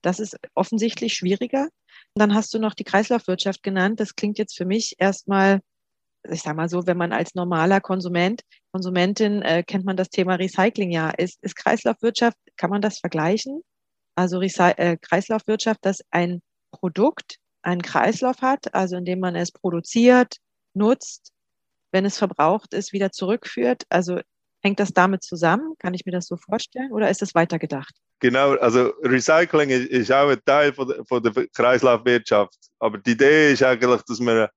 Das 0.01 0.19
ist 0.19 0.37
offensichtlich 0.55 1.13
schwieriger. 1.13 1.63
Und 1.63 2.19
dann 2.19 2.33
hast 2.33 2.53
du 2.53 2.59
noch 2.59 2.73
die 2.73 2.83
Kreislaufwirtschaft 2.83 3.63
genannt. 3.63 3.99
Das 3.99 4.15
klingt 4.15 4.37
jetzt 4.37 4.57
für 4.57 4.65
mich 4.65 4.95
erstmal, 4.97 5.61
ich 6.29 6.41
sag 6.41 6.55
mal 6.55 6.69
so, 6.69 6.87
wenn 6.87 6.97
man 6.97 7.13
als 7.13 7.35
normaler 7.35 7.79
Konsument, 7.79 8.41
Konsumentin 8.71 9.41
äh, 9.43 9.63
kennt 9.63 9.85
man 9.85 9.97
das 9.97 10.09
Thema 10.09 10.35
Recycling 10.35 10.91
ja. 10.91 11.11
Ist, 11.11 11.41
ist 11.43 11.55
Kreislaufwirtschaft, 11.55 12.37
kann 12.57 12.69
man 12.69 12.81
das 12.81 12.99
vergleichen? 12.99 13.61
Also 14.15 14.41
äh, 14.41 14.97
Kreislaufwirtschaft, 14.97 15.79
dass 15.83 16.01
ein 16.11 16.41
Produkt 16.71 17.37
einen 17.61 17.81
Kreislauf 17.81 18.41
hat, 18.41 18.73
also 18.73 18.97
indem 18.97 19.19
man 19.19 19.35
es 19.35 19.51
produziert, 19.51 20.37
nutzt, 20.73 21.31
wenn 21.91 22.05
es 22.05 22.17
verbraucht 22.17 22.73
ist, 22.73 22.93
wieder 22.93 23.11
zurückführt. 23.11 23.83
Also 23.89 24.19
hängt 24.61 24.79
das 24.79 24.93
damit 24.93 25.23
zusammen? 25.23 25.75
Kann 25.79 25.93
ich 25.93 26.05
mir 26.05 26.11
das 26.11 26.27
so 26.27 26.37
vorstellen 26.37 26.91
oder 26.91 27.09
ist 27.09 27.21
das 27.21 27.35
weitergedacht? 27.35 27.93
Genau, 28.19 28.51
also 28.57 28.93
Recycling 29.01 29.69
ist 29.69 30.11
auch 30.11 30.29
ein 30.29 30.39
Teil 30.45 30.73
von 30.73 30.87
der, 30.87 31.03
von 31.05 31.23
der 31.23 31.47
Kreislaufwirtschaft. 31.47 32.55
Aber 32.79 32.97
die 32.99 33.11
Idee 33.11 33.53
ist 33.53 33.63
eigentlich, 33.63 34.01
dass 34.03 34.19
man, 34.19 34.47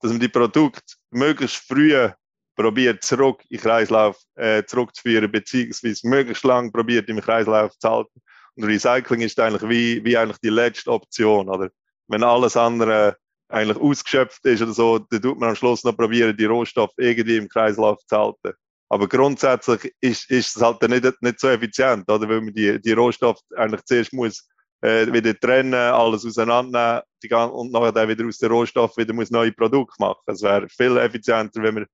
dass 0.00 0.10
man 0.10 0.20
die 0.20 0.28
Produkte 0.28 0.82
möglichst 1.10 1.56
früh 1.56 2.08
probiert, 2.56 3.02
zurück 3.04 3.42
in 3.48 3.58
den 3.58 3.62
Kreislauf 3.62 4.20
äh, 4.34 4.64
zurückzuführen, 4.64 5.30
beziehungsweise 5.30 6.06
möglichst 6.08 6.44
lang 6.44 6.72
probiert, 6.72 7.08
im 7.08 7.20
Kreislauf 7.20 7.78
zu 7.78 7.88
halten. 7.88 8.21
Und 8.56 8.64
Recycling 8.64 9.22
ist 9.22 9.40
eigentlich 9.40 9.68
wie, 9.68 10.04
wie 10.04 10.16
eigentlich 10.16 10.38
die 10.38 10.50
letzte 10.50 10.90
Option, 10.90 11.48
oder? 11.48 11.70
Wenn 12.08 12.22
alles 12.22 12.56
andere 12.56 13.16
eigentlich 13.48 13.78
ausgeschöpft 13.78 14.44
ist 14.46 14.62
oder 14.62 14.72
so, 14.72 14.98
dann 14.98 15.22
tut 15.22 15.38
man 15.38 15.50
am 15.50 15.56
Schluss 15.56 15.84
noch 15.84 15.96
probieren, 15.96 16.36
die 16.36 16.44
Rohstoffe 16.44 16.94
irgendwie 16.96 17.36
im 17.36 17.48
Kreislauf 17.48 17.98
zu 18.06 18.16
halten. 18.16 18.56
Aber 18.88 19.08
grundsätzlich 19.08 19.94
ist, 20.00 20.30
ist 20.30 20.56
es 20.56 20.62
halt 20.62 20.82
nicht, 20.82 21.22
nicht 21.22 21.40
so 21.40 21.48
effizient, 21.48 22.10
oder? 22.10 22.28
Weil 22.28 22.42
man 22.42 22.54
die, 22.54 22.80
die 22.80 22.92
Rohstoffe 22.92 23.40
eigentlich 23.56 23.82
zuerst 23.84 24.12
muss 24.12 24.48
äh, 24.82 25.10
wieder 25.12 25.38
trennen, 25.38 25.74
alles 25.74 26.26
auseinandernehmen 26.26 27.02
die, 27.22 27.32
und 27.32 27.72
nachher 27.72 27.92
dann 27.92 28.08
wieder 28.08 28.26
aus 28.26 28.38
den 28.38 28.50
Rohstoffen 28.50 29.02
wieder 29.02 29.14
muss 29.14 29.30
neue 29.30 29.52
Produkte 29.52 29.94
machen. 29.98 30.20
Es 30.26 30.42
wäre 30.42 30.68
viel 30.68 30.96
effizienter, 30.98 31.62
wenn 31.62 31.74
man 31.74 31.86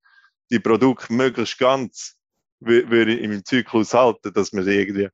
die 0.50 0.58
Produkte 0.58 1.12
möglichst 1.12 1.58
ganz 1.58 2.16
würde 2.60 3.14
im 3.14 3.44
Zyklus 3.44 3.94
halten, 3.94 4.32
dass 4.32 4.52
man 4.52 4.64
sie 4.64 4.80
irgendwie 4.80 5.08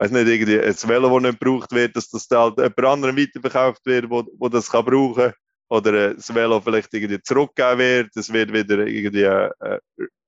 weiß 0.00 0.10
nicht, 0.12 0.28
irgendwie 0.28 0.58
ein 0.58 0.74
Velo, 0.88 1.20
das 1.20 1.30
nicht 1.30 1.40
gebraucht 1.40 1.72
wird, 1.72 1.94
dass 1.94 2.08
das 2.08 2.26
da 2.26 2.42
halt 2.44 2.56
jemand 2.56 2.84
anderem 2.84 3.16
weiterverkauft 3.18 3.84
wird, 3.84 4.08
wo, 4.08 4.24
wo 4.38 4.48
das 4.48 4.70
kann 4.70 4.84
brauchen 4.84 5.32
oder 5.68 6.14
das 6.14 6.34
Velo 6.34 6.60
vielleicht 6.60 6.92
irgendwie 6.94 7.20
zurückgegeben 7.22 7.78
wird, 7.78 8.16
es 8.16 8.32
wird 8.32 8.52
wieder 8.52 8.78
irgendwie 8.78 9.22
äh, 9.22 9.50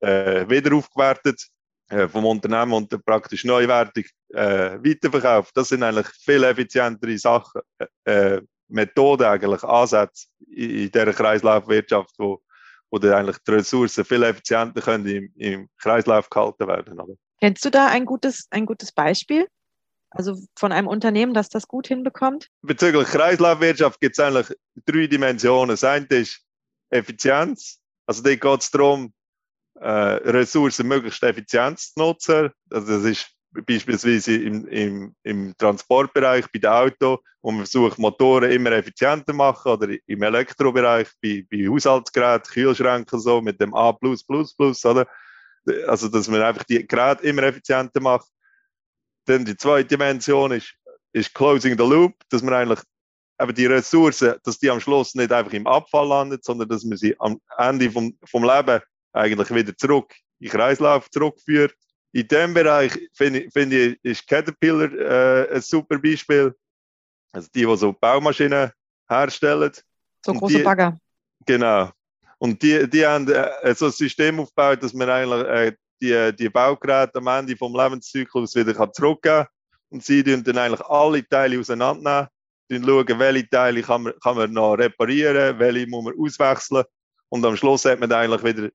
äh, 0.00 0.48
wieder 0.48 0.76
aufgewertet 0.76 1.42
äh, 1.88 2.06
vom 2.06 2.26
Unternehmen 2.26 2.74
und 2.74 3.04
praktisch 3.04 3.44
neuwertig 3.44 4.11
äh, 4.35 4.78
weiterverkauft. 4.78 5.56
Das 5.56 5.70
sind 5.70 5.82
eigentlich 5.82 6.06
viel 6.08 6.44
effizientere 6.44 7.16
Sachen, 7.16 7.62
äh, 8.04 8.42
Methoden 8.68 9.24
eigentlich, 9.24 9.64
Ansätze 9.64 10.26
in, 10.48 10.70
in 10.70 10.90
dieser 10.90 11.12
Kreislaufwirtschaft, 11.14 12.14
wo, 12.18 12.42
wo 12.90 12.98
eigentlich 12.98 13.38
die 13.38 13.52
Ressourcen 13.52 14.04
viel 14.04 14.22
effizienter 14.22 14.82
können 14.82 15.06
im, 15.06 15.32
im 15.37 15.68
Kreislauf 15.78 16.28
gehalten 16.28 16.68
werden. 16.68 17.00
Oder? 17.00 17.14
Kennst 17.40 17.64
du 17.64 17.70
da 17.70 17.87
ein 17.87 18.04
gutes, 18.04 18.46
ein 18.50 18.66
gutes 18.66 18.92
Beispiel? 18.92 19.48
Also 20.14 20.38
von 20.57 20.72
einem 20.72 20.88
Unternehmen, 20.88 21.35
das 21.35 21.48
das 21.48 21.66
gut 21.66 21.88
hinbekommt? 21.88 22.48
Bezüglich 22.62 23.09
Kreislaufwirtschaft 23.09 24.01
gibt 24.01 24.18
es 24.18 24.25
eigentlich 24.25 24.57
drei 24.87 25.07
Dimensionen. 25.07 25.70
Das 25.70 25.85
eine 25.85 26.07
ist 26.07 26.40
Effizienz. 26.90 27.81
Also 28.07 28.22
da 28.22 28.35
geht 28.35 28.61
es 28.61 28.70
darum, 28.70 29.12
äh, 29.81 29.88
Ressourcen 29.88 30.87
möglichst 30.87 31.22
effizient 31.22 31.79
zu 31.79 31.98
nutzen. 31.98 32.51
Also 32.70 32.98
das 32.98 33.05
ist 33.05 33.27
beispielsweise 33.66 34.37
im, 34.37 34.66
im, 34.68 35.14
im 35.22 35.57
Transportbereich 35.57 36.46
bei 36.53 36.59
den 36.59 36.70
Autos, 36.70 37.18
wo 37.42 37.51
man 37.51 37.66
versucht, 37.66 37.98
Motoren 37.98 38.51
immer 38.51 38.72
effizienter 38.72 39.33
zu 39.33 39.35
machen, 39.35 39.72
oder 39.72 39.94
im 40.07 40.22
Elektrobereich 40.22 41.09
bei, 41.22 41.44
bei 41.51 41.68
Haushaltsgeräten, 41.68 42.53
Kühlschränken 42.53 43.18
so, 43.18 43.40
mit 43.40 43.61
dem 43.61 43.75
A+++, 43.75 43.96
oder? 44.01 45.07
Also, 45.87 46.09
dass 46.09 46.29
man 46.29 46.42
einfach 46.42 46.64
die 46.64 46.87
Geräte 46.87 47.25
immer 47.25 47.44
effizienter 47.44 48.01
macht. 48.01 48.27
Dann 49.26 49.44
die 49.44 49.56
zweite 49.56 49.88
Dimension 49.88 50.52
ist, 50.52 50.74
ist 51.12 51.35
Closing 51.35 51.76
the 51.78 51.85
Loop, 51.85 52.14
dass 52.30 52.42
man 52.42 52.54
eigentlich 52.54 52.80
eben 53.40 53.54
die 53.54 53.66
Ressourcen, 53.66 54.35
dass 54.44 54.58
die 54.58 54.70
am 54.70 54.80
Schluss 54.80 55.14
nicht 55.14 55.32
einfach 55.32 55.52
im 55.52 55.66
Abfall 55.66 56.08
landet, 56.08 56.44
sondern 56.44 56.68
dass 56.68 56.85
man 56.85 56.96
sie 56.96 57.18
am 57.18 57.40
Ende 57.58 57.90
vom, 57.90 58.16
vom 58.24 58.44
Leben 58.44 58.80
eigentlich 59.12 59.54
wieder 59.54 59.76
zurück 59.76 60.14
in 60.38 60.48
den 60.48 60.52
Kreislauf 60.52 61.11
zurückführt. 61.11 61.74
In 62.12 62.28
dem 62.28 62.54
Bereich 62.54 62.92
finde 63.14 63.48
find 63.52 63.72
ich, 63.72 63.98
ist 64.02 64.26
Caterpillar 64.26 64.92
äh, 64.92 65.54
ein 65.54 65.62
super 65.62 65.98
Beispiel. 65.98 66.54
Also 67.32 67.48
die, 67.54 67.64
die 67.64 67.76
so 67.76 67.92
Baumaschinen 67.92 68.70
herstellen. 69.08 69.72
So 70.24 70.35
große 70.35 70.58
die, 70.58 70.62
Bagger. 70.62 70.98
Genau. 71.46 71.90
Und 72.38 72.62
die, 72.62 72.88
die 72.88 73.06
haben 73.06 73.28
äh, 73.28 73.74
so 73.74 73.87
ein 73.87 73.92
System 73.92 74.40
aufgebaut, 74.40 74.82
dass 74.82 74.92
man 74.92 75.08
eigentlich 75.08 75.46
äh, 75.46 75.76
die, 76.02 76.36
die 76.36 76.48
Baugeräte 76.48 77.18
am 77.18 77.28
Ende 77.28 77.56
vom 77.56 77.74
Lebenszyklus 77.74 78.54
wieder 78.54 78.74
kann 78.74 78.92
zurückgeben 78.92 79.44
kann. 79.44 79.46
Und 79.90 80.04
sie 80.04 80.22
tun 80.22 80.42
dann 80.42 80.58
eigentlich 80.58 80.86
alle 80.86 81.26
Teile 81.26 81.58
auseinandernehmen, 81.58 82.28
dann 82.68 82.84
schauen, 82.84 83.18
welche 83.18 83.48
Teile 83.48 83.82
kann 83.82 84.02
man, 84.02 84.14
kann 84.22 84.36
man 84.36 84.52
noch 84.52 84.74
reparieren, 84.74 85.58
welche 85.58 85.86
muss 85.86 86.04
man 86.04 86.14
auswechseln. 86.18 86.84
Und 87.28 87.44
am 87.44 87.56
Schluss 87.56 87.84
hat 87.84 88.00
man 88.00 88.12
eigentlich 88.12 88.42
wieder 88.42 88.70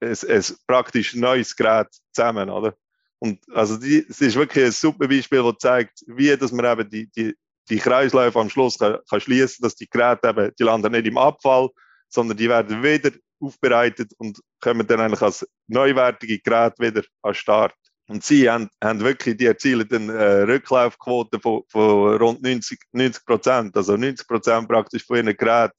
ein, 0.00 0.16
ein 0.28 0.44
praktisch 0.66 1.14
neues 1.14 1.54
Gerät 1.54 1.88
zusammen, 2.12 2.48
oder? 2.50 2.74
Und 3.18 3.38
also 3.52 3.76
die, 3.76 4.06
es 4.08 4.20
ist 4.20 4.36
wirklich 4.36 4.64
ein 4.64 4.72
super 4.72 5.06
Beispiel, 5.06 5.42
das 5.42 5.58
zeigt, 5.58 6.04
wie 6.06 6.34
dass 6.36 6.52
man 6.52 6.64
eben 6.64 6.88
die, 6.88 7.10
die, 7.14 7.34
die 7.68 7.78
Kreisläufe 7.78 8.38
am 8.40 8.48
Schluss 8.48 8.78
kann, 8.78 8.98
kann 9.08 9.20
schließen, 9.20 9.62
dass 9.62 9.76
die 9.76 9.88
Geräte 9.88 10.28
eben, 10.28 10.52
die 10.58 10.62
landen 10.62 10.92
nicht 10.92 11.06
im 11.06 11.18
Abfall, 11.18 11.68
sondern 12.08 12.38
die 12.38 12.48
werden 12.48 12.82
wieder 12.82 13.10
aufbereitet 13.40 14.12
und 14.18 14.40
kommen 14.60 14.86
dann 14.86 15.00
eigentlich 15.00 15.22
als 15.22 15.46
neuwertige 15.66 16.38
Geräte 16.38 16.82
wieder 16.82 17.02
an 17.22 17.32
den 17.32 17.34
Start. 17.34 17.74
Und 18.08 18.24
sie 18.24 18.50
haben, 18.50 18.68
haben 18.82 19.00
wirklich, 19.00 19.36
die 19.36 19.46
erzielen 19.46 19.88
eine 19.92 20.12
äh, 20.12 20.42
Rücklaufquote 20.42 21.38
von, 21.38 21.62
von 21.68 22.16
rund 22.16 22.42
90 22.42 23.24
Prozent. 23.24 23.76
Also 23.76 23.96
90 23.96 24.26
Prozent 24.26 24.68
praktisch 24.68 25.04
von 25.04 25.18
ihren 25.18 25.36
Geräten 25.36 25.76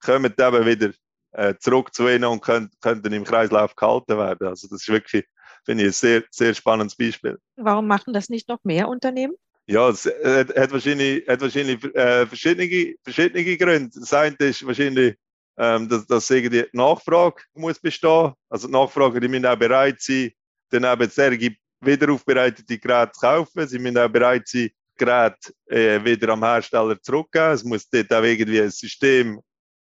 kommen 0.00 0.34
eben 0.36 0.66
wieder 0.66 0.90
äh, 1.32 1.54
zurück 1.60 1.94
zu 1.94 2.08
ihnen 2.08 2.24
und 2.24 2.40
können, 2.40 2.70
können 2.80 3.12
im 3.12 3.24
Kreislauf 3.24 3.76
gehalten 3.76 4.18
werden. 4.18 4.48
Also 4.48 4.66
das 4.68 4.80
ist 4.80 4.88
wirklich, 4.88 5.24
finde 5.64 5.84
ich, 5.84 5.90
ein 5.90 5.92
sehr, 5.92 6.24
sehr 6.30 6.54
spannendes 6.54 6.96
Beispiel. 6.96 7.38
Warum 7.56 7.86
machen 7.86 8.12
das 8.12 8.28
nicht 8.28 8.48
noch 8.48 8.62
mehr 8.64 8.88
Unternehmen? 8.88 9.34
Ja, 9.66 9.88
es 9.90 10.06
hat, 10.06 10.56
hat 10.56 10.72
wahrscheinlich, 10.72 11.28
hat 11.28 11.42
wahrscheinlich 11.42 11.84
äh, 11.94 12.26
verschiedene, 12.26 12.94
verschiedene 13.04 13.56
Gründe. 13.56 14.00
Das 14.00 14.12
eine 14.14 14.34
ist 14.38 14.66
wahrscheinlich, 14.66 15.14
ähm, 15.58 15.88
dass, 15.88 16.06
dass 16.06 16.28
die 16.28 16.64
Nachfrage 16.72 17.42
muss 17.54 17.78
bestehen. 17.78 18.32
Also 18.48 18.68
die 18.68 18.72
Nachfrage, 18.72 19.20
die 19.20 19.28
müssen 19.28 19.46
auch 19.46 19.56
bereit 19.56 20.00
sein, 20.00 20.30
dann 20.70 20.84
eben 20.84 21.10
solche 21.10 21.56
wiederaufbereitete 21.80 22.78
Geräte 22.78 23.12
zu 23.12 23.20
kaufen. 23.20 23.66
Sie 23.66 23.78
müssen 23.78 23.98
auch 23.98 24.08
bereit 24.08 24.46
sein, 24.46 24.70
Geräte 24.96 25.52
äh, 25.66 26.04
wieder 26.04 26.30
am 26.30 26.44
Hersteller 26.44 27.00
zurückzugeben. 27.00 27.52
Es 27.52 27.64
muss 27.64 27.88
dort 27.88 28.12
auch 28.12 28.22
irgendwie 28.22 28.60
ein 28.60 28.70
System 28.70 29.40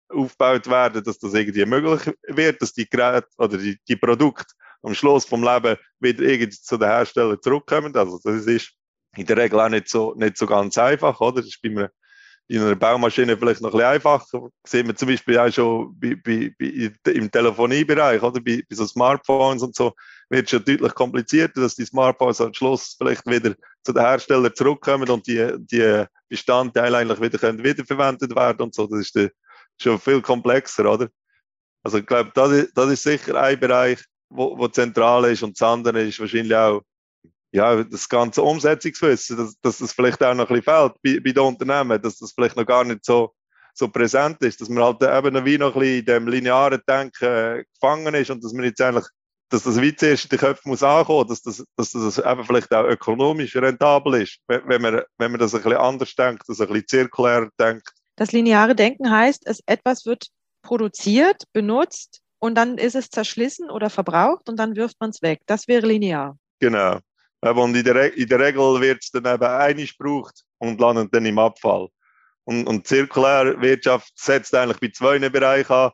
aufgebaut 0.09 0.67
werden, 0.67 1.03
dass 1.03 1.19
das 1.19 1.33
irgendwie 1.33 1.65
möglich 1.65 2.15
wird, 2.27 2.61
dass 2.61 2.73
die 2.73 2.89
Geräte 2.89 3.27
oder 3.37 3.57
die, 3.57 3.77
die 3.87 3.95
Produkte 3.95 4.53
am 4.83 4.93
Schluss 4.93 5.25
vom 5.25 5.43
Leben 5.43 5.77
wieder 5.99 6.23
irgendwie 6.23 6.49
zu 6.49 6.77
den 6.77 6.87
Herstellern 6.87 7.41
zurückkommen. 7.41 7.95
Also 7.95 8.19
das 8.23 8.45
ist 8.45 8.71
in 9.15 9.25
der 9.25 9.37
Regel 9.37 9.59
auch 9.59 9.69
nicht 9.69 9.89
so, 9.89 10.13
nicht 10.15 10.37
so 10.37 10.45
ganz 10.45 10.77
einfach, 10.77 11.19
oder? 11.19 11.41
Das 11.41 11.47
ist 11.47 11.61
bei 11.61 11.69
einer, 11.69 11.89
in 12.49 12.61
einer 12.61 12.75
Baumaschine 12.75 13.37
vielleicht 13.37 13.61
noch 13.61 13.73
ein 13.73 13.77
bisschen 13.77 13.87
einfacher. 13.87 14.49
Sehen 14.65 14.87
wir 14.87 14.95
zum 14.95 15.09
Beispiel 15.09 15.37
auch 15.37 15.51
schon 15.51 15.99
bei, 15.99 16.15
bei, 16.15 16.53
bei, 16.57 17.11
im 17.11 17.29
Telefoniebereich, 17.29 18.21
oder? 18.23 18.39
Bei, 18.39 18.63
so 18.69 18.85
Smartphones 18.85 19.63
und 19.63 19.75
so 19.75 19.93
wird 20.29 20.45
es 20.45 20.51
schon 20.51 20.63
deutlich 20.63 20.93
komplizierter, 20.95 21.61
dass 21.61 21.75
die 21.75 21.85
Smartphones 21.85 22.39
am 22.39 22.53
Schluss 22.53 22.95
vielleicht 22.97 23.25
wieder 23.25 23.55
zu 23.83 23.93
den 23.93 24.01
Herstellern 24.01 24.53
zurückkommen 24.55 25.09
und 25.09 25.27
die, 25.27 25.51
die 25.57 26.05
Bestandteile 26.29 26.97
eigentlich 26.97 27.21
wieder 27.21 27.37
können 27.37 27.63
wiederverwendet 27.63 28.35
werden 28.35 28.61
und 28.61 28.75
so. 28.75 28.87
Das 28.87 28.99
ist 28.99 29.15
der, 29.15 29.31
schon 29.81 29.99
viel 29.99 30.21
komplexer, 30.21 30.91
oder? 30.91 31.09
Also 31.83 31.99
ich 31.99 32.05
glaube, 32.05 32.31
das 32.33 32.51
ist, 32.51 32.77
das 32.77 32.89
ist 32.91 33.03
sicher 33.03 33.35
ein 33.41 33.59
Bereich, 33.59 34.03
wo, 34.29 34.57
wo 34.57 34.67
zentral 34.67 35.25
ist 35.25 35.43
und 35.43 35.59
das 35.59 35.67
andere 35.67 36.01
ist 36.01 36.19
wahrscheinlich 36.19 36.55
auch 36.55 36.81
ja, 37.51 37.83
das 37.83 38.09
ganze 38.09 38.41
Umsetzungswissen, 38.41 39.37
dass, 39.37 39.59
dass 39.61 39.77
das 39.77 39.93
vielleicht 39.93 40.21
auch 40.23 40.33
noch 40.33 40.49
ein 40.49 40.55
bisschen 40.61 40.63
fehlt 40.63 40.93
bei, 41.03 41.19
bei 41.23 41.31
den 41.31 41.43
Unternehmen, 41.43 42.01
dass 42.01 42.17
das 42.17 42.33
vielleicht 42.33 42.55
noch 42.55 42.65
gar 42.65 42.83
nicht 42.83 43.05
so, 43.05 43.33
so 43.73 43.87
präsent 43.87 44.41
ist, 44.41 44.59
dass 44.59 44.69
man 44.69 44.83
halt 44.83 45.01
eben 45.01 45.45
wie 45.45 45.57
noch 45.57 45.75
ein 45.75 45.79
bisschen 45.79 45.99
in 45.99 46.05
dem 46.05 46.27
linearen 46.27 46.81
Denken 46.87 47.25
äh, 47.25 47.63
gefangen 47.73 48.13
ist 48.15 48.29
und 48.29 48.43
dass 48.43 48.53
man 48.53 48.65
jetzt 48.65 48.81
eigentlich, 48.81 49.05
dass 49.49 49.63
das 49.63 49.79
wie 49.79 49.95
zuerst 49.95 50.25
in 50.25 50.29
den 50.29 50.39
Köpfen 50.39 50.69
muss 50.69 50.83
ankommen, 50.83 51.27
dass 51.29 51.41
das, 51.41 51.63
dass 51.77 51.91
das 51.91 52.17
eben 52.17 52.45
vielleicht 52.45 52.73
auch 52.73 52.85
ökonomisch 52.85 53.55
rentabel 53.55 54.21
ist, 54.21 54.39
wenn 54.47 54.81
man, 54.81 55.01
wenn 55.17 55.31
man 55.31 55.39
das 55.39 55.55
ein 55.55 55.61
bisschen 55.61 55.77
anders 55.77 56.15
denkt, 56.15 56.43
das 56.47 56.59
ein 56.59 56.67
bisschen 56.67 56.87
zirkulär 56.87 57.49
denkt. 57.59 57.89
Das 58.17 58.31
lineare 58.31 58.75
Denken 58.75 59.09
heißt, 59.09 59.43
es, 59.45 59.61
etwas 59.67 60.05
wird 60.05 60.27
produziert, 60.63 61.43
benutzt 61.53 62.19
und 62.39 62.55
dann 62.55 62.77
ist 62.77 62.95
es 62.95 63.09
zerschlissen 63.09 63.69
oder 63.69 63.89
verbraucht 63.89 64.49
und 64.49 64.57
dann 64.57 64.75
wirft 64.75 64.99
man 64.99 65.11
es 65.11 65.21
weg. 65.21 65.39
Das 65.45 65.67
wäre 65.67 65.87
linear. 65.87 66.37
Genau. 66.59 66.99
Und 67.41 67.75
in 67.75 67.83
der, 67.83 68.17
in 68.17 68.27
der 68.27 68.39
Regel 68.39 68.81
wird 68.81 69.03
es 69.03 69.11
dann 69.11 69.25
eben 69.25 69.43
einig 69.43 69.97
gebraucht 69.97 70.43
und 70.57 70.79
landet 70.79 71.13
dann 71.13 71.25
im 71.25 71.39
Abfall. 71.39 71.89
Und, 72.45 72.65
und 72.65 72.87
zirkuläre 72.87 73.61
Wirtschaft 73.61 74.11
setzt 74.15 74.55
eigentlich 74.55 74.79
bei 74.79 74.89
zwei 74.89 75.29
Bereichen 75.29 75.91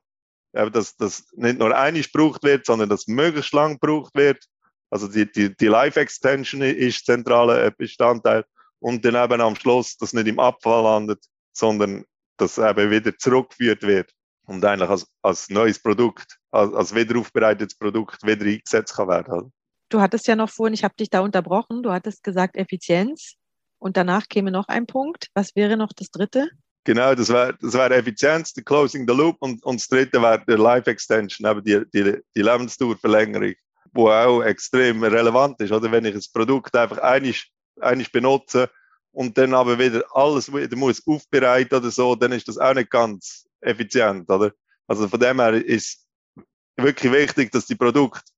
an, 0.54 0.72
dass 0.72 0.96
das 0.96 1.26
nicht 1.34 1.60
nur 1.60 1.76
einig 1.76 2.12
gebraucht 2.12 2.44
wird, 2.44 2.66
sondern 2.66 2.90
dass 2.90 3.08
möglichst 3.08 3.54
lang 3.54 3.80
gebraucht 3.80 4.14
wird. 4.16 4.46
Also 4.90 5.08
die, 5.08 5.30
die, 5.32 5.56
die 5.56 5.68
Life 5.68 6.00
Extension 6.00 6.62
ist 6.62 7.06
zentraler 7.06 7.72
Bestandteil. 7.72 8.46
Und 8.80 9.04
dann 9.04 9.16
eben 9.16 9.42
am 9.42 9.56
Schluss, 9.56 9.98
dass 9.98 10.14
nicht 10.14 10.28
im 10.28 10.40
Abfall 10.40 10.84
landet, 10.84 11.24
sondern 11.54 12.06
dass 12.38 12.58
eben 12.58 12.92
wieder 12.92 13.18
zurückgeführt 13.18 13.82
wird 13.84 14.12
und 14.46 14.64
eigentlich 14.64 14.90
als, 14.90 15.08
als 15.22 15.50
neues 15.50 15.80
Produkt, 15.80 16.38
als, 16.52 16.74
als 16.74 16.94
wiederaufbereitetes 16.94 17.78
Produkt 17.78 18.22
wieder 18.24 18.46
eingesetzt 18.46 18.96
kann 18.96 19.08
werden. 19.08 19.54
Du 19.94 20.02
hattest 20.02 20.26
ja 20.26 20.36
noch 20.36 20.50
vorhin, 20.50 20.74
ich 20.74 20.84
habe 20.84 20.96
dich 20.96 21.12
da 21.12 21.20
unterbrochen, 21.20 21.84
du 21.84 21.92
hattest 21.92 22.24
gesagt 22.24 22.58
Effizienz 22.58 23.36
und 23.78 23.96
danach 23.96 24.28
käme 24.28 24.50
noch 24.50 24.68
ein 24.68 24.88
Punkt. 24.88 25.28
Was 25.36 25.56
wäre 25.56 25.78
noch 25.78 25.94
das 25.94 26.10
dritte? 26.10 26.50
Genau, 26.84 27.14
das 27.14 27.30
wäre 27.30 27.56
das 27.62 27.76
wär 27.76 27.92
Effizienz, 27.92 28.54
die 28.54 28.64
Closing 28.64 29.08
the 29.08 29.14
Loop 29.14 29.38
und, 29.40 29.64
und 29.64 29.80
das 29.80 29.88
dritte 29.88 30.20
wäre 30.20 30.44
die 30.48 30.54
Life 30.54 30.90
Extension, 30.90 31.48
eben 31.48 31.64
die, 31.64 31.84
die, 31.94 32.18
die 32.36 32.42
Lebensdauerverlängerung, 32.42 33.54
wo 33.94 34.10
auch 34.10 34.42
extrem 34.42 35.04
relevant 35.04 35.62
ist. 35.62 35.72
Oder 35.72 35.92
wenn 35.92 36.06
ich 36.06 36.16
das 36.16 36.28
Produkt 36.28 36.76
einfach 36.76 36.98
einig, 36.98 37.52
einig 37.80 38.12
benutze 38.12 38.72
und 39.12 39.38
dann 39.38 39.54
aber 39.54 39.78
wieder 39.78 40.04
alles 40.16 40.52
wieder 40.52 40.76
muss 40.76 41.06
aufbereiten 41.06 41.78
oder 41.78 41.92
so, 41.92 42.16
dann 42.16 42.32
ist 42.32 42.48
das 42.48 42.58
auch 42.58 42.74
nicht 42.74 42.90
ganz 42.90 43.46
effizient, 43.62 44.28
oder? 44.28 44.54
Also 44.88 45.08
von 45.08 45.20
dem 45.20 45.40
her 45.40 45.54
ist 45.54 46.04
wirklich 46.78 47.14
wichtig, 47.14 47.52
dass 47.52 47.68
die 47.68 47.76
Produkte 47.76 48.33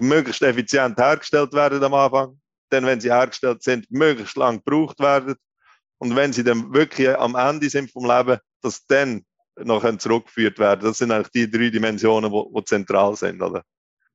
möglichst 0.00 0.42
effizient 0.42 0.98
hergestellt 0.98 1.52
werden 1.52 1.82
am 1.82 1.94
Anfang. 1.94 2.40
Dann, 2.70 2.86
wenn 2.86 3.00
sie 3.00 3.10
hergestellt 3.10 3.62
sind, 3.62 3.90
möglichst 3.90 4.36
lang 4.36 4.62
gebraucht 4.64 5.00
werden. 5.00 5.34
Und 5.98 6.16
wenn 6.16 6.32
sie 6.32 6.44
dann 6.44 6.72
wirklich 6.72 7.08
am 7.18 7.34
Ende 7.34 7.68
sind 7.68 7.90
vom 7.90 8.06
Leben, 8.06 8.38
dass 8.62 8.86
dann 8.86 9.24
noch 9.56 9.84
zurückgeführt 9.98 10.58
werden. 10.58 10.80
Das 10.82 10.98
sind 10.98 11.10
eigentlich 11.10 11.30
die 11.30 11.50
drei 11.50 11.70
Dimensionen, 11.70 12.32
die 12.32 12.64
zentral 12.64 13.16
sind, 13.16 13.42
oder? 13.42 13.62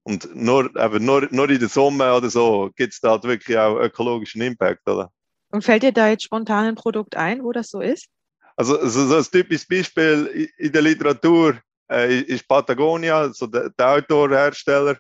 Und 0.04 0.36
nur, 0.36 0.75
eben 0.75 1.04
nur, 1.04 1.28
nur 1.32 1.49
in 1.49 1.60
der 1.60 1.69
Summe 1.69 2.13
oder 2.13 2.30
so 2.30 2.69
gibt 2.75 2.93
es 2.93 2.99
da 2.99 3.12
halt 3.12 3.23
wirklich 3.23 3.58
auch 3.58 3.78
ökologischen 3.78 4.41
Impact, 4.41 4.88
oder? 4.88 5.12
Und 5.51 5.63
fällt 5.63 5.84
dir 5.84 5.91
da 5.91 6.10
jetzt 6.10 6.23
spontan 6.23 6.65
ein 6.65 6.75
Produkt 6.75 7.15
ein, 7.15 7.43
wo 7.43 7.51
das 7.51 7.69
so 7.69 7.82
ist? 7.82 8.08
Also, 8.56 8.88
so, 8.88 9.08
so 9.08 9.17
ein 9.17 9.23
typisches 9.23 9.67
Beispiel 9.67 10.49
in 10.58 10.71
der 10.71 10.82
Literatur 10.82 11.60
äh, 11.91 12.19
ist 12.19 12.47
Patagonia, 12.47 13.34
so 13.34 13.47
der, 13.47 13.69
der 13.71 13.89
Outdoor-Hersteller. 13.89 14.97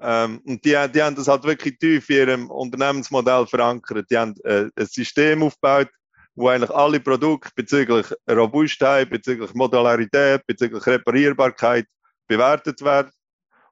Ähm, 0.00 0.40
und 0.44 0.64
die, 0.64 0.76
die 0.94 1.02
haben 1.02 1.16
das 1.16 1.28
halt 1.28 1.44
wirklich 1.44 1.78
tief 1.78 2.08
in 2.10 2.16
ihrem 2.16 2.50
Unternehmensmodell 2.50 3.46
verankert. 3.46 4.10
Die 4.10 4.18
haben 4.18 4.34
äh, 4.44 4.66
ein 4.76 4.86
System 4.86 5.42
aufgebaut, 5.42 5.88
wo 6.34 6.48
eigentlich 6.48 6.70
alle 6.70 7.00
Produkte 7.00 7.50
bezüglich 7.54 8.06
Robustheit, 8.28 9.10
bezüglich 9.10 9.54
Modularität, 9.54 10.46
bezüglich 10.46 10.84
Reparierbarkeit 10.86 11.86
bewertet 12.26 12.82
werden. 12.82 13.10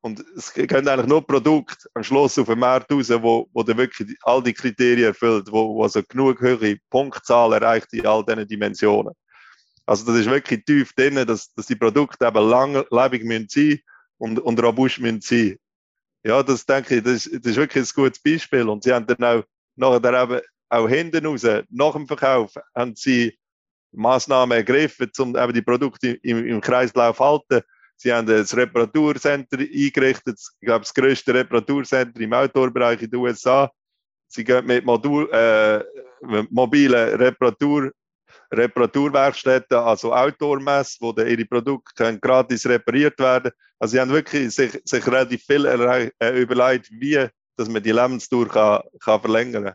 Und 0.00 0.24
es 0.36 0.52
können 0.52 0.88
eigentlich 0.88 1.06
nur 1.06 1.24
Produkte 1.24 1.88
am 1.94 2.02
Schluss 2.02 2.36
auf 2.36 2.48
den 2.48 2.58
Markt 2.58 2.90
raus, 2.92 3.08
wo, 3.08 3.48
wo 3.52 3.62
dann 3.62 3.78
wirklich 3.78 4.16
all 4.22 4.42
die 4.42 4.52
Kriterien 4.52 5.08
erfüllt, 5.08 5.46
wo, 5.50 5.76
wo 5.76 5.84
also 5.84 6.02
genug 6.02 6.40
höhere 6.40 6.76
Punktzahl 6.90 7.52
erreicht 7.52 7.92
in 7.92 8.06
all 8.06 8.24
diesen 8.24 8.48
Dimensionen. 8.48 9.14
Also 9.86 10.04
das 10.04 10.16
ist 10.16 10.30
wirklich 10.30 10.64
tief 10.64 10.92
drin, 10.94 11.24
dass, 11.26 11.52
dass 11.54 11.66
die 11.66 11.76
Produkte 11.76 12.26
eben 12.26 12.48
langlebig 12.48 13.24
müssen 13.24 13.46
sein 13.48 13.80
und, 14.18 14.40
und 14.40 14.60
robust 14.60 14.98
müssen 14.98 15.20
sein. 15.20 15.56
Ja, 16.24 16.42
das 16.42 16.64
denke 16.64 16.96
ich, 16.96 17.02
das, 17.02 17.24
das 17.24 17.52
ist 17.52 17.56
wirklich 17.56 17.84
ein 17.84 17.94
gutes 17.94 18.22
Beispiel. 18.22 18.68
Und 18.68 18.84
sie 18.84 18.92
haben 18.92 19.06
dann 19.06 19.24
auch 19.24 19.44
nachher 19.76 20.22
eben 20.22 20.40
auch 20.68 20.88
hinten 20.88 21.26
raus, 21.26 21.46
nach 21.70 21.92
dem 21.92 22.06
Verkauf, 22.06 22.54
haben 22.74 22.94
sie 22.96 23.36
Maßnahmen 23.92 24.56
ergriffen, 24.56 25.10
um 25.18 25.36
eben 25.36 25.52
die 25.52 25.62
Produkte 25.62 26.10
im, 26.22 26.46
im 26.46 26.60
Kreislauf 26.60 27.16
zu 27.16 27.24
halten. 27.24 27.66
Sie 27.96 28.12
haben 28.12 28.26
das 28.26 28.56
Reparaturcenter 28.56 29.58
eingerichtet, 29.58 30.38
ich 30.60 30.66
glaube, 30.66 30.80
das 30.80 30.94
größte 30.94 31.34
Reparaturcenter 31.34 32.20
im 32.20 32.32
Outdoor-Bereich 32.32 33.02
in 33.02 33.10
den 33.10 33.20
USA. 33.20 33.70
Sie 34.28 34.42
gehen 34.42 34.64
mit 34.66 34.84
Modul, 34.84 35.30
äh, 35.30 35.84
mobilen 36.50 37.16
Reparatur, 37.16 37.92
Reparaturwerkstätten, 38.52 39.78
also 39.78 40.12
Outdoor-Mess, 40.12 40.98
wo 41.00 41.12
dann 41.12 41.28
ihre 41.28 41.44
Produkte 41.44 42.18
gratis 42.18 42.66
repariert 42.66 43.18
werden 43.18 43.52
Also 43.78 43.92
sie 43.92 44.00
haben 44.00 44.10
wirklich 44.10 44.54
sich, 44.54 44.80
sich 44.84 45.06
relativ 45.06 45.42
viel 45.44 45.64
äh, 45.66 46.40
überlegt, 46.40 46.90
wie 46.90 47.28
dass 47.56 47.68
man 47.68 47.82
die 47.82 47.92
Lebensdauer 47.92 48.48
kann, 48.48 48.82
kann 49.00 49.20
verlängern 49.20 49.64
kann. 49.64 49.74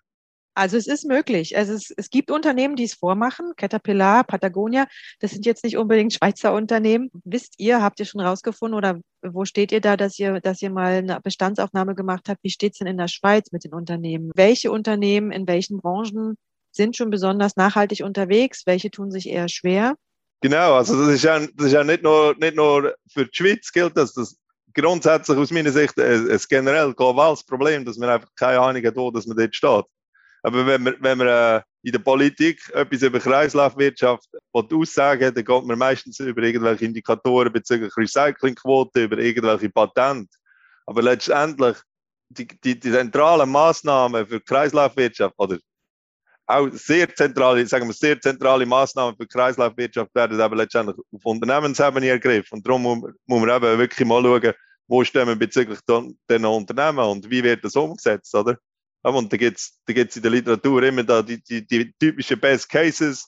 Also 0.58 0.76
es 0.76 0.88
ist 0.88 1.06
möglich. 1.06 1.56
Also 1.56 1.74
es, 1.74 1.94
es 1.96 2.10
gibt 2.10 2.32
Unternehmen, 2.32 2.76
die 2.76 2.86
es 2.86 2.96
vormachen. 2.96 3.54
Caterpillar, 3.58 4.24
Patagonia, 4.24 4.88
das 5.20 5.30
sind 5.30 5.46
jetzt 5.46 5.64
nicht 5.64 5.78
unbedingt 5.78 6.14
Schweizer 6.14 6.52
Unternehmen. 6.52 7.12
Wisst 7.24 7.54
ihr, 7.58 7.84
habt 7.84 8.00
ihr 8.00 8.08
schon 8.08 8.22
rausgefunden 8.22 8.76
oder 8.76 9.00
wo 9.22 9.46
steht 9.46 9.72
ihr 9.72 9.82
da, 9.82 9.96
dass 9.96 10.18
ihr, 10.18 10.42
dass 10.42 10.60
ihr 10.64 10.72
mal 10.72 10.94
eine 10.94 11.22
Bestandsaufnahme 11.22 11.94
gemacht 11.94 12.28
habt? 12.28 12.44
Wie 12.44 12.50
steht 12.50 12.74
es 12.74 12.80
denn 12.80 12.88
in 12.88 12.98
der 12.98 13.08
Schweiz 13.08 13.52
mit 13.52 13.66
den 13.66 13.76
Unternehmen? 13.76 14.32
Welche 14.34 14.72
Unternehmen 14.72 15.32
in 15.32 15.48
welchen 15.48 15.78
Branchen 15.78 16.38
sind 16.78 16.96
schon 16.96 17.10
besonders 17.10 17.58
nachhaltig 17.58 18.04
unterwegs? 18.04 18.64
Welche 18.66 18.90
tun 18.90 19.12
sich 19.12 19.28
eher 19.28 19.50
schwer? 19.50 19.96
Genau, 20.42 20.76
also 20.76 20.98
das 20.98 21.16
ist 21.16 21.24
ja, 21.24 21.40
das 21.40 21.68
ist 21.68 21.74
ja 21.74 21.84
nicht, 21.84 22.04
nur, 22.04 22.36
nicht 22.40 22.56
nur 22.56 22.96
für 23.12 23.26
die 23.26 23.32
Schweiz 23.34 23.72
gilt 23.72 23.98
das, 23.98 24.14
das 24.14 24.38
grundsätzlich 24.74 25.38
aus 25.38 25.52
meiner 25.52 25.72
Sicht 25.72 26.00
ein, 26.00 26.30
ein 26.30 26.40
generell 26.48 26.94
globales 26.94 27.44
Problem, 27.44 27.84
dass 27.84 27.98
man 27.98 28.10
einfach 28.10 28.30
keine 28.36 28.60
Ahnung 28.60 28.86
hat, 28.86 28.96
wo 28.96 29.12
dass 29.12 29.26
man 29.26 29.36
dort 29.36 29.56
steht. 29.56 29.86
Aber 30.44 30.66
wenn 30.68 30.84
man, 30.84 30.96
wenn 31.00 31.18
man 31.18 31.28
äh, 31.28 31.62
in 31.82 31.92
der 31.92 32.00
Politik 32.00 32.62
etwas 32.74 33.02
über 33.02 33.20
Kreislaufwirtschaft 33.20 34.30
aussagen 34.54 35.34
dann 35.34 35.44
geht 35.44 35.66
man 35.66 35.80
meistens 35.80 36.20
über 36.20 36.44
irgendwelche 36.44 36.86
Indikatoren 36.86 37.52
bezüglich 37.52 37.96
Recyclingquote, 37.98 39.04
über 39.06 39.18
irgendwelche 39.18 39.70
Patente. 39.70 40.36
Aber 40.86 41.02
letztendlich, 41.02 41.78
die, 42.30 42.48
die, 42.48 42.80
die 42.80 42.92
zentralen 42.92 43.50
Maßnahmen 43.50 44.28
für 44.28 44.40
Kreislaufwirtschaft 44.42 45.34
oder 45.38 45.58
auch 46.48 46.70
sehr 46.72 47.14
zentrale, 47.14 47.66
sagen 47.68 47.88
wir, 47.88 47.94
sehr 47.94 48.20
zentrale 48.20 48.66
Maßnahmen 48.66 49.16
für 49.18 49.28
Kreislaufwirtschaft 49.28 50.16
werden 50.16 50.40
aber 50.40 50.56
letztendlich 50.56 50.98
auf 51.12 51.26
Unternehmensebene 51.26 52.08
ergriffen. 52.08 52.58
Und 52.58 52.68
darum 52.68 52.82
muss, 52.84 53.12
muss 53.26 53.42
man 53.42 53.50
eben 53.50 53.80
wirklich 53.80 54.08
mal 54.08 54.24
schauen, 54.24 54.54
wo 54.88 55.04
stehen 55.04 55.28
wir 55.28 55.36
bezüglich 55.36 55.80
den 55.88 56.46
Unternehmen 56.46 57.00
und 57.00 57.30
wie 57.30 57.44
wird 57.44 57.66
das 57.66 57.76
umgesetzt, 57.76 58.34
oder? 58.34 58.58
Und 59.04 59.32
da 59.32 59.38
gibt 59.38 59.58
es 59.60 60.16
in 60.16 60.22
der 60.22 60.32
Literatur 60.32 60.84
immer 60.84 61.04
da 61.04 61.22
die, 61.22 61.42
die, 61.44 61.66
die 61.66 61.94
typischen 62.00 62.40
Best 62.40 62.70
Cases, 62.70 63.28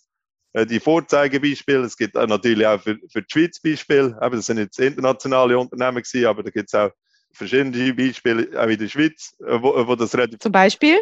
äh, 0.53 0.65
die 0.65 0.79
Vorzeigebeispiele. 0.79 1.83
Es 1.83 1.95
gibt 1.95 2.15
natürlich 2.15 2.65
auch 2.65 2.81
für, 2.81 2.97
für 3.11 3.21
die 3.21 3.31
Schweiz 3.31 3.59
Beispiele. 3.59 4.17
Aber 4.19 4.35
das 4.35 4.47
sind 4.47 4.57
jetzt 4.57 4.79
internationale 4.79 5.57
Unternehmen 5.57 6.01
gewesen, 6.01 6.25
aber 6.25 6.43
da 6.43 6.49
gibt 6.49 6.69
es 6.69 6.73
auch 6.73 6.91
verschiedene 7.31 7.93
Beispiele, 7.93 8.59
auch 8.59 8.67
in 8.67 8.79
der 8.79 8.89
Schweiz, 8.89 9.35
äh, 9.39 9.61
wo, 9.61 9.87
wo 9.87 9.95
das 9.95 10.13
relativ. 10.15 10.39
Zum 10.39 10.51
Beispiel? 10.51 10.99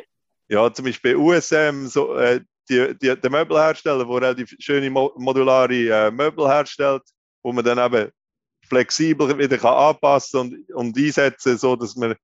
Ja, 0.49 0.71
zum 0.73 0.85
Beispiel 0.85 1.15
USM, 1.15 1.87
so, 1.87 2.15
äh, 2.15 2.41
die, 2.69 2.97
die, 2.97 3.15
der 3.19 3.29
Möbelhersteller, 3.29 4.05
der 4.05 4.15
relativ 4.15 4.55
schöne 4.59 4.89
modulare 4.89 5.73
äh, 5.73 6.11
Möbel 6.11 6.47
herstellt, 6.47 7.03
wo 7.43 7.51
man 7.51 7.63
dann 7.63 7.79
eben 7.79 8.11
flexibel 8.67 9.37
wieder 9.37 9.57
kann 9.57 9.73
anpassen 9.73 10.39
und, 10.39 10.73
und 10.73 10.97
einsetzen, 10.97 11.57
so 11.57 11.75
dass 11.75 11.95
man 11.95 12.15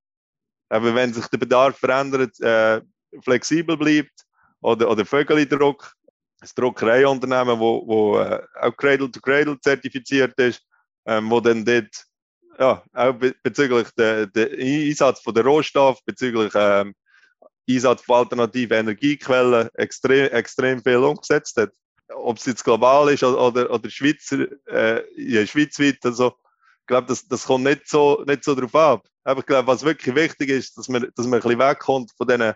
aber 0.73 0.95
wenn 0.95 1.13
sich 1.13 1.27
der 1.27 1.37
Bedarf 1.37 1.77
verändert, 1.77 2.39
äh, 2.39 2.81
flexibel 3.21 3.77
bleibt 3.77 4.25
oder, 4.61 4.89
oder 4.89 5.05
Vögeldruck, 5.05 5.93
das 6.39 6.55
Druckereiunternehmen, 6.55 7.59
wo, 7.59 7.85
wo 7.85 8.17
äh, 8.17 8.41
auch 8.59 8.75
Cradle 8.75 9.11
to 9.11 9.19
Cradle 9.21 9.59
zertifiziert 9.59 10.33
ist, 10.39 10.61
ähm, 11.05 11.29
wo 11.29 11.39
dann 11.39 11.63
dort 11.63 12.05
ja, 12.57 12.83
auch 12.93 13.13
bezüglich 13.43 13.87
der, 13.97 14.25
der 14.25 14.49
Einsatz 14.51 15.21
von 15.21 15.35
der 15.35 15.43
Rohstoff, 15.43 15.99
bezüglich 16.05 16.51
ähm, 16.55 16.95
Einsatz 17.69 18.01
von 18.01 18.17
alternativen 18.17 18.77
Energiequellen 18.77 19.69
extrem, 19.75 20.31
extrem 20.31 20.81
viel 20.81 20.97
umgesetzt 20.97 21.57
hat. 21.57 21.71
Ob 22.13 22.37
es 22.37 22.45
jetzt 22.45 22.63
global 22.63 23.09
ist 23.09 23.23
oder, 23.23 23.71
oder, 23.71 23.89
Schweizer, 23.89 24.47
äh, 24.67 25.03
ja, 25.15 25.45
schweizweit, 25.45 25.99
also 26.03 26.33
ich 26.81 26.87
glaube, 26.87 27.07
das, 27.07 27.25
das 27.27 27.45
kommt 27.45 27.63
nicht 27.63 27.87
so, 27.87 28.23
nicht 28.27 28.43
so 28.43 28.55
drauf 28.55 28.75
ab. 28.75 29.07
Aber 29.23 29.39
ich 29.39 29.45
glaube, 29.45 29.67
was 29.67 29.85
wirklich 29.85 30.13
wichtig 30.15 30.49
ist, 30.49 30.77
dass 30.77 30.89
man, 30.89 31.09
dass 31.15 31.25
man 31.25 31.39
ein 31.39 31.43
bisschen 31.43 31.59
wegkommt 31.59 32.11
von 32.17 32.27
diesen 32.27 32.53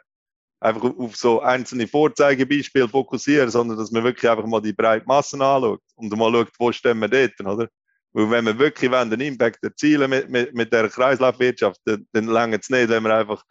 einfach 0.59 0.83
auf 0.83 1.15
so 1.15 1.41
einzelne 1.41 1.87
Vorzeigebeispiele 1.87 2.89
fokussieren, 2.89 3.49
sondern 3.49 3.77
dass 3.77 3.91
man 3.91 4.03
wirklich 4.03 4.29
einfach 4.29 4.45
mal 4.45 4.61
die 4.61 4.73
breite 4.73 5.05
Massen 5.05 5.41
anschaut 5.41 5.81
und 5.95 6.15
mal 6.17 6.31
schaut, 6.31 6.49
wo 6.57 6.71
stehen 6.71 6.99
wir 6.99 7.07
dort, 7.07 7.39
oder? 7.41 7.69
Weil 8.13 8.31
wenn 8.31 8.45
wir 8.45 8.57
wirklich 8.57 8.91
einen 8.91 9.21
Impact 9.21 9.63
erzielen 9.63 10.09
mit, 10.09 10.29
mit, 10.29 10.53
mit 10.55 10.73
der 10.73 10.89
Kreislaufwirtschaft, 10.89 11.79
dann, 11.85 12.07
dann 12.13 12.25
lange 12.25 12.57
es 12.57 12.69
nicht, 12.69 12.89
wenn 12.89 13.03
man 13.03 13.11
einfach 13.11 13.43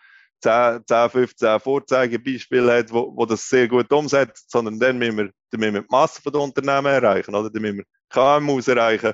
10, 0.43 0.83
10 0.87 1.11
15 1.11 1.61
Vorzeigebeispiele 1.61 2.79
hat, 2.79 2.93
wo, 2.93 3.13
wo 3.17 3.27
das 3.27 3.49
sehr 3.49 3.69
gut 3.69 3.91
umsetzt, 3.93 4.51
sondern 4.51 4.79
dann 4.79 4.99
müssen 4.99 5.17
wir, 5.17 5.31
dann 5.51 5.61
müssen 5.61 5.75
wir 5.75 5.83
die 5.83 5.89
Masse 5.91 6.21
der 6.31 6.41
Unternehmen 6.41 6.87
erreichen, 6.87 7.35
oder? 7.35 7.51
Dann 7.51 7.63
müssen 7.63 7.79
wir 7.79 7.85
KMUs 8.11 8.69
erreichen, 8.69 9.13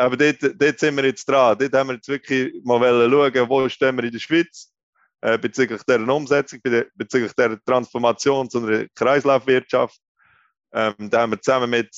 aber 0.00 0.16
dort, 0.16 0.38
dort 0.42 0.78
sind 0.78 0.96
wir 0.96 1.04
jetzt 1.04 1.28
dran. 1.28 1.58
Dort 1.58 1.74
haben 1.74 1.88
wir 1.88 1.94
jetzt 1.96 2.08
wirklich 2.08 2.54
mal 2.64 2.80
schauen, 2.80 3.48
wo 3.48 3.68
stehen 3.68 3.96
wir 3.96 4.04
in 4.04 4.12
der 4.12 4.18
Schweiz 4.18 4.72
äh, 5.20 5.36
bezüglich 5.36 5.82
dieser 5.82 6.08
Umsetzung, 6.08 6.60
bezüglich 6.94 7.32
dieser 7.34 7.62
Transformation 7.64 8.48
zu 8.48 8.66
einer 8.66 8.86
Kreislaufwirtschaft. 8.94 10.00
Ähm, 10.72 10.94
da 11.10 11.20
haben 11.20 11.32
wir 11.32 11.42
zusammen 11.42 11.68
mit, 11.68 11.94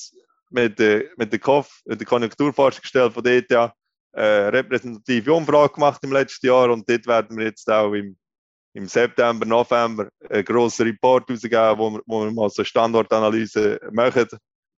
mit, 0.49 0.79
äh, 0.81 1.09
mit 1.15 1.31
der 1.31 1.39
KOF, 1.39 1.81
der 1.85 2.05
Konjunkturforschungsstelle 2.05 3.11
von 3.11 3.23
der 3.23 3.37
ETH, 3.37 3.73
äh, 4.11 4.21
repräsentative 4.21 5.33
Umfrage 5.33 5.73
gemacht 5.73 6.03
im 6.03 6.11
letzten 6.11 6.47
Jahr 6.47 6.69
und 6.71 6.89
dort 6.89 7.07
werden 7.07 7.37
wir 7.37 7.45
jetzt 7.45 7.69
auch 7.69 7.93
im, 7.93 8.17
im 8.73 8.87
September, 8.87 9.45
November 9.45 10.09
einen 10.29 10.45
grossen 10.45 10.87
Report 10.87 11.29
rausgeben, 11.29 11.77
wo 11.77 11.91
wir, 11.91 12.01
wo 12.05 12.25
wir 12.25 12.31
mal 12.31 12.49
so 12.49 12.63
Standortanalyse 12.63 13.79
machen 13.91 14.27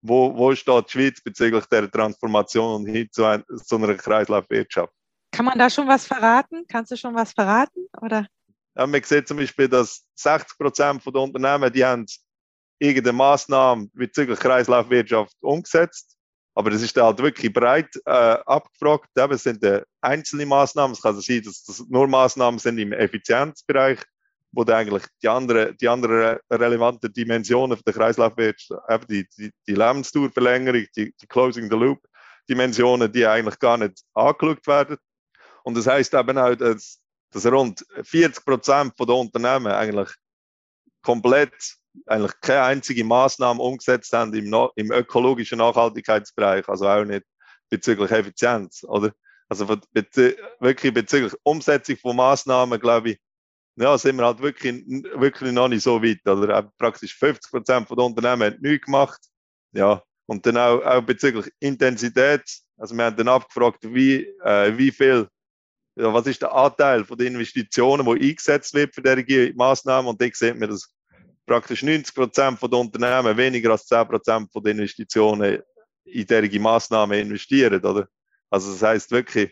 wo, 0.03 0.35
wo 0.35 0.53
steht 0.53 0.87
die 0.87 0.91
Schweiz 0.91 1.21
bezüglich 1.21 1.65
der 1.65 1.89
Transformation 1.89 2.85
hin 2.85 3.07
zu, 3.11 3.25
ein, 3.25 3.43
zu 3.63 3.77
einer 3.77 3.95
Kreislaufwirtschaft? 3.95 4.93
Kann 5.31 5.45
man 5.45 5.57
da 5.57 5.69
schon 5.69 5.87
was 5.87 6.05
verraten? 6.05 6.65
Kannst 6.67 6.91
du 6.91 6.97
schon 6.97 7.15
was 7.15 7.31
verraten? 7.31 7.87
Oder? 8.01 8.27
Ja, 8.75 8.85
man 8.85 9.01
sieht 9.01 9.27
zum 9.27 9.37
Beispiel, 9.37 9.67
dass 9.67 10.05
60 10.15 10.57
Prozent 10.57 11.05
der 11.05 11.21
Unternehmen, 11.21 11.71
die 11.71 11.85
haben 11.85 12.05
irgendeine 12.79 13.17
Maßnahme 13.17 13.87
bezüglich 13.93 14.39
Kreislaufwirtschaft 14.39 15.35
umgesetzt. 15.41 16.17
Aber 16.55 16.69
das 16.69 16.81
ist 16.81 16.95
halt 16.95 17.19
wirklich 17.19 17.51
breit 17.51 17.89
äh, 18.05 18.11
abgefragt. 18.11 19.09
Eben, 19.17 19.33
es 19.33 19.43
sind 19.43 19.63
äh, 19.63 19.83
einzelne 20.01 20.45
Maßnahmen. 20.45 20.93
Es 20.93 21.01
kann 21.01 21.19
sein, 21.19 21.41
dass 21.43 21.63
das 21.63 21.83
nur 21.87 22.07
Maßnahmen 22.07 22.59
sind 22.59 22.77
im 22.77 22.93
Effizienzbereich 22.93 23.99
wo 24.53 24.63
dann 24.63 24.75
eigentlich 24.75 25.03
die 25.21 25.27
anderen, 25.27 25.75
die 25.77 25.87
anderen 25.87 26.37
relevanten 26.51 27.11
Dimensionen 27.11 27.79
der 27.85 27.93
Kreislaufwirtschaft, 27.93 29.09
die, 29.09 29.27
die, 29.35 29.51
die 29.67 29.73
Lebensdauerverlängerung, 29.73 30.85
die, 30.95 31.13
die 31.19 31.27
Closing 31.27 31.69
the 31.69 31.75
Loop 31.75 31.99
Dimensionen, 32.49 33.11
die 33.11 33.25
eigentlich 33.25 33.57
gar 33.59 33.77
nicht 33.77 34.03
angeschaut 34.13 34.65
werden. 34.67 34.97
Und 35.63 35.75
das 35.75 35.87
heißt 35.87 36.13
eben 36.13 36.37
auch, 36.37 36.55
dass, 36.55 36.99
dass 37.31 37.45
rund 37.45 37.85
40 38.03 38.45
Prozent 38.45 38.93
der 38.99 39.15
Unternehmen 39.15 39.71
eigentlich 39.71 40.09
komplett 41.01 41.53
eigentlich 42.05 42.33
keine 42.41 42.63
einzige 42.63 43.03
Maßnahme 43.03 43.61
umgesetzt 43.61 44.13
haben 44.13 44.33
im, 44.33 44.53
im 44.75 44.91
ökologischen 44.91 45.59
Nachhaltigkeitsbereich, 45.59 46.67
also 46.67 46.87
auch 46.87 47.05
nicht 47.05 47.23
bezüglich 47.69 48.11
Effizienz, 48.11 48.83
oder? 48.83 49.11
Also 49.49 49.67
wirklich 49.67 50.93
bezüglich 50.93 51.33
Umsetzung 51.43 51.97
von 51.97 52.15
Maßnahmen, 52.15 52.79
glaube 52.79 53.11
ich, 53.11 53.19
ja, 53.75 53.97
sind 53.97 54.17
wir 54.17 54.25
halt 54.25 54.41
wirklich, 54.41 54.83
wirklich 55.15 55.51
noch 55.51 55.67
nicht 55.67 55.83
so 55.83 56.01
weit. 56.01 56.27
Oder 56.27 56.71
praktisch 56.77 57.15
50 57.17 57.51
Prozent 57.51 57.89
der 57.89 57.97
Unternehmen 57.97 58.53
haben 58.53 58.61
nichts 58.61 58.85
gemacht. 58.85 59.19
Ja, 59.71 60.03
und 60.27 60.45
dann 60.45 60.57
auch, 60.57 60.81
auch 60.83 61.01
bezüglich 61.01 61.51
Intensität. 61.59 62.43
Also 62.77 62.95
wir 62.95 63.05
haben 63.05 63.15
dann 63.15 63.27
abgefragt, 63.27 63.79
wie, 63.83 64.25
äh, 64.43 64.77
wie 64.77 64.91
viel, 64.91 65.27
ja, 65.95 66.13
was 66.13 66.27
ist 66.27 66.41
der 66.41 66.53
Anteil 66.53 67.03
von 67.05 67.17
den 67.17 67.33
Investitionen, 67.33 68.05
die 68.05 68.29
eingesetzt 68.29 68.73
wird 68.73 68.93
für 68.93 69.01
diese 69.01 69.53
Maßnahmen. 69.53 70.09
Und 70.09 70.21
da 70.21 70.27
sieht 70.31 70.59
man, 70.59 70.69
dass 70.69 70.93
praktisch 71.45 71.83
90 71.83 72.15
Prozent 72.15 72.61
der 72.61 72.79
Unternehmen 72.79 73.37
weniger 73.37 73.71
als 73.71 73.85
10 73.85 74.07
Prozent 74.07 74.49
den 74.55 74.65
Investitionen 74.67 75.61
in 76.05 76.25
diese 76.27 76.59
Maßnahmen 76.59 77.19
investieren, 77.19 77.83
oder? 77.83 78.07
Also 78.49 78.71
das 78.71 78.81
heißt 78.81 79.11
wirklich, 79.11 79.51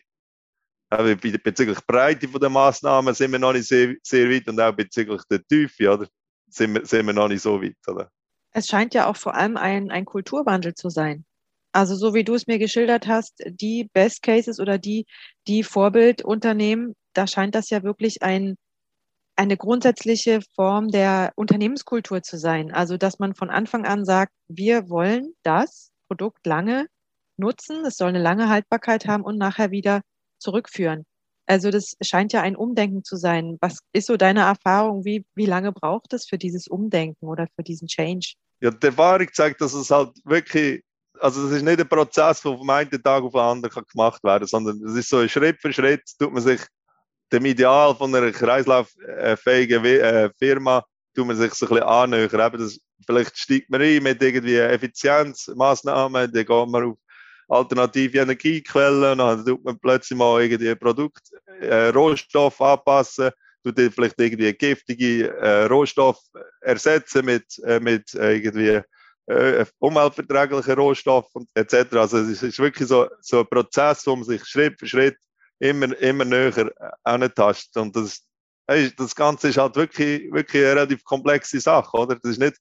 bezüglich 0.89 1.79
der 1.79 1.85
Breite 1.87 2.27
der 2.27 2.49
Massnahmen 2.49 3.13
sind 3.13 3.31
wir 3.31 3.39
noch 3.39 3.53
nicht 3.53 3.67
sehr, 3.67 3.95
sehr 4.03 4.29
weit 4.29 4.47
und 4.47 4.59
auch 4.59 4.73
bezüglich 4.73 5.21
der 5.29 5.45
Tiefe, 5.45 5.91
oder? 5.91 6.07
Sind 6.47 6.73
wir, 6.73 6.85
sind 6.85 7.05
wir 7.05 7.13
noch 7.13 7.29
nicht 7.29 7.41
so 7.41 7.61
weit, 7.61 7.77
oder? 7.87 8.11
Es 8.51 8.67
scheint 8.67 8.93
ja 8.93 9.07
auch 9.07 9.15
vor 9.15 9.33
allem 9.33 9.55
ein, 9.55 9.89
ein 9.91 10.05
Kulturwandel 10.05 10.73
zu 10.73 10.89
sein. 10.89 11.25
Also 11.71 11.95
so 11.95 12.13
wie 12.13 12.25
du 12.25 12.35
es 12.35 12.47
mir 12.47 12.59
geschildert 12.59 13.07
hast, 13.07 13.41
die 13.45 13.89
Best 13.93 14.23
Cases 14.23 14.59
oder 14.59 14.77
die, 14.77 15.05
die 15.47 15.63
Vorbildunternehmen, 15.63 16.95
da 17.13 17.27
scheint 17.27 17.55
das 17.55 17.69
ja 17.69 17.83
wirklich 17.83 18.21
ein, 18.21 18.57
eine 19.41 19.57
grundsätzliche 19.57 20.39
Form 20.53 20.89
der 20.89 21.31
Unternehmenskultur 21.35 22.21
zu 22.21 22.37
sein. 22.37 22.71
Also 22.71 22.97
dass 22.97 23.17
man 23.17 23.33
von 23.33 23.49
Anfang 23.49 23.87
an 23.87 24.05
sagt, 24.05 24.31
wir 24.47 24.87
wollen 24.87 25.33
das 25.41 25.89
Produkt 26.07 26.45
lange 26.45 26.85
nutzen, 27.37 27.83
es 27.83 27.97
soll 27.97 28.09
eine 28.09 28.21
lange 28.21 28.49
Haltbarkeit 28.49 29.07
haben 29.07 29.23
und 29.23 29.39
nachher 29.39 29.71
wieder 29.71 30.01
zurückführen. 30.37 31.05
Also 31.47 31.71
das 31.71 31.95
scheint 32.03 32.33
ja 32.33 32.43
ein 32.43 32.55
Umdenken 32.55 33.03
zu 33.03 33.15
sein. 33.15 33.57
Was 33.61 33.79
ist 33.93 34.05
so 34.05 34.15
deine 34.15 34.41
Erfahrung? 34.41 35.05
Wie, 35.05 35.25
wie 35.33 35.47
lange 35.47 35.71
braucht 35.71 36.13
es 36.13 36.27
für 36.27 36.37
dieses 36.37 36.67
Umdenken 36.67 37.25
oder 37.25 37.47
für 37.55 37.63
diesen 37.63 37.87
Change? 37.87 38.35
Ja, 38.59 38.69
die 38.69 38.85
Erfahrung 38.85 39.27
zeigt, 39.33 39.59
dass 39.59 39.73
es 39.73 39.89
halt 39.89 40.11
wirklich, 40.23 40.83
also 41.19 41.47
es 41.47 41.51
ist 41.51 41.63
nicht 41.63 41.79
ein 41.79 41.89
Prozess, 41.89 42.43
der 42.43 42.55
vom 42.55 42.69
einen 42.69 42.91
Tag 42.91 43.23
auf 43.23 43.31
den 43.31 43.41
anderen 43.41 43.85
gemacht 43.91 44.23
werden 44.23 44.41
kann, 44.41 44.47
sondern 44.47 44.83
es 44.85 44.93
ist 44.93 45.09
so 45.09 45.27
Schritt 45.27 45.59
für 45.59 45.73
Schritt, 45.73 46.03
tut 46.19 46.31
man 46.31 46.43
sich 46.43 46.61
dem 47.31 47.45
Ideal 47.45 47.95
von 47.95 48.13
einer 48.13 48.31
kreislauffähigen 48.31 49.85
äh, 49.85 50.29
Firma, 50.37 50.83
tut 51.15 51.27
man 51.27 51.35
sich 51.35 51.53
so 51.53 51.65
ein 51.65 51.69
bisschen 51.69 51.83
annähern. 51.83 52.53
Eben 52.53 52.63
das, 52.63 52.79
vielleicht 53.05 53.37
steigt 53.37 53.69
man 53.69 53.81
ein 53.81 54.03
mit 54.03 54.21
irgendwie 54.21 54.57
Effizienzmaßnahmen, 54.57 56.31
dann 56.31 56.45
geht 56.45 56.49
man 56.49 56.83
auf 56.83 56.97
alternative 57.47 58.19
Energiequellen, 58.19 59.17
dann 59.17 59.45
tut 59.45 59.63
man 59.63 59.77
plötzlich 59.79 60.17
mal 60.17 60.41
irgendwie 60.41 60.73
Produkt, 60.75 61.31
äh, 61.59 61.87
Rohstoff 61.87 62.61
anpassen, 62.61 63.31
tut 63.63 63.77
vielleicht 63.93 64.19
irgendwie 64.19 64.53
giftige 64.53 65.29
äh, 65.37 65.65
Rohstoff 65.65 66.19
ersetzen 66.61 67.25
mit, 67.25 67.59
äh, 67.65 67.79
mit 67.79 68.13
irgendwie 68.13 68.81
äh, 69.27 69.65
umweltverträglichen 69.79 70.73
Rohstoffen 70.73 71.47
etc. 71.53 71.93
Also 71.93 72.19
es 72.19 72.41
ist 72.41 72.59
wirklich 72.59 72.87
so, 72.87 73.07
so 73.19 73.39
ein 73.39 73.47
Prozess, 73.47 74.05
wo 74.07 74.15
man 74.15 74.25
sich 74.25 74.45
Schritt 74.45 74.79
für 74.79 74.87
Schritt 74.87 75.17
immer, 75.61 75.97
immer 75.99 76.25
näher 76.25 76.71
antastet. 77.03 77.77
Und 77.77 77.95
das, 77.95 78.23
das 78.97 79.15
Ganze 79.15 79.49
ist 79.49 79.57
halt 79.57 79.75
wirklich, 79.75 80.31
wirklich 80.31 80.63
eine 80.63 80.75
relativ 80.75 81.03
komplexe 81.03 81.59
Sache, 81.59 81.95
oder? 81.95 82.15
Das 82.15 82.31
ist 82.31 82.39
nicht 82.39 82.57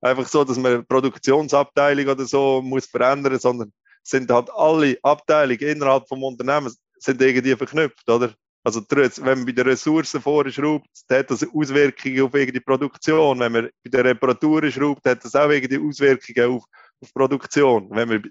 einfach 0.00 0.26
so, 0.26 0.44
dass 0.44 0.58
man 0.58 0.84
Produktionsabteilung 0.86 2.08
oder 2.08 2.24
so 2.24 2.60
muss 2.60 2.86
verändern, 2.86 3.38
sondern 3.38 3.72
sind 4.02 4.30
halt 4.30 4.50
alle 4.50 4.98
Abteilungen 5.02 5.60
innerhalb 5.60 6.08
vom 6.08 6.24
Unternehmen 6.24 6.74
sind 6.98 7.22
irgendwie 7.22 7.54
verknüpft, 7.54 8.08
oder? 8.08 8.34
Also 8.64 8.80
wenn 8.90 9.38
man 9.38 9.46
bei 9.46 9.52
den 9.52 9.66
Ressourcen 9.66 10.20
vorschraubt, 10.20 10.86
hat 11.10 11.30
das 11.30 11.42
Auswirkungen 11.42 12.22
auf 12.22 12.32
die 12.32 12.60
Produktion. 12.60 13.40
Wenn 13.40 13.52
man 13.52 13.70
bei 13.82 13.90
den 13.90 14.06
Reparaturen 14.06 14.70
schraubt, 14.70 15.04
hat 15.04 15.24
das 15.24 15.34
auch 15.34 15.50
irgendwie 15.50 15.78
Auswirkungen 15.78 16.56
auf, 16.56 16.64
auf 17.00 17.12
Produktion. 17.12 17.88
Wenn 17.90 18.08
man, 18.08 18.22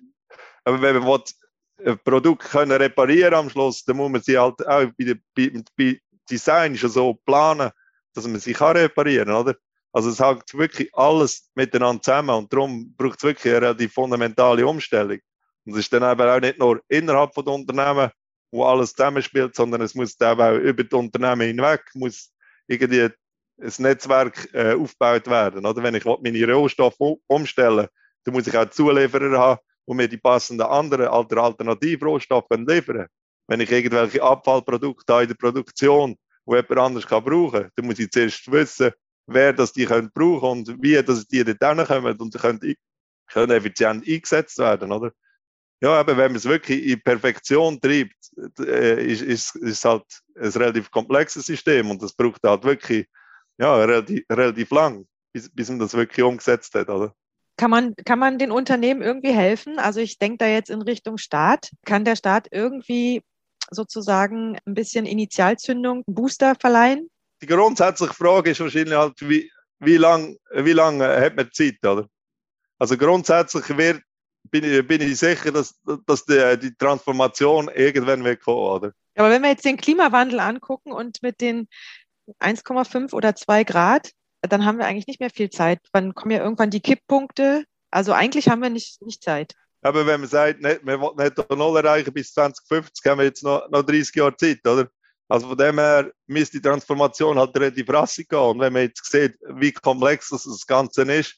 wenn 0.65 0.79
man 0.79 0.95
ein 1.03 1.23
Produkt 2.03 2.43
können 2.43 2.71
reparieren 2.71 3.33
am 3.33 3.49
Schluss, 3.49 3.83
dann 3.83 3.97
muss 3.97 4.11
man 4.11 4.21
sie 4.21 4.37
halt 4.37 4.65
auch 4.67 4.87
bei, 4.97 5.15
bei, 5.35 5.51
bei 5.77 5.99
Design 6.29 6.77
schon 6.77 6.89
so 6.89 7.13
planen, 7.25 7.71
dass 8.13 8.27
man 8.27 8.39
sie 8.39 8.53
kann 8.53 8.77
reparieren 8.77 9.31
oder? 9.31 9.55
Also 9.93 10.09
es 10.09 10.19
hängt 10.19 10.53
wirklich 10.53 10.89
alles 10.95 11.49
miteinander 11.55 12.01
zusammen 12.01 12.29
und 12.35 12.53
darum 12.53 12.93
braucht 12.95 13.17
es 13.17 13.23
wirklich 13.23 13.53
eine 13.53 13.65
relativ 13.65 13.93
fundamentale 13.93 14.65
Umstellung. 14.65 15.19
Und 15.65 15.73
es 15.73 15.79
ist 15.79 15.93
dann 15.93 16.09
eben 16.09 16.29
auch 16.29 16.39
nicht 16.39 16.59
nur 16.59 16.81
innerhalb 16.87 17.33
von 17.33 17.45
Unternehmen, 17.47 18.09
wo 18.51 18.63
alles 18.65 18.93
zusammenspielt, 18.93 19.55
sondern 19.55 19.81
es 19.81 19.93
muss 19.93 20.19
eben 20.19 20.41
auch 20.41 20.55
über 20.55 20.83
die 20.83 20.95
Unternehmen 20.95 21.47
hinweg, 21.47 21.83
muss 21.93 22.31
irgendwie 22.67 23.01
ein 23.03 23.73
Netzwerk 23.79 24.49
äh, 24.53 24.73
aufgebaut 24.73 25.27
werden. 25.27 25.65
Oder 25.65 25.83
wenn 25.83 25.95
ich 25.95 26.05
meine 26.05 26.53
Rohstoffe 26.53 27.19
umstellen 27.27 27.87
dann 28.23 28.33
muss 28.33 28.47
ich 28.47 28.57
auch 28.57 28.69
Zulieferer 28.69 29.37
haben, 29.37 29.59
die 29.91 29.97
mir 29.97 30.07
die 30.07 30.17
passenden 30.17 30.65
anderen 30.65 31.07
Alternativrohstoffe 31.07 32.49
liefern 32.51 33.07
Wenn 33.47 33.59
ich 33.59 33.71
irgendwelche 33.71 34.23
Abfallprodukte 34.23 35.13
habe 35.13 35.23
in 35.23 35.29
der 35.29 35.35
Produktion, 35.35 36.15
die 36.45 36.55
jemand 36.55 36.77
anders 36.77 37.07
kann 37.07 37.23
brauchen 37.23 37.63
kann, 37.63 37.71
dann 37.75 37.85
muss 37.85 37.99
ich 37.99 38.09
zuerst 38.09 38.49
wissen, 38.51 38.91
wer 39.27 39.53
das 39.53 39.73
die 39.73 39.85
können 39.85 40.11
brauchen 40.13 40.59
und 40.59 40.81
wie 40.81 41.01
dass 41.03 41.27
die 41.27 41.43
dort 41.43 41.87
kommen 41.87 42.17
und 42.17 42.33
können, 42.33 42.75
können 43.27 43.51
effizient 43.51 44.07
eingesetzt 44.07 44.57
werden, 44.57 44.91
oder? 44.91 45.11
Ja, 45.83 45.99
aber 45.99 46.15
wenn 46.15 46.31
man 46.31 46.35
es 46.35 46.45
wirklich 46.45 46.85
in 46.85 47.01
Perfektion 47.01 47.81
treibt, 47.81 48.15
äh, 48.59 49.03
ist, 49.03 49.23
ist, 49.23 49.55
ist 49.55 49.83
halt 49.83 50.05
ein 50.35 50.49
relativ 50.49 50.91
komplexes 50.91 51.47
System 51.47 51.89
und 51.89 52.01
das 52.03 52.13
braucht 52.13 52.43
halt 52.43 52.63
wirklich 52.63 53.07
ja, 53.57 53.75
relativ, 53.77 54.23
relativ 54.31 54.69
lang, 54.69 55.07
bis, 55.33 55.49
bis 55.49 55.69
man 55.69 55.79
das 55.79 55.93
wirklich 55.95 56.23
umgesetzt 56.23 56.73
hat, 56.75 56.89
oder? 56.89 57.15
Kann 57.61 57.69
man, 57.69 57.95
kann 58.05 58.17
man 58.17 58.39
den 58.39 58.49
Unternehmen 58.49 59.03
irgendwie 59.03 59.33
helfen? 59.33 59.77
Also 59.77 59.99
ich 59.99 60.17
denke 60.17 60.39
da 60.39 60.47
jetzt 60.47 60.71
in 60.71 60.81
Richtung 60.81 61.19
Staat. 61.19 61.69
Kann 61.85 62.03
der 62.03 62.15
Staat 62.15 62.47
irgendwie 62.49 63.21
sozusagen 63.69 64.57
ein 64.65 64.73
bisschen 64.73 65.05
Initialzündung, 65.05 66.01
Booster 66.07 66.55
verleihen? 66.59 67.11
Die 67.39 67.45
grundsätzliche 67.45 68.15
Frage 68.15 68.49
ist 68.49 68.61
wahrscheinlich 68.61 68.95
halt, 68.95 69.13
wie, 69.29 69.51
wie 69.77 69.97
lange 69.97 70.37
wie 70.51 70.71
lang 70.71 71.03
hat 71.03 71.35
man 71.35 71.51
Zeit, 71.51 71.77
oder? 71.85 72.07
Also 72.79 72.97
grundsätzlich 72.97 73.77
wird 73.77 74.01
bin 74.49 74.63
ich, 74.63 74.87
bin 74.87 75.01
ich 75.01 75.19
sicher, 75.19 75.51
dass, 75.51 75.79
dass 76.07 76.25
die, 76.25 76.57
die 76.59 76.75
Transformation 76.75 77.69
irgendwann 77.75 78.23
wird 78.23 78.41
kommen, 78.41 78.57
oder? 78.57 78.91
Aber 79.15 79.29
wenn 79.29 79.43
wir 79.43 79.51
jetzt 79.51 79.65
den 79.65 79.77
Klimawandel 79.77 80.39
angucken 80.39 80.91
und 80.91 81.21
mit 81.21 81.41
den 81.41 81.67
1,5 82.39 83.13
oder 83.13 83.35
2 83.35 83.65
Grad, 83.65 84.13
dann 84.41 84.65
haben 84.65 84.77
wir 84.77 84.85
eigentlich 84.85 85.07
nicht 85.07 85.19
mehr 85.19 85.29
viel 85.29 85.49
Zeit. 85.49 85.79
Dann 85.93 86.13
kommen 86.15 86.31
ja 86.31 86.43
irgendwann 86.43 86.71
die 86.71 86.81
Kipppunkte. 86.81 87.65
Also 87.91 88.13
eigentlich 88.13 88.49
haben 88.49 88.61
wir 88.61 88.69
nicht, 88.69 89.01
nicht 89.01 89.23
Zeit. 89.23 89.53
Aber 89.81 90.05
wenn 90.05 90.21
man 90.21 90.29
sagt, 90.29 90.61
nicht, 90.61 90.85
wir 90.85 90.99
wollen 90.99 91.17
nicht 91.17 91.49
Null 91.49 91.77
erreichen 91.77 92.13
bis 92.13 92.33
2050, 92.33 93.05
haben 93.05 93.19
wir 93.19 93.25
jetzt 93.25 93.43
noch, 93.43 93.69
noch 93.69 93.83
30 93.83 94.15
Jahre 94.15 94.35
Zeit, 94.35 94.65
oder? 94.65 94.87
Also 95.27 95.47
von 95.47 95.57
dem 95.57 95.79
her 95.79 96.11
müsste 96.27 96.57
die 96.57 96.67
Transformation 96.67 97.39
halt 97.39 97.55
relativ 97.55 97.89
rassig 97.89 98.29
gehen. 98.29 98.39
Und 98.39 98.59
wenn 98.59 98.73
man 98.73 98.83
jetzt 98.83 99.09
sieht, 99.09 99.37
wie 99.55 99.71
komplex 99.71 100.29
das, 100.29 100.43
das 100.43 100.67
Ganze 100.67 101.03
ist, 101.03 101.35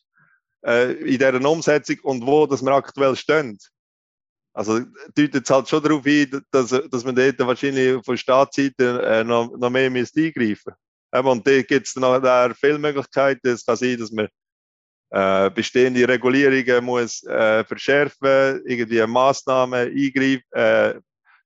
äh, 0.66 0.94
in 0.94 1.20
dieser 1.20 1.50
Umsetzung 1.50 1.98
und 2.04 2.26
wo 2.26 2.48
dass 2.48 2.64
wir 2.64 2.72
aktuell 2.72 3.16
stehen. 3.16 3.58
Also 4.54 4.80
deutet 5.16 5.44
es 5.44 5.50
halt 5.50 5.68
schon 5.68 5.84
darauf 5.84 6.06
ein, 6.06 6.44
dass, 6.52 6.70
dass 6.70 7.04
man 7.04 7.16
dort 7.16 7.40
wahrscheinlich 7.40 8.04
von 8.04 8.18
Staatsseite 8.18 9.02
äh, 9.02 9.24
noch, 9.24 9.56
noch 9.58 9.70
mehr 9.70 9.90
müsste 9.90 10.22
eingreifen 10.22 10.74
müsste. 11.14 11.30
Und 11.30 11.48
da 11.48 11.62
gibt 11.62 11.88
es 11.88 11.96
noch 11.96 12.56
viele 12.56 12.80
Möglichkeiten. 12.80 13.48
Es 13.48 13.66
kann 13.66 13.78
sein, 13.78 13.98
dass 13.98 14.12
man 14.12 14.28
äh, 15.12 15.50
bestehende 15.52 16.08
Regulierungen 16.08 16.84
muss 16.84 17.24
äh, 17.24 17.64
verschärfen, 17.64 18.62
irgendwie 18.66 19.06
Maßnahmen 19.06 19.90
eingreifen, 19.90 20.44
äh, 20.52 20.96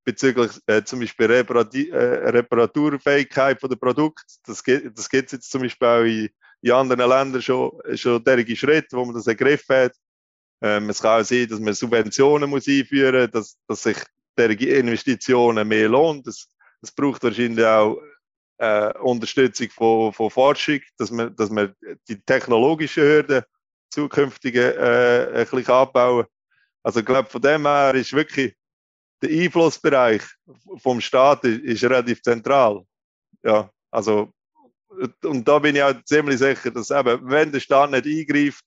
bezüglich 0.06 0.52
äh, 0.68 0.84
zum 0.84 1.02
Beispiel 1.02 1.26
Reparati 1.26 1.90
äh, 1.90 2.30
Reparaturfähigkeit 2.30 3.62
der 3.62 3.76
Produkt. 3.76 4.24
Das 4.46 4.64
gibt 4.64 4.98
das 4.98 5.10
gibt's 5.10 5.34
jetzt 5.34 5.52
zum 5.52 5.62
Beispiel 5.62 5.88
auch 5.88 6.04
in 6.04 6.30
in 6.62 6.72
anderen 6.72 7.10
Ländern 7.10 7.42
schon, 7.42 7.72
schon 7.96 8.24
derige 8.24 8.56
Schritte, 8.56 8.98
wo 8.98 9.06
man 9.06 9.16
das 9.16 9.28
ergriffen 9.28 9.76
hat. 9.76 9.94
Ähm, 10.62 10.90
es 10.90 11.02
kann 11.02 11.22
auch 11.22 11.26
sein, 11.26 11.48
dass 11.48 11.60
man 11.60 11.74
Subventionen 11.74 12.50
muss 12.50 12.68
einführen 12.68 13.30
dass, 13.32 13.58
dass 13.68 13.84
sich 13.84 13.98
derige 14.38 14.76
Investitionen 14.76 15.68
mehr 15.68 15.88
lohnt. 15.88 16.26
Das 16.26 16.48
braucht 16.96 17.24
wahrscheinlich 17.24 17.66
auch 17.66 18.00
äh, 18.58 18.93
Unterstützung 19.00 19.70
von, 19.70 20.13
von 20.13 20.30
Forschung, 20.30 20.80
dass 20.98 21.12
man, 21.12 21.36
dass 21.36 21.50
man 21.50 21.76
die 22.08 22.20
technologischen 22.22 23.04
Hürden 23.04 23.43
zukünftig 23.89 24.56
äh, 24.56 25.28
ein 25.34 25.48
bisschen 25.48 25.67
abbauen 25.67 26.26
Also 26.84 27.00
ich 27.00 27.06
glaube, 27.06 27.30
von 27.30 27.41
dem 27.41 27.65
her 27.65 27.96
ist 27.96 28.13
wirklich 28.13 28.56
der 29.22 29.30
Einflussbereich 29.30 30.24
vom 30.78 31.02
Staat 31.02 31.43
ist, 31.43 31.62
ist 31.63 31.84
relativ 31.84 32.22
zentral. 32.22 32.84
Ja, 33.43 33.70
also 33.91 34.32
und 35.24 35.48
da 35.48 35.60
bin 35.60 35.76
ich 35.76 35.84
auch 35.84 35.93
ziemlich 36.06 36.39
sicher, 36.39 36.72
dass 36.72 36.91
eben, 36.91 37.20
wenn 37.30 37.52
der 37.52 37.60
Staat 37.60 37.91
nicht 37.91 38.06
eingreift, 38.06 38.63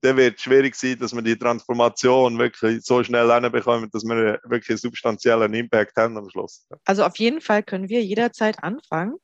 dann 0.00 0.16
wird 0.16 0.36
es 0.36 0.42
schwierig 0.42 0.74
sein, 0.76 0.98
dass 0.98 1.14
wir 1.14 1.22
die 1.22 1.36
Transformation 1.36 2.38
wirklich 2.38 2.84
so 2.84 3.02
schnell 3.02 3.30
hinbekommen, 3.32 3.90
dass 3.92 4.04
wir 4.04 4.40
wirklich 4.44 4.70
einen 4.70 4.78
substanziellen 4.78 5.52
Impact 5.54 5.96
haben 5.96 6.16
am 6.16 6.30
Schluss. 6.30 6.66
Also 6.84 7.04
auf 7.04 7.16
jeden 7.18 7.40
Fall 7.40 7.62
können 7.62 7.88
wir 7.88 8.02
jederzeit 8.02 8.62
anfangen. 8.62 9.16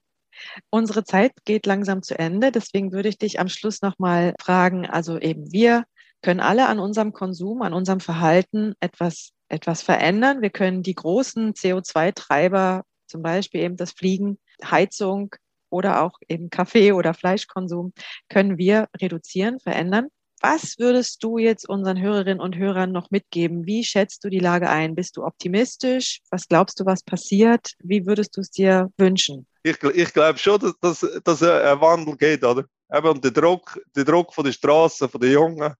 Unsere 0.70 1.04
Zeit 1.04 1.32
geht 1.44 1.66
langsam 1.66 2.02
zu 2.02 2.18
Ende, 2.18 2.52
deswegen 2.52 2.92
würde 2.92 3.08
ich 3.08 3.18
dich 3.18 3.40
am 3.40 3.48
Schluss 3.48 3.82
nochmal 3.82 4.34
fragen, 4.40 4.86
also 4.86 5.18
eben 5.18 5.52
wir 5.52 5.84
können 6.22 6.40
alle 6.40 6.68
an 6.68 6.78
unserem 6.78 7.12
Konsum, 7.12 7.62
an 7.62 7.74
unserem 7.74 8.00
Verhalten 8.00 8.74
etwas, 8.80 9.32
etwas 9.48 9.82
verändern. 9.82 10.40
Wir 10.40 10.50
können 10.50 10.82
die 10.82 10.94
großen 10.94 11.52
CO2-Treiber, 11.52 12.84
zum 13.06 13.22
Beispiel 13.22 13.60
eben 13.60 13.76
das 13.76 13.92
Fliegen, 13.92 14.38
Heizung, 14.64 15.34
oder 15.74 16.02
auch 16.02 16.18
eben 16.28 16.50
Kaffee- 16.50 16.92
oder 16.92 17.14
Fleischkonsum 17.14 17.92
können 18.28 18.56
wir 18.58 18.86
reduzieren, 18.96 19.58
verändern. 19.58 20.06
Was 20.40 20.78
würdest 20.78 21.22
du 21.24 21.38
jetzt 21.38 21.68
unseren 21.68 22.00
Hörerinnen 22.00 22.40
und 22.40 22.56
Hörern 22.56 22.92
noch 22.92 23.10
mitgeben? 23.10 23.66
Wie 23.66 23.82
schätzt 23.82 24.24
du 24.24 24.28
die 24.28 24.38
Lage 24.38 24.68
ein? 24.68 24.94
Bist 24.94 25.16
du 25.16 25.24
optimistisch? 25.24 26.20
Was 26.30 26.48
glaubst 26.48 26.78
du, 26.78 26.86
was 26.86 27.02
passiert? 27.02 27.72
Wie 27.82 28.06
würdest 28.06 28.36
du 28.36 28.42
es 28.42 28.50
dir 28.50 28.90
wünschen? 28.98 29.46
Ich, 29.66 29.82
ich 29.82 30.12
glaube 30.12 30.38
schon, 30.38 30.60
dass, 30.60 30.74
dass, 30.78 31.22
dass 31.24 31.42
ein 31.42 31.80
Wandel 31.80 32.16
geht, 32.18 32.44
oder? 32.44 32.64
Eben, 32.92 33.20
der 33.22 33.30
Druck, 33.30 33.80
der 33.96 34.04
Druck 34.04 34.34
von 34.34 34.44
der 34.44 34.52
Straße, 34.52 35.08
von 35.08 35.20
den 35.20 35.32
Jungen, 35.32 35.72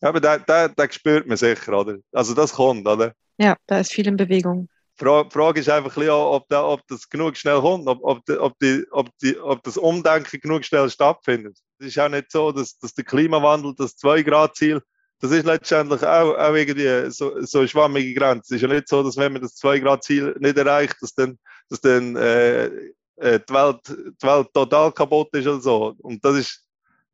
eben, 0.00 0.22
den, 0.22 0.44
den, 0.48 0.74
den 0.76 0.92
spürt 0.92 1.26
man 1.26 1.36
sicher, 1.36 1.76
oder? 1.76 1.96
Also 2.12 2.34
das 2.34 2.52
kommt, 2.52 2.86
oder? 2.86 3.12
Ja, 3.36 3.56
da 3.66 3.80
ist 3.80 3.92
viel 3.92 4.06
in 4.06 4.16
Bewegung. 4.16 4.68
Die 4.98 5.04
Frage 5.04 5.60
ist 5.60 5.68
einfach, 5.68 5.94
ob, 5.96 6.48
da, 6.48 6.64
ob 6.64 6.86
das 6.86 7.08
genug 7.08 7.36
schnell 7.36 7.60
kommt, 7.60 7.88
ob, 7.88 7.98
ob, 8.02 8.24
die, 8.24 8.38
ob, 8.38 8.58
die, 8.60 8.86
ob, 8.92 9.10
die, 9.18 9.38
ob 9.38 9.62
das 9.64 9.76
Umdenken 9.76 10.40
genug 10.40 10.64
schnell 10.64 10.88
stattfindet. 10.88 11.58
Es 11.78 11.88
ist 11.88 11.98
auch 11.98 12.08
nicht 12.08 12.30
so, 12.30 12.52
dass, 12.52 12.78
dass 12.78 12.94
der 12.94 13.04
Klimawandel, 13.04 13.74
das 13.76 13.98
2-Grad-Ziel, 13.98 14.80
das 15.20 15.32
ist 15.32 15.46
letztendlich 15.46 16.02
auch, 16.02 16.38
auch 16.38 16.54
irgendwie 16.54 17.10
so, 17.10 17.42
so 17.42 17.58
eine 17.58 17.68
schwammige 17.68 18.14
Grenze. 18.14 18.54
Es 18.54 18.62
ist 18.62 18.68
ja 18.68 18.74
nicht 18.74 18.88
so, 18.88 19.02
dass 19.02 19.16
wenn 19.16 19.32
man 19.32 19.42
das 19.42 19.56
2-Grad-Ziel 19.56 20.36
nicht 20.38 20.56
erreicht, 20.56 20.96
dass 21.00 21.12
dann, 21.14 21.38
dass 21.68 21.80
dann 21.80 22.16
äh, 22.16 22.70
äh, 23.16 23.40
die, 23.40 23.52
Welt, 23.52 23.80
die 23.88 24.26
Welt 24.26 24.48
total 24.52 24.92
kaputt 24.92 25.28
ist 25.32 25.46
oder 25.46 25.60
so. 25.60 25.94
Und 25.98 26.24
das 26.24 26.36
ist, 26.36 26.66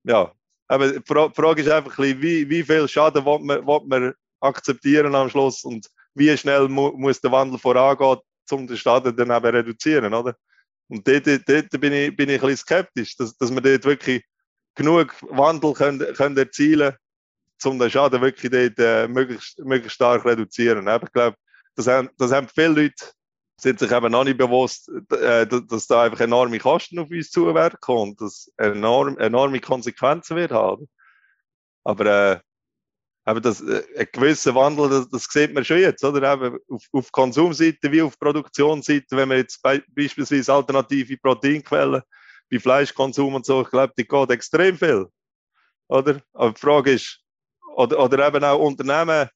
ja, 0.04 0.32
aber 0.68 0.92
die 0.92 1.00
Frage 1.04 1.62
ist 1.62 1.70
einfach, 1.70 1.98
wie, 1.98 2.48
wie 2.48 2.62
viel 2.62 2.88
Schaden 2.88 3.24
will 3.24 3.38
man, 3.40 3.66
will 3.66 3.80
man 3.86 4.14
akzeptieren 4.40 5.14
am 5.14 5.28
Schluss 5.28 5.64
und 5.64 5.88
wie 6.14 6.36
schnell 6.36 6.68
mu 6.68 6.92
muss 6.96 7.20
der 7.20 7.32
Wandel 7.32 7.58
vorangehen, 7.58 8.18
um 8.50 8.66
den 8.66 8.76
Schaden 8.76 9.16
dann 9.16 9.30
eben 9.30 9.56
reduzieren, 9.56 10.12
oder? 10.12 10.36
Und 10.88 11.06
dort, 11.08 11.26
dort 11.26 11.80
bin, 11.80 11.92
ich, 11.92 12.14
bin 12.16 12.28
ich 12.28 12.42
ein 12.42 12.48
bisschen 12.48 12.56
skeptisch, 12.56 13.16
dass, 13.16 13.36
dass 13.38 13.50
wir 13.50 13.60
dort 13.60 13.84
wirklich 13.84 14.22
genug 14.74 15.14
Wandel 15.22 15.72
können, 15.72 16.14
können 16.14 16.36
erzielen 16.36 16.90
können, 17.62 17.74
um 17.74 17.78
den 17.78 17.90
Schaden 17.90 18.20
wirklich 18.20 18.50
dort, 18.50 18.78
äh, 18.78 19.08
möglichst, 19.08 19.58
möglichst 19.60 19.94
stark 19.94 20.24
reduzieren. 20.24 20.86
Ich 20.86 21.12
glaube, 21.12 21.36
das 21.76 21.86
haben, 21.86 22.10
das 22.18 22.32
haben 22.32 22.48
viele 22.48 22.82
Leute 22.82 23.04
sind 23.62 23.78
sich 23.78 23.92
eben 23.92 24.10
noch 24.10 24.24
nicht 24.24 24.38
bewusst, 24.38 24.90
äh, 25.12 25.46
dass 25.46 25.86
da 25.86 26.02
einfach 26.02 26.20
enorme 26.20 26.58
Kosten 26.58 26.98
auf 26.98 27.10
uns 27.10 27.30
zuwerken 27.30 27.96
und 27.96 28.20
dass 28.20 28.52
enorm, 28.56 29.16
enorme 29.18 29.60
Konsequenzen 29.60 30.36
wird 30.36 30.50
haben. 30.50 30.88
Aber 31.84 32.06
äh, 32.06 32.40
aber 33.24 33.40
das, 33.40 33.60
äh, 33.60 33.84
ein 33.96 34.08
gewisser 34.12 34.54
Wandel, 34.54 34.88
das, 34.88 35.08
das 35.08 35.24
sieht 35.24 35.54
man 35.54 35.64
schon 35.64 35.78
jetzt, 35.78 36.04
oder? 36.04 36.32
Eben 36.32 36.58
auf, 36.68 36.84
auf 36.92 37.12
Konsumseite 37.12 37.92
wie 37.92 38.02
auf 38.02 38.18
Produktionsseite, 38.18 39.16
wenn 39.16 39.28
man 39.28 39.38
jetzt 39.38 39.62
be 39.62 39.82
beispielsweise 39.94 40.52
alternative 40.52 41.16
Proteinquellen 41.18 42.02
bei 42.50 42.58
Fleischkonsum 42.58 43.34
und 43.34 43.46
so, 43.46 43.62
ich 43.62 43.70
glaube, 43.70 43.92
die 43.96 44.06
geht 44.06 44.30
extrem 44.30 44.76
viel. 44.76 45.06
Oder? 45.88 46.20
Aber 46.32 46.52
die 46.52 46.60
Frage 46.60 46.92
ist, 46.92 47.20
oder, 47.76 47.98
oder 48.00 48.26
eben 48.26 48.44
auch 48.44 48.58
Unternehmen, 48.58 49.28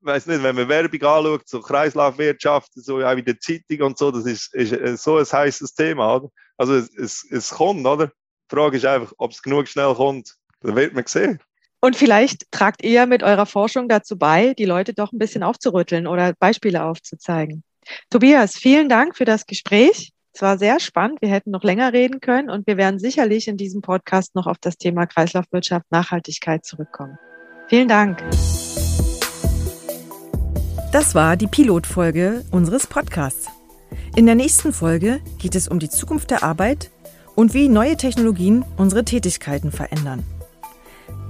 weiß 0.00 0.26
nicht, 0.26 0.42
wenn 0.42 0.56
man 0.56 0.68
Werbung 0.68 1.02
anschaut, 1.02 1.48
so 1.48 1.60
Kreislaufwirtschaft, 1.60 2.72
so 2.74 3.00
auch 3.00 3.16
in 3.16 3.24
der 3.24 3.38
Zeitung 3.40 3.82
und 3.82 3.98
so, 3.98 4.10
das 4.10 4.26
ist, 4.26 4.54
ist 4.54 5.02
so 5.02 5.16
ein 5.16 5.24
heißes 5.24 5.74
Thema, 5.74 6.16
oder? 6.16 6.28
Also 6.56 6.74
es, 6.74 6.94
es, 6.96 7.26
es 7.30 7.50
kommt, 7.50 7.86
oder? 7.86 8.08
Die 8.08 8.54
Frage 8.54 8.76
ist 8.76 8.84
einfach, 8.84 9.12
ob 9.18 9.32
es 9.32 9.42
genug 9.42 9.68
schnell 9.68 9.94
kommt, 9.94 10.34
dann 10.60 10.76
wird 10.76 10.94
man 10.94 11.06
sehen. 11.06 11.40
Und 11.80 11.96
vielleicht 11.96 12.50
tragt 12.52 12.84
ihr 12.84 13.06
mit 13.06 13.22
eurer 13.22 13.46
Forschung 13.46 13.88
dazu 13.88 14.16
bei, 14.16 14.54
die 14.54 14.66
Leute 14.66 14.94
doch 14.94 15.12
ein 15.12 15.18
bisschen 15.18 15.42
aufzurütteln 15.42 16.06
oder 16.06 16.32
Beispiele 16.38 16.84
aufzuzeigen. 16.84 17.64
Tobias, 18.08 18.56
vielen 18.56 18.88
Dank 18.88 19.16
für 19.16 19.24
das 19.24 19.46
Gespräch. 19.46 20.12
Es 20.32 20.40
war 20.40 20.58
sehr 20.58 20.80
spannend. 20.80 21.20
Wir 21.20 21.28
hätten 21.28 21.50
noch 21.50 21.64
länger 21.64 21.92
reden 21.92 22.20
können 22.20 22.50
und 22.50 22.66
wir 22.66 22.76
werden 22.76 23.00
sicherlich 23.00 23.48
in 23.48 23.56
diesem 23.56 23.82
Podcast 23.82 24.34
noch 24.34 24.46
auf 24.46 24.58
das 24.60 24.76
Thema 24.76 25.06
Kreislaufwirtschaft, 25.06 25.90
Nachhaltigkeit 25.90 26.64
zurückkommen. 26.64 27.18
Vielen 27.68 27.88
Dank. 27.88 28.22
Das 30.92 31.14
war 31.14 31.36
die 31.38 31.46
Pilotfolge 31.46 32.44
unseres 32.50 32.86
Podcasts. 32.86 33.48
In 34.14 34.26
der 34.26 34.34
nächsten 34.34 34.74
Folge 34.74 35.22
geht 35.38 35.54
es 35.54 35.66
um 35.66 35.78
die 35.78 35.88
Zukunft 35.88 36.30
der 36.30 36.42
Arbeit 36.42 36.90
und 37.34 37.54
wie 37.54 37.70
neue 37.70 37.96
Technologien 37.96 38.62
unsere 38.76 39.02
Tätigkeiten 39.02 39.72
verändern. 39.72 40.22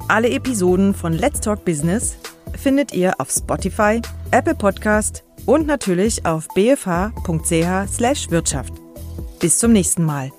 Alle 0.09 0.31
Episoden 0.31 0.95
von 0.95 1.13
Let's 1.13 1.39
Talk 1.41 1.65
Business 1.65 2.17
findet 2.57 2.93
ihr 2.93 3.21
auf 3.21 3.31
Spotify, 3.31 4.03
Apple 4.33 4.57
Podcast 4.57 5.23
und 5.47 5.69
natürlich 5.69 6.27
auf 6.27 6.49
bfh.ch/wirtschaft. 6.57 8.73
Bis 9.39 9.61
zum 9.61 9.73
nächsten 9.73 10.05
Mal. 10.05 10.33